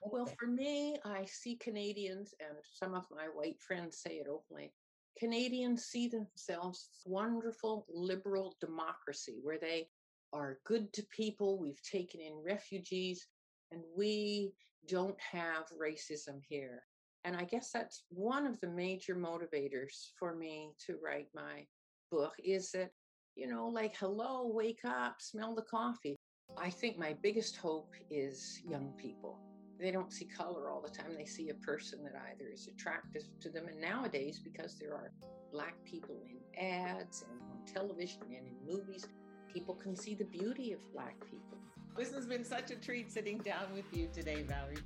Well, 0.00 0.26
for 0.38 0.46
me, 0.46 0.96
I 1.04 1.24
see 1.26 1.56
Canadians, 1.56 2.32
and 2.40 2.56
some 2.72 2.94
of 2.94 3.04
my 3.10 3.24
white 3.34 3.60
friends 3.60 3.98
say 4.00 4.12
it 4.12 4.28
openly. 4.30 4.72
Canadians 5.18 5.84
see 5.84 6.08
themselves 6.08 6.88
wonderful 7.04 7.84
liberal 7.92 8.54
democracy 8.60 9.40
where 9.42 9.58
they 9.58 9.88
are 10.32 10.60
good 10.64 10.92
to 10.94 11.02
people. 11.14 11.58
We've 11.58 11.82
taken 11.82 12.20
in 12.20 12.42
refugees, 12.44 13.26
and 13.72 13.80
we 13.96 14.52
don't 14.88 15.18
have 15.20 15.64
racism 15.80 16.40
here. 16.48 16.82
And 17.24 17.36
I 17.36 17.44
guess 17.44 17.70
that's 17.72 18.04
one 18.08 18.46
of 18.46 18.58
the 18.60 18.68
major 18.68 19.14
motivators 19.14 20.10
for 20.18 20.34
me 20.34 20.72
to 20.86 20.96
write 21.04 21.28
my 21.34 21.66
book 22.10 22.32
is 22.42 22.70
that, 22.72 22.90
you 23.36 23.46
know, 23.46 23.68
like, 23.68 23.94
hello, 23.96 24.50
wake 24.52 24.84
up, 24.86 25.16
smell 25.20 25.54
the 25.54 25.62
coffee. 25.62 26.16
I 26.58 26.70
think 26.70 26.98
my 26.98 27.14
biggest 27.22 27.56
hope 27.56 27.92
is 28.10 28.60
young 28.66 28.92
people. 28.96 29.38
They 29.78 29.90
don't 29.90 30.12
see 30.12 30.26
color 30.26 30.70
all 30.70 30.82
the 30.82 30.90
time. 30.90 31.14
They 31.16 31.24
see 31.24 31.50
a 31.50 31.54
person 31.54 32.02
that 32.04 32.20
either 32.32 32.50
is 32.52 32.68
attractive 32.68 33.22
to 33.40 33.48
them. 33.50 33.66
And 33.68 33.80
nowadays, 33.80 34.40
because 34.42 34.76
there 34.78 34.94
are 34.94 35.10
Black 35.52 35.74
people 35.84 36.16
in 36.28 36.62
ads 36.62 37.22
and 37.22 37.40
on 37.50 37.64
television 37.66 38.22
and 38.24 38.46
in 38.46 38.56
movies, 38.66 39.06
people 39.52 39.74
can 39.74 39.96
see 39.96 40.14
the 40.14 40.24
beauty 40.24 40.72
of 40.72 40.80
Black 40.92 41.14
people. 41.24 41.58
This 41.96 42.12
has 42.12 42.26
been 42.26 42.44
such 42.44 42.70
a 42.70 42.76
treat 42.76 43.10
sitting 43.12 43.38
down 43.38 43.72
with 43.74 43.84
you 43.92 44.08
today, 44.12 44.42
Valerie. 44.42 44.76